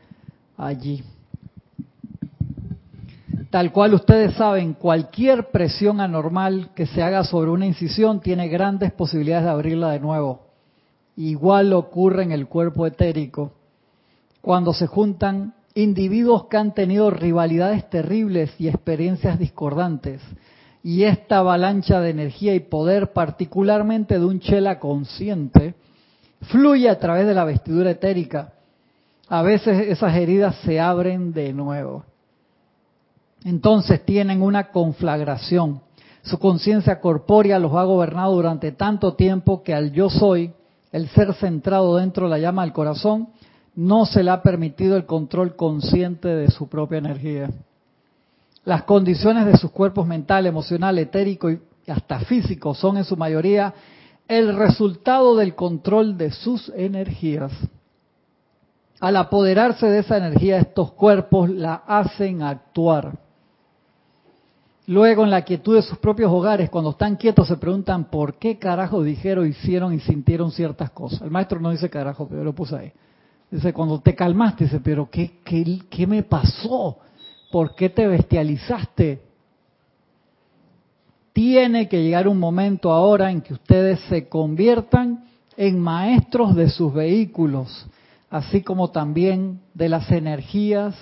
allí. 0.57 1.03
Tal 3.51 3.71
cual 3.73 3.93
ustedes 3.93 4.33
saben, 4.35 4.73
cualquier 4.73 5.51
presión 5.51 5.99
anormal 5.99 6.69
que 6.73 6.85
se 6.85 7.03
haga 7.03 7.23
sobre 7.23 7.51
una 7.51 7.65
incisión 7.65 8.21
tiene 8.21 8.47
grandes 8.47 8.91
posibilidades 8.93 9.45
de 9.45 9.51
abrirla 9.51 9.91
de 9.91 9.99
nuevo. 9.99 10.41
Igual 11.17 11.73
ocurre 11.73 12.23
en 12.23 12.31
el 12.31 12.47
cuerpo 12.47 12.87
etérico. 12.87 13.51
Cuando 14.41 14.73
se 14.73 14.87
juntan 14.87 15.53
individuos 15.75 16.45
que 16.45 16.57
han 16.57 16.73
tenido 16.73 17.09
rivalidades 17.11 17.89
terribles 17.89 18.51
y 18.59 18.67
experiencias 18.67 19.39
discordantes, 19.39 20.21
y 20.83 21.03
esta 21.03 21.37
avalancha 21.37 22.01
de 22.01 22.09
energía 22.09 22.55
y 22.55 22.59
poder, 22.59 23.13
particularmente 23.13 24.17
de 24.17 24.25
un 24.25 24.39
chela 24.39 24.79
consciente, 24.79 25.75
fluye 26.41 26.89
a 26.89 26.97
través 26.97 27.27
de 27.27 27.35
la 27.35 27.45
vestidura 27.45 27.91
etérica 27.91 28.53
a 29.31 29.43
veces 29.43 29.87
esas 29.87 30.13
heridas 30.17 30.57
se 30.65 30.77
abren 30.77 31.31
de 31.31 31.53
nuevo. 31.53 32.03
Entonces 33.45 34.03
tienen 34.03 34.41
una 34.41 34.71
conflagración. 34.71 35.79
Su 36.21 36.37
conciencia 36.37 36.99
corpórea 36.99 37.57
los 37.57 37.73
ha 37.73 37.85
gobernado 37.85 38.35
durante 38.35 38.73
tanto 38.73 39.13
tiempo 39.13 39.63
que 39.63 39.73
al 39.73 39.93
yo 39.93 40.09
soy, 40.09 40.51
el 40.91 41.07
ser 41.07 41.33
centrado 41.35 41.95
dentro 41.95 42.25
de 42.25 42.31
la 42.31 42.39
llama 42.39 42.63
del 42.63 42.73
corazón, 42.73 43.29
no 43.75 44.05
se 44.05 44.23
le 44.23 44.31
ha 44.31 44.41
permitido 44.41 44.97
el 44.97 45.05
control 45.05 45.55
consciente 45.55 46.27
de 46.27 46.49
su 46.49 46.67
propia 46.67 46.97
energía. 46.97 47.49
Las 48.65 48.83
condiciones 48.83 49.45
de 49.45 49.57
sus 49.57 49.71
cuerpos 49.71 50.05
mental, 50.05 50.45
emocional, 50.45 50.99
etérico 50.99 51.49
y 51.49 51.59
hasta 51.87 52.19
físico 52.19 52.73
son 52.73 52.97
en 52.97 53.05
su 53.05 53.17
mayoría 53.17 53.73
el 54.27 54.55
resultado 54.55 55.35
del 55.35 55.55
control 55.55 56.17
de 56.17 56.31
sus 56.31 56.71
energías. 56.75 57.51
Al 58.99 59.17
apoderarse 59.17 59.87
de 59.87 59.99
esa 59.99 60.17
energía, 60.17 60.59
estos 60.59 60.91
cuerpos 60.91 61.49
la 61.49 61.83
hacen 61.87 62.43
actuar. 62.43 63.17
Luego, 64.85 65.23
en 65.23 65.31
la 65.31 65.41
quietud 65.43 65.75
de 65.75 65.81
sus 65.81 65.97
propios 65.97 66.31
hogares, 66.31 66.69
cuando 66.69 66.91
están 66.91 67.15
quietos, 67.15 67.47
se 67.47 67.57
preguntan 67.57 68.05
por 68.05 68.35
qué 68.35 68.59
carajo 68.59 69.01
dijeron, 69.01 69.47
hicieron 69.47 69.93
y 69.93 69.99
sintieron 69.99 70.51
ciertas 70.51 70.91
cosas. 70.91 71.21
El 71.21 71.31
maestro 71.31 71.59
no 71.59 71.71
dice 71.71 71.89
carajo, 71.89 72.27
pero 72.27 72.43
lo 72.43 72.53
puse 72.53 72.75
ahí. 72.75 72.91
Dice, 73.51 73.73
cuando 73.73 73.99
te 73.99 74.15
calmaste, 74.15 74.63
dice, 74.63 74.79
pero 74.79 75.09
¿qué, 75.11 75.39
qué, 75.43 75.81
qué 75.89 76.07
me 76.07 76.23
pasó? 76.23 76.97
¿Por 77.51 77.75
qué 77.75 77.89
te 77.89 78.07
bestializaste? 78.07 79.21
Tiene 81.33 81.89
que 81.89 82.01
llegar 82.01 82.29
un 82.29 82.39
momento 82.39 82.91
ahora 82.93 83.29
en 83.29 83.41
que 83.41 83.53
ustedes 83.53 83.99
se 84.07 84.29
conviertan 84.29 85.25
en 85.57 85.79
maestros 85.79 86.55
de 86.55 86.69
sus 86.69 86.93
vehículos, 86.93 87.87
así 88.29 88.61
como 88.61 88.89
también 88.91 89.59
de 89.73 89.89
las 89.89 90.09
energías 90.11 90.95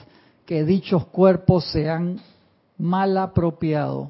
que 0.47 0.65
dichos 0.65 1.05
cuerpos 1.05 1.65
se 1.71 1.87
han 1.87 2.19
mal 2.79 3.15
apropiado. 3.19 4.09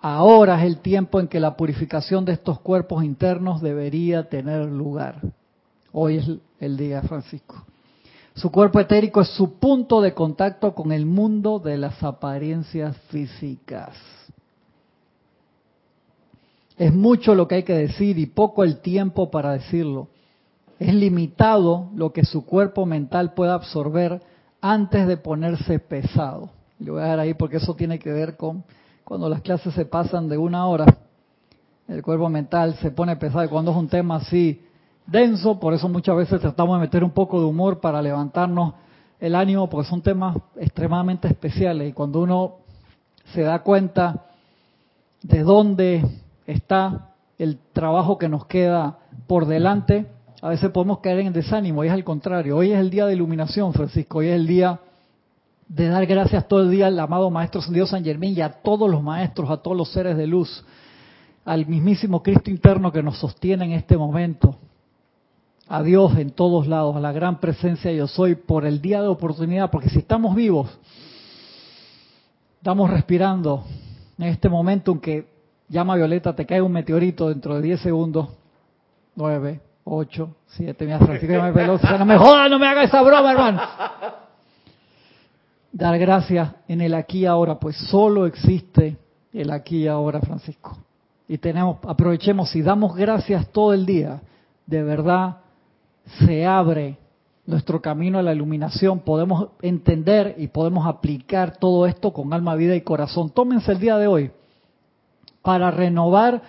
Ahora 0.00 0.58
es 0.60 0.66
el 0.66 0.78
tiempo 0.78 1.20
en 1.20 1.28
que 1.28 1.40
la 1.40 1.58
purificación 1.58 2.24
de 2.24 2.32
estos 2.32 2.58
cuerpos 2.60 3.04
internos 3.04 3.60
debería 3.60 4.30
tener 4.30 4.64
lugar. 4.64 5.20
Hoy 5.92 6.18
es 6.18 6.30
el 6.60 6.76
día, 6.76 7.02
Francisco. 7.02 7.64
Su 8.34 8.50
cuerpo 8.50 8.78
etérico 8.78 9.20
es 9.20 9.28
su 9.28 9.58
punto 9.58 10.00
de 10.00 10.14
contacto 10.14 10.74
con 10.74 10.92
el 10.92 11.04
mundo 11.04 11.58
de 11.58 11.76
las 11.76 12.02
apariencias 12.02 12.96
físicas. 13.08 13.96
Es 16.78 16.94
mucho 16.94 17.34
lo 17.34 17.48
que 17.48 17.56
hay 17.56 17.62
que 17.64 17.74
decir 17.74 18.18
y 18.18 18.26
poco 18.26 18.62
el 18.64 18.78
tiempo 18.78 19.30
para 19.30 19.52
decirlo. 19.52 20.08
Es 20.78 20.94
limitado 20.94 21.90
lo 21.94 22.12
que 22.12 22.24
su 22.24 22.46
cuerpo 22.46 22.86
mental 22.86 23.34
pueda 23.34 23.54
absorber 23.54 24.22
antes 24.60 25.06
de 25.06 25.16
ponerse 25.16 25.78
pesado. 25.78 26.50
Lo 26.78 26.94
voy 26.94 27.02
a 27.02 27.06
dar 27.06 27.18
ahí 27.18 27.34
porque 27.34 27.56
eso 27.56 27.74
tiene 27.74 27.98
que 27.98 28.12
ver 28.12 28.36
con 28.36 28.64
cuando 29.04 29.28
las 29.28 29.42
clases 29.42 29.74
se 29.74 29.84
pasan 29.84 30.28
de 30.28 30.38
una 30.38 30.66
hora. 30.66 30.86
El 31.88 32.00
cuerpo 32.02 32.28
mental 32.28 32.76
se 32.76 32.92
pone 32.92 33.16
pesado 33.16 33.44
y 33.44 33.48
cuando 33.48 33.72
es 33.72 33.76
un 33.76 33.88
tema 33.88 34.16
así 34.16 34.62
denso, 35.10 35.58
por 35.58 35.74
eso 35.74 35.88
muchas 35.88 36.16
veces 36.16 36.40
tratamos 36.40 36.78
de 36.78 36.82
meter 36.82 37.02
un 37.02 37.10
poco 37.10 37.40
de 37.40 37.46
humor 37.46 37.80
para 37.80 38.00
levantarnos 38.00 38.74
el 39.18 39.34
ánimo, 39.34 39.68
porque 39.68 39.88
son 39.88 40.00
temas 40.00 40.36
extremadamente 40.56 41.28
especiales 41.28 41.90
y 41.90 41.92
cuando 41.92 42.20
uno 42.20 42.54
se 43.34 43.42
da 43.42 43.58
cuenta 43.58 44.26
de 45.22 45.42
dónde 45.42 46.04
está 46.46 47.10
el 47.38 47.58
trabajo 47.72 48.18
que 48.18 48.28
nos 48.28 48.46
queda 48.46 48.98
por 49.26 49.46
delante, 49.46 50.06
a 50.40 50.48
veces 50.48 50.70
podemos 50.70 51.00
caer 51.00 51.20
en 51.20 51.32
desánimo 51.32 51.84
y 51.84 51.88
es 51.88 51.92
al 51.92 52.04
contrario. 52.04 52.56
Hoy 52.56 52.72
es 52.72 52.78
el 52.78 52.90
día 52.90 53.06
de 53.06 53.14
iluminación, 53.14 53.72
Francisco, 53.72 54.18
hoy 54.18 54.28
es 54.28 54.36
el 54.36 54.46
día 54.46 54.80
de 55.68 55.88
dar 55.88 56.06
gracias 56.06 56.48
todo 56.48 56.62
el 56.62 56.70
día 56.70 56.86
al 56.86 56.98
amado 56.98 57.30
Maestro 57.30 57.60
Dios 57.68 57.90
San 57.90 58.04
Germán 58.04 58.30
y 58.30 58.40
a 58.40 58.50
todos 58.50 58.90
los 58.90 59.02
maestros, 59.02 59.50
a 59.50 59.58
todos 59.58 59.76
los 59.76 59.92
seres 59.92 60.16
de 60.16 60.26
luz, 60.26 60.64
al 61.44 61.66
mismísimo 61.66 62.22
Cristo 62.22 62.50
interno 62.50 62.90
que 62.90 63.02
nos 63.02 63.18
sostiene 63.18 63.66
en 63.66 63.72
este 63.72 63.96
momento, 63.96 64.56
a 65.70 65.84
Dios 65.84 66.18
en 66.18 66.32
todos 66.32 66.66
lados, 66.66 66.96
a 66.96 67.00
la 67.00 67.12
gran 67.12 67.38
presencia 67.38 67.92
yo 67.92 68.08
soy 68.08 68.34
por 68.34 68.66
el 68.66 68.82
día 68.82 69.00
de 69.02 69.06
oportunidad, 69.06 69.70
porque 69.70 69.88
si 69.88 70.00
estamos 70.00 70.34
vivos, 70.34 70.68
estamos 72.58 72.90
respirando 72.90 73.62
en 74.18 74.26
este 74.26 74.48
momento 74.48 74.90
en 74.90 74.98
que 74.98 75.28
llama 75.68 75.94
Violeta, 75.94 76.34
te 76.34 76.44
cae 76.44 76.60
un 76.60 76.72
meteorito 76.72 77.28
dentro 77.28 77.54
de 77.54 77.62
10 77.62 77.80
segundos. 77.82 78.30
9, 79.14 79.60
8, 79.84 80.36
7, 80.48 80.84
mira, 80.84 80.98
Francisco 80.98 81.40
me 81.40 81.52
pelota. 81.52 81.98
No 81.98 82.04
me 82.04 82.18
joda, 82.18 82.48
no 82.48 82.58
me 82.58 82.66
haga 82.66 82.82
esa 82.82 83.00
broma, 83.02 83.30
hermano. 83.30 83.62
Dar 85.70 85.96
gracias 86.00 86.50
en 86.66 86.80
el 86.80 86.94
aquí 86.94 87.20
y 87.20 87.26
ahora, 87.26 87.60
pues 87.60 87.76
solo 87.76 88.26
existe 88.26 88.96
el 89.32 89.52
aquí 89.52 89.84
y 89.84 89.86
ahora, 89.86 90.20
Francisco. 90.20 90.76
Y 91.28 91.38
tenemos, 91.38 91.76
aprovechemos, 91.86 92.50
si 92.50 92.60
damos 92.60 92.96
gracias 92.96 93.46
todo 93.52 93.72
el 93.72 93.86
día, 93.86 94.20
de 94.66 94.82
verdad 94.82 95.36
se 96.26 96.44
abre 96.46 96.98
nuestro 97.46 97.80
camino 97.80 98.18
a 98.18 98.22
la 98.22 98.32
iluminación, 98.32 99.00
podemos 99.00 99.48
entender 99.60 100.36
y 100.38 100.48
podemos 100.48 100.86
aplicar 100.86 101.56
todo 101.56 101.86
esto 101.86 102.12
con 102.12 102.32
alma, 102.32 102.54
vida 102.54 102.76
y 102.76 102.82
corazón. 102.82 103.30
Tómense 103.30 103.72
el 103.72 103.80
día 103.80 103.96
de 103.96 104.06
hoy 104.06 104.30
para 105.42 105.70
renovar 105.70 106.42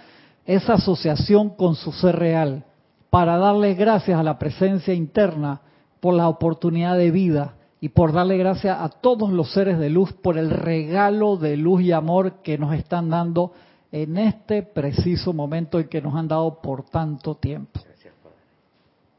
esa 0.46 0.74
asociación 0.74 1.50
con 1.50 1.76
su 1.76 1.92
ser 1.92 2.18
real, 2.18 2.66
para 3.10 3.38
darle 3.38 3.74
gracias 3.74 4.20
a 4.20 4.24
la 4.24 4.38
presencia 4.38 4.94
interna 4.94 5.62
por 6.00 6.14
la 6.14 6.28
oportunidad 6.28 6.98
de 6.98 7.12
vida 7.12 7.56
y 7.80 7.90
por 7.90 8.14
darle 8.14 8.38
gracias 8.38 8.78
a 8.80 8.90
todos 8.90 9.32
los 9.32 9.52
seres 9.54 9.80
de 9.80 9.90
luz 9.90 10.14
por 10.14 10.38
el 10.38 10.50
regalo 10.50 11.38
de 11.38 11.58
luz 11.58 11.82
y 11.82 11.92
amor 11.92 12.42
que 12.44 12.58
nos 12.58 12.74
están 12.76 13.10
dando 13.10 13.54
en 13.92 14.18
este 14.18 14.64
preciso 14.64 15.34
momento 15.34 15.80
y 15.80 15.88
que 15.88 16.02
nos 16.02 16.16
han 16.16 16.28
dado 16.28 16.62
por 16.62 16.84
tanto 16.84 17.36
tiempo. 17.36 17.80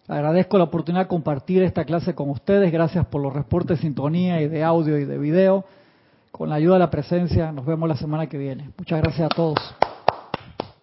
Agradezco 0.09 0.59
la 0.59 0.65
oportunidad 0.65 1.05
de 1.05 1.09
compartir 1.09 1.63
esta 1.63 1.85
clase 1.85 2.15
con 2.15 2.29
ustedes. 2.31 2.73
Gracias 2.73 3.07
por 3.07 3.23
los 3.23 3.33
reportes 3.33 3.79
de 3.79 3.83
sintonía 3.83 4.41
y 4.43 4.49
de 4.49 4.65
audio 4.65 4.99
y 4.99 5.05
de 5.05 5.19
video. 5.19 5.65
Con 6.33 6.49
la 6.49 6.57
ayuda 6.57 6.75
de 6.75 6.81
la 6.81 6.91
presencia, 6.91 7.53
nos 7.53 7.67
vemos 7.67 7.89
la 7.89 7.97
semana 7.97 8.27
que 8.27 8.39
viene. 8.39 8.71
Muchas 8.77 9.01
gracias 9.01 9.27
a 9.31 9.35
todos. 9.35 9.59